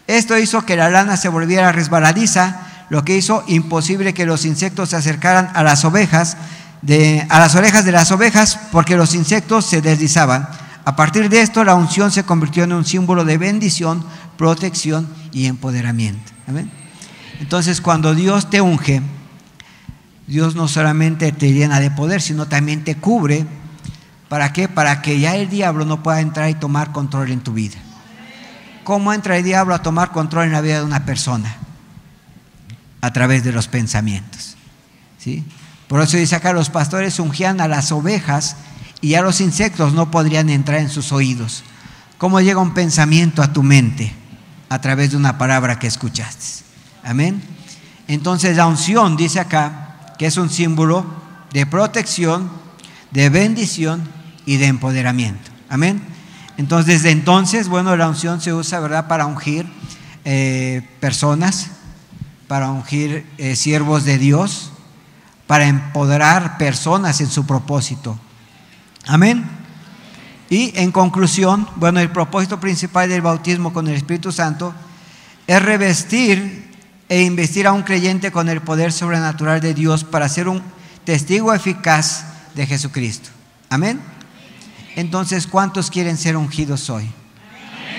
Esto 0.07 0.39
hizo 0.39 0.65
que 0.65 0.77
la 0.77 0.91
lana 0.91 1.17
se 1.17 1.29
volviera 1.29 1.73
resbaladiza, 1.73 2.61
lo 2.91 3.05
que 3.05 3.17
hizo 3.17 3.43
imposible 3.47 4.15
que 4.15 4.27
los 4.27 4.45
insectos 4.45 4.91
se 4.91 4.97
acercaran 4.97 5.51
a 5.55 5.63
las 5.63 5.85
ovejas 5.85 6.37
de, 6.83 7.27
a 7.31 7.39
las 7.39 7.55
orejas 7.55 7.85
de 7.85 7.93
las 7.93 8.13
ovejas 8.13 8.59
porque 8.71 8.97
los 8.97 9.15
insectos 9.15 9.67
se 9.67 9.81
deslizaban. 9.81 10.49
A 10.85 10.97
partir 10.97 11.31
de 11.31 11.41
esto, 11.41 11.65
la 11.65 11.75
unción 11.75 12.11
se 12.11 12.25
convirtió 12.25 12.65
en 12.65 12.75
un 12.75 12.85
símbolo 12.85 13.25
de 13.25 13.39
bendición, 13.39 14.05
protección 14.37 15.09
y 15.33 15.47
empoderamiento. 15.47 16.33
Amén. 16.47 16.84
Entonces, 17.41 17.81
cuando 17.81 18.15
Dios 18.15 18.51
te 18.51 18.61
unge, 18.61 19.03
Dios 20.27 20.55
no 20.55 20.69
solamente 20.69 21.33
te 21.33 21.53
llena 21.53 21.81
de 21.81 21.91
poder, 21.91 22.23
sino 22.23 22.47
también 22.47 22.85
te 22.85 22.97
cubre. 22.97 23.47
¿Para 24.29 24.53
qué? 24.53 24.69
Para 24.69 25.03
que 25.03 25.21
ya 25.21 25.37
el 25.37 25.49
diablo 25.49 25.85
no 25.85 26.03
pueda 26.03 26.21
entrar 26.21 26.49
y 26.49 26.55
tomar 26.55 26.93
control 26.93 27.31
en 27.31 27.41
tu 27.41 27.53
vida. 27.53 27.77
¿Cómo 28.85 29.13
entra 29.13 29.37
el 29.37 29.45
diablo 29.45 29.75
a 29.75 29.83
tomar 29.83 30.13
control 30.13 30.47
en 30.47 30.53
la 30.53 30.61
vida 30.61 30.79
de 30.79 30.85
una 30.85 31.05
persona? 31.05 31.57
A 33.01 33.13
través 33.13 33.45
de 33.45 33.53
los 33.53 33.69
pensamientos. 33.69 34.57
¿sí? 35.19 35.45
Por 35.89 36.01
eso 36.01 36.17
dice 36.17 36.37
acá, 36.37 36.53
los 36.53 36.71
pastores 36.71 37.19
ungían 37.19 37.61
a 37.61 37.69
las 37.69 37.93
ovejas 37.93 38.57
y 39.01 39.11
ya 39.11 39.23
los 39.23 39.41
insectos 39.41 39.93
no 39.93 40.11
podrían 40.11 40.49
entrar 40.49 40.81
en 40.81 40.89
sus 40.89 41.13
oídos. 41.13 41.63
¿Cómo 42.19 42.41
llega 42.41 42.61
un 42.61 42.75
pensamiento 42.75 43.43
a 43.43 43.53
tu 43.53 43.63
mente? 43.63 44.13
A 44.71 44.81
través 44.81 45.11
de 45.11 45.17
una 45.17 45.37
palabra 45.37 45.79
que 45.79 45.87
escuchaste. 45.87 46.65
Amén. 47.05 47.43
Entonces 48.09 48.57
la 48.57 48.67
unción 48.67 49.17
dice 49.17 49.41
acá 49.41 50.15
que 50.19 50.27
es 50.27 50.37
un 50.37 50.51
símbolo 50.51 51.05
de 51.53 51.67
protección, 51.67 52.51
de 53.11 53.29
bendición 53.29 54.09
y 54.47 54.57
de 54.57 54.67
empoderamiento. 54.67 55.51
Amén. 55.69 56.03
Entonces 56.57 57.03
desde 57.03 57.11
entonces, 57.11 57.69
bueno, 57.69 57.97
la 57.97 58.09
unción 58.09 58.41
se 58.41 58.53
usa, 58.53 58.81
¿verdad?, 58.81 59.07
para 59.07 59.27
ungir 59.27 59.67
eh, 60.25 60.83
personas, 61.01 61.71
para 62.49 62.71
ungir 62.71 63.27
eh, 63.39 63.57
siervos 63.57 64.05
de 64.05 64.19
Dios, 64.19 64.71
para 65.47 65.67
empoderar 65.67 66.57
personas 66.57 67.21
en 67.21 67.29
su 67.29 67.45
propósito. 67.47 68.19
Amén. 69.07 69.45
Y 70.49 70.73
en 70.79 70.93
conclusión, 70.93 71.69
bueno, 71.77 72.01
el 72.01 72.11
propósito 72.11 72.61
principal 72.61 73.09
del 73.09 73.23
bautismo 73.23 73.73
con 73.73 73.89
el 73.89 73.95
Espíritu 73.95 74.33
Santo 74.33 74.75
es 75.47 75.61
revestir 75.61 76.64
e 77.09 77.23
investir 77.23 77.67
a 77.67 77.73
un 77.73 77.83
creyente 77.83 78.33
con 78.33 78.49
el 78.49 78.61
poder 78.61 78.93
sobrenatural 78.93 79.61
de 79.61 79.75
Dios 79.75 80.05
para 80.05 80.29
ser 80.29 80.49
un 80.49 80.63
testigo 81.05 81.53
eficaz 81.53 82.25
de 82.55 82.67
Jesucristo. 82.67 83.31
Amén. 83.69 84.01
Entonces, 84.97 85.47
¿cuántos 85.47 85.91
quieren 85.91 86.17
ser 86.17 86.37
ungidos 86.37 86.89
hoy? 86.89 87.11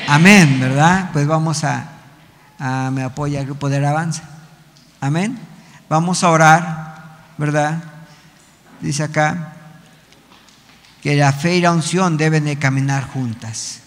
Amén, 0.07 0.59
¿verdad? 0.59 1.09
Pues 1.13 1.27
vamos 1.27 1.63
a, 1.63 1.89
me 2.91 3.03
apoya 3.03 3.39
el 3.39 3.45
grupo 3.45 3.69
de 3.69 3.77
alabanza. 3.77 4.23
Amén. 5.01 5.37
Vamos 5.89 6.23
a 6.23 6.29
orar, 6.29 7.25
¿verdad? 7.37 7.83
Dice 8.81 9.03
acá, 9.03 9.53
que 11.01 11.15
la 11.15 11.33
fe 11.33 11.57
y 11.57 11.61
la 11.61 11.71
unción 11.71 12.17
deben 12.17 12.45
de 12.45 12.57
caminar 12.57 13.07
juntas. 13.07 13.81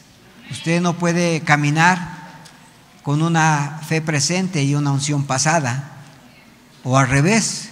Usted 0.50 0.80
no 0.80 0.94
puede 0.94 1.40
caminar 1.40 2.17
con 3.08 3.22
una 3.22 3.80
fe 3.88 4.02
presente 4.02 4.62
y 4.62 4.74
una 4.74 4.92
unción 4.92 5.24
pasada, 5.24 5.92
o 6.84 6.98
al 6.98 7.08
revés, 7.08 7.70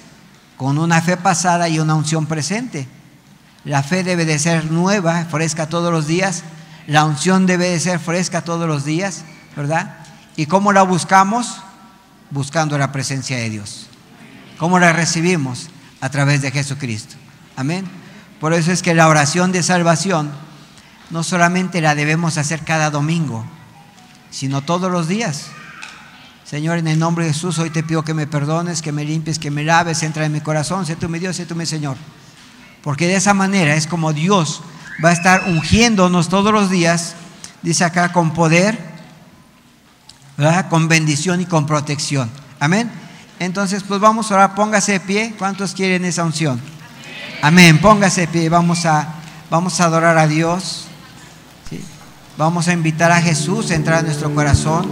con 0.56 0.78
una 0.78 1.02
fe 1.02 1.18
pasada 1.18 1.68
y 1.68 1.78
una 1.78 1.94
unción 1.94 2.24
presente. 2.24 2.88
La 3.62 3.82
fe 3.82 4.02
debe 4.02 4.24
de 4.24 4.38
ser 4.38 4.70
nueva, 4.70 5.26
fresca 5.26 5.68
todos 5.68 5.92
los 5.92 6.06
días, 6.06 6.42
la 6.86 7.04
unción 7.04 7.44
debe 7.44 7.68
de 7.68 7.78
ser 7.78 7.98
fresca 7.98 8.44
todos 8.44 8.66
los 8.66 8.86
días, 8.86 9.24
¿verdad? 9.54 9.98
¿Y 10.36 10.46
cómo 10.46 10.72
la 10.72 10.84
buscamos? 10.84 11.60
Buscando 12.30 12.78
la 12.78 12.90
presencia 12.90 13.36
de 13.36 13.50
Dios. 13.50 13.88
¿Cómo 14.56 14.78
la 14.78 14.94
recibimos? 14.94 15.68
A 16.00 16.08
través 16.08 16.40
de 16.40 16.50
Jesucristo. 16.50 17.14
Amén. 17.56 17.84
Por 18.40 18.54
eso 18.54 18.72
es 18.72 18.80
que 18.80 18.94
la 18.94 19.06
oración 19.06 19.52
de 19.52 19.62
salvación 19.62 20.30
no 21.10 21.22
solamente 21.22 21.82
la 21.82 21.94
debemos 21.94 22.38
hacer 22.38 22.64
cada 22.64 22.88
domingo, 22.88 23.44
sino 24.36 24.60
todos 24.60 24.92
los 24.92 25.08
días. 25.08 25.46
Señor, 26.44 26.76
en 26.76 26.88
el 26.88 26.98
nombre 26.98 27.24
de 27.24 27.32
Jesús, 27.32 27.58
hoy 27.58 27.70
te 27.70 27.82
pido 27.82 28.04
que 28.04 28.12
me 28.12 28.26
perdones, 28.26 28.82
que 28.82 28.92
me 28.92 29.02
limpies, 29.02 29.38
que 29.38 29.50
me 29.50 29.64
laves, 29.64 30.02
entra 30.02 30.26
en 30.26 30.32
mi 30.32 30.42
corazón, 30.42 30.84
sé 30.84 30.94
tú 30.94 31.08
mi 31.08 31.18
Dios, 31.18 31.36
sé 31.36 31.46
tú 31.46 31.54
mi 31.54 31.64
Señor. 31.64 31.96
Porque 32.82 33.06
de 33.06 33.16
esa 33.16 33.32
manera 33.32 33.74
es 33.76 33.86
como 33.86 34.12
Dios 34.12 34.60
va 35.02 35.08
a 35.08 35.12
estar 35.12 35.44
ungiéndonos 35.46 36.28
todos 36.28 36.52
los 36.52 36.68
días, 36.68 37.14
dice 37.62 37.82
acá, 37.84 38.12
con 38.12 38.34
poder, 38.34 38.78
con 40.68 40.86
bendición 40.86 41.40
y 41.40 41.46
con 41.46 41.64
protección. 41.64 42.30
Amén. 42.60 42.90
Entonces, 43.38 43.84
pues 43.84 44.00
vamos 44.00 44.32
a 44.32 44.54
póngase 44.54 44.92
de 44.92 45.00
pie. 45.00 45.34
¿Cuántos 45.38 45.72
quieren 45.72 46.04
esa 46.04 46.24
unción? 46.24 46.60
Amén. 47.40 47.80
Póngase 47.80 48.22
de 48.22 48.28
pie. 48.28 48.48
Vamos 48.50 48.84
a, 48.84 49.14
vamos 49.48 49.80
a 49.80 49.84
adorar 49.86 50.18
a 50.18 50.26
Dios. 50.26 50.85
Vamos 52.38 52.68
a 52.68 52.74
invitar 52.74 53.10
a 53.12 53.20
Jesús 53.20 53.70
a 53.70 53.74
entrar 53.74 54.00
a 54.00 54.02
nuestro 54.02 54.34
corazón. 54.34 54.86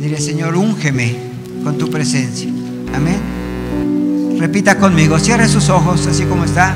Dile, 0.00 0.18
Señor, 0.18 0.56
úngeme 0.56 1.14
con 1.62 1.76
tu 1.76 1.90
presencia. 1.90 2.48
Amén. 2.94 4.38
Repita 4.38 4.78
conmigo. 4.78 5.18
Cierre 5.18 5.48
sus 5.48 5.68
ojos 5.68 6.06
así 6.06 6.24
como 6.24 6.44
está. 6.44 6.74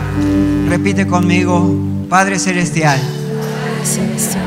Repite 0.69 1.07
conmigo. 1.07 1.75
Padre 2.11 2.39
Celestial. 2.39 3.01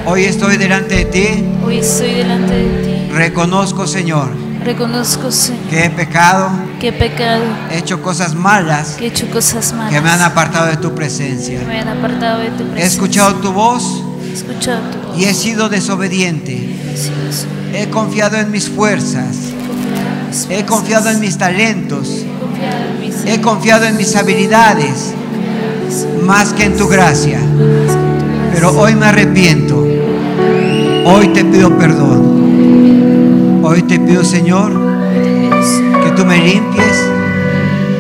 Hoy 0.06 0.26
estoy 0.26 0.58
delante 0.58 0.96
de 0.96 1.06
ti. 1.06 1.46
Hoy 1.66 1.80
estoy 1.80 2.14
delante 2.14 2.54
de 2.54 3.08
ti. 3.08 3.12
Reconozco, 3.12 3.88
Señor 3.88 4.30
Reconozco, 4.64 5.32
Señor, 5.32 5.64
que 5.70 5.86
he 5.86 5.90
pecado, 5.90 6.50
que 6.80 6.90
he 6.90 6.94
pecado, 6.94 7.42
he 7.72 7.78
hecho 7.78 8.02
cosas 8.02 8.36
malas, 8.36 8.96
que 8.98 9.06
he 9.06 9.08
hecho 9.08 9.30
cosas 9.30 9.72
malas, 9.72 9.94
que 9.94 10.02
me 10.02 10.10
han 10.10 10.22
apartado 10.22 10.68
de 10.68 10.76
tu 10.76 10.94
presencia. 10.94 11.60
que 11.60 11.66
me 11.66 11.80
han 11.80 11.88
apartado 11.88 12.40
de 12.40 12.50
tu 12.50 12.58
presencia. 12.58 12.84
He 12.84 12.86
escuchado 12.86 13.36
tu 13.36 13.54
voz 13.54 14.04
He 14.28 14.34
escuchado 14.34 14.82
tu 14.90 14.98
voz. 15.00 15.07
Y 15.18 15.26
he 15.26 15.34
sido 15.34 15.70
desobediente. 15.70 16.76
He 17.74 17.90
confiado 17.90 18.38
en 18.38 18.52
mis 18.52 18.70
fuerzas, 18.70 19.36
He 20.50 20.66
confiado 20.66 21.10
en 21.10 21.20
mis 21.20 21.38
talentos, 21.38 22.26
he 23.26 23.42
confiado 23.42 23.86
en 23.86 23.98
mis 23.98 24.16
habilidades 24.16 25.14
más 26.26 26.54
que 26.54 26.66
en 26.66 26.78
tu 26.78 26.88
gracia. 26.88 27.40
Pero 28.54 28.72
hoy 28.78 28.96
me 28.96 29.08
arrepiento. 29.08 29.86
Hoy 31.06 31.30
te 31.30 31.44
pido 31.46 31.78
perdón. 31.78 33.62
Hoy 33.64 33.82
te 33.84 34.00
pido, 34.00 34.24
Señor, 34.24 34.74
que 36.04 36.12
tú 36.12 36.26
me 36.26 36.38
limpies, 36.38 36.98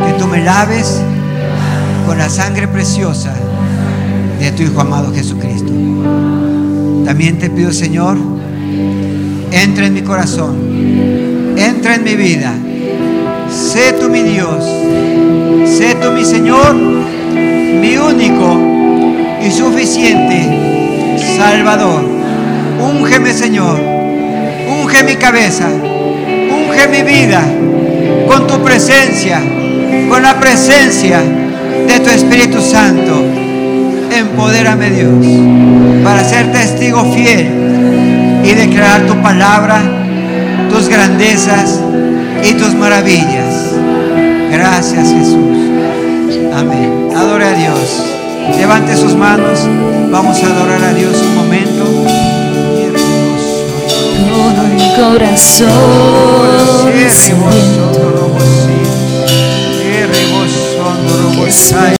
que 0.05 0.13
tú 0.19 0.27
me 0.27 0.43
laves 0.43 1.01
con 2.05 2.17
la 2.17 2.29
sangre 2.29 2.67
preciosa 2.67 3.33
de 4.39 4.51
tu 4.51 4.63
Hijo 4.63 4.81
amado 4.81 5.13
Jesucristo. 5.13 5.76
También 7.07 7.39
te 7.39 7.49
pido, 7.49 7.71
Señor, 7.71 8.17
entra 9.49 9.85
en 9.85 9.93
mi 9.93 10.01
corazón, 10.01 11.55
entra 11.55 11.95
en 11.95 12.03
mi 12.03 12.15
vida. 12.15 12.51
Sé 13.49 13.93
tú 13.93 14.09
mi 14.09 14.23
Dios, 14.23 14.61
sé 15.65 15.95
tú 16.01 16.11
mi 16.11 16.25
Señor, 16.25 16.75
mi 16.75 17.95
único 17.95 18.59
y 19.41 19.49
suficiente 19.49 21.15
Salvador. 21.37 22.03
Úngeme, 22.93 23.31
Señor, 23.31 23.79
unge 24.81 25.03
mi 25.05 25.15
cabeza, 25.15 25.69
unge 25.69 26.87
mi 26.89 27.03
vida 27.03 27.41
con 28.27 28.47
tu 28.47 28.61
presencia, 28.61 29.41
con 30.09 30.21
la 30.21 30.37
presencia 30.41 31.21
de 31.87 32.01
tu 32.01 32.09
Espíritu 32.09 32.59
Santo 32.59 33.46
empodérame 34.11 34.89
Dios 34.91 35.25
para 36.03 36.23
ser 36.23 36.51
testigo 36.51 37.03
fiel 37.13 38.41
y 38.43 38.53
declarar 38.53 39.05
tu 39.07 39.21
palabra, 39.21 39.81
tus 40.69 40.87
grandezas 40.87 41.79
y 42.43 42.53
tus 42.53 42.73
maravillas. 42.73 43.73
Gracias 44.51 45.09
Jesús. 45.09 45.57
Amén. 46.55 47.09
Adore 47.15 47.45
a 47.45 47.53
Dios. 47.53 48.03
Levante 48.57 48.95
sus 48.95 49.15
manos. 49.15 49.59
Vamos 50.11 50.41
a 50.41 50.47
adorar 50.47 50.83
a 50.83 50.93
Dios 50.93 51.15
un 51.21 51.35
momento. 51.35 51.83
Con 54.55 54.75
mi 54.75 54.95
corazón 54.95 56.17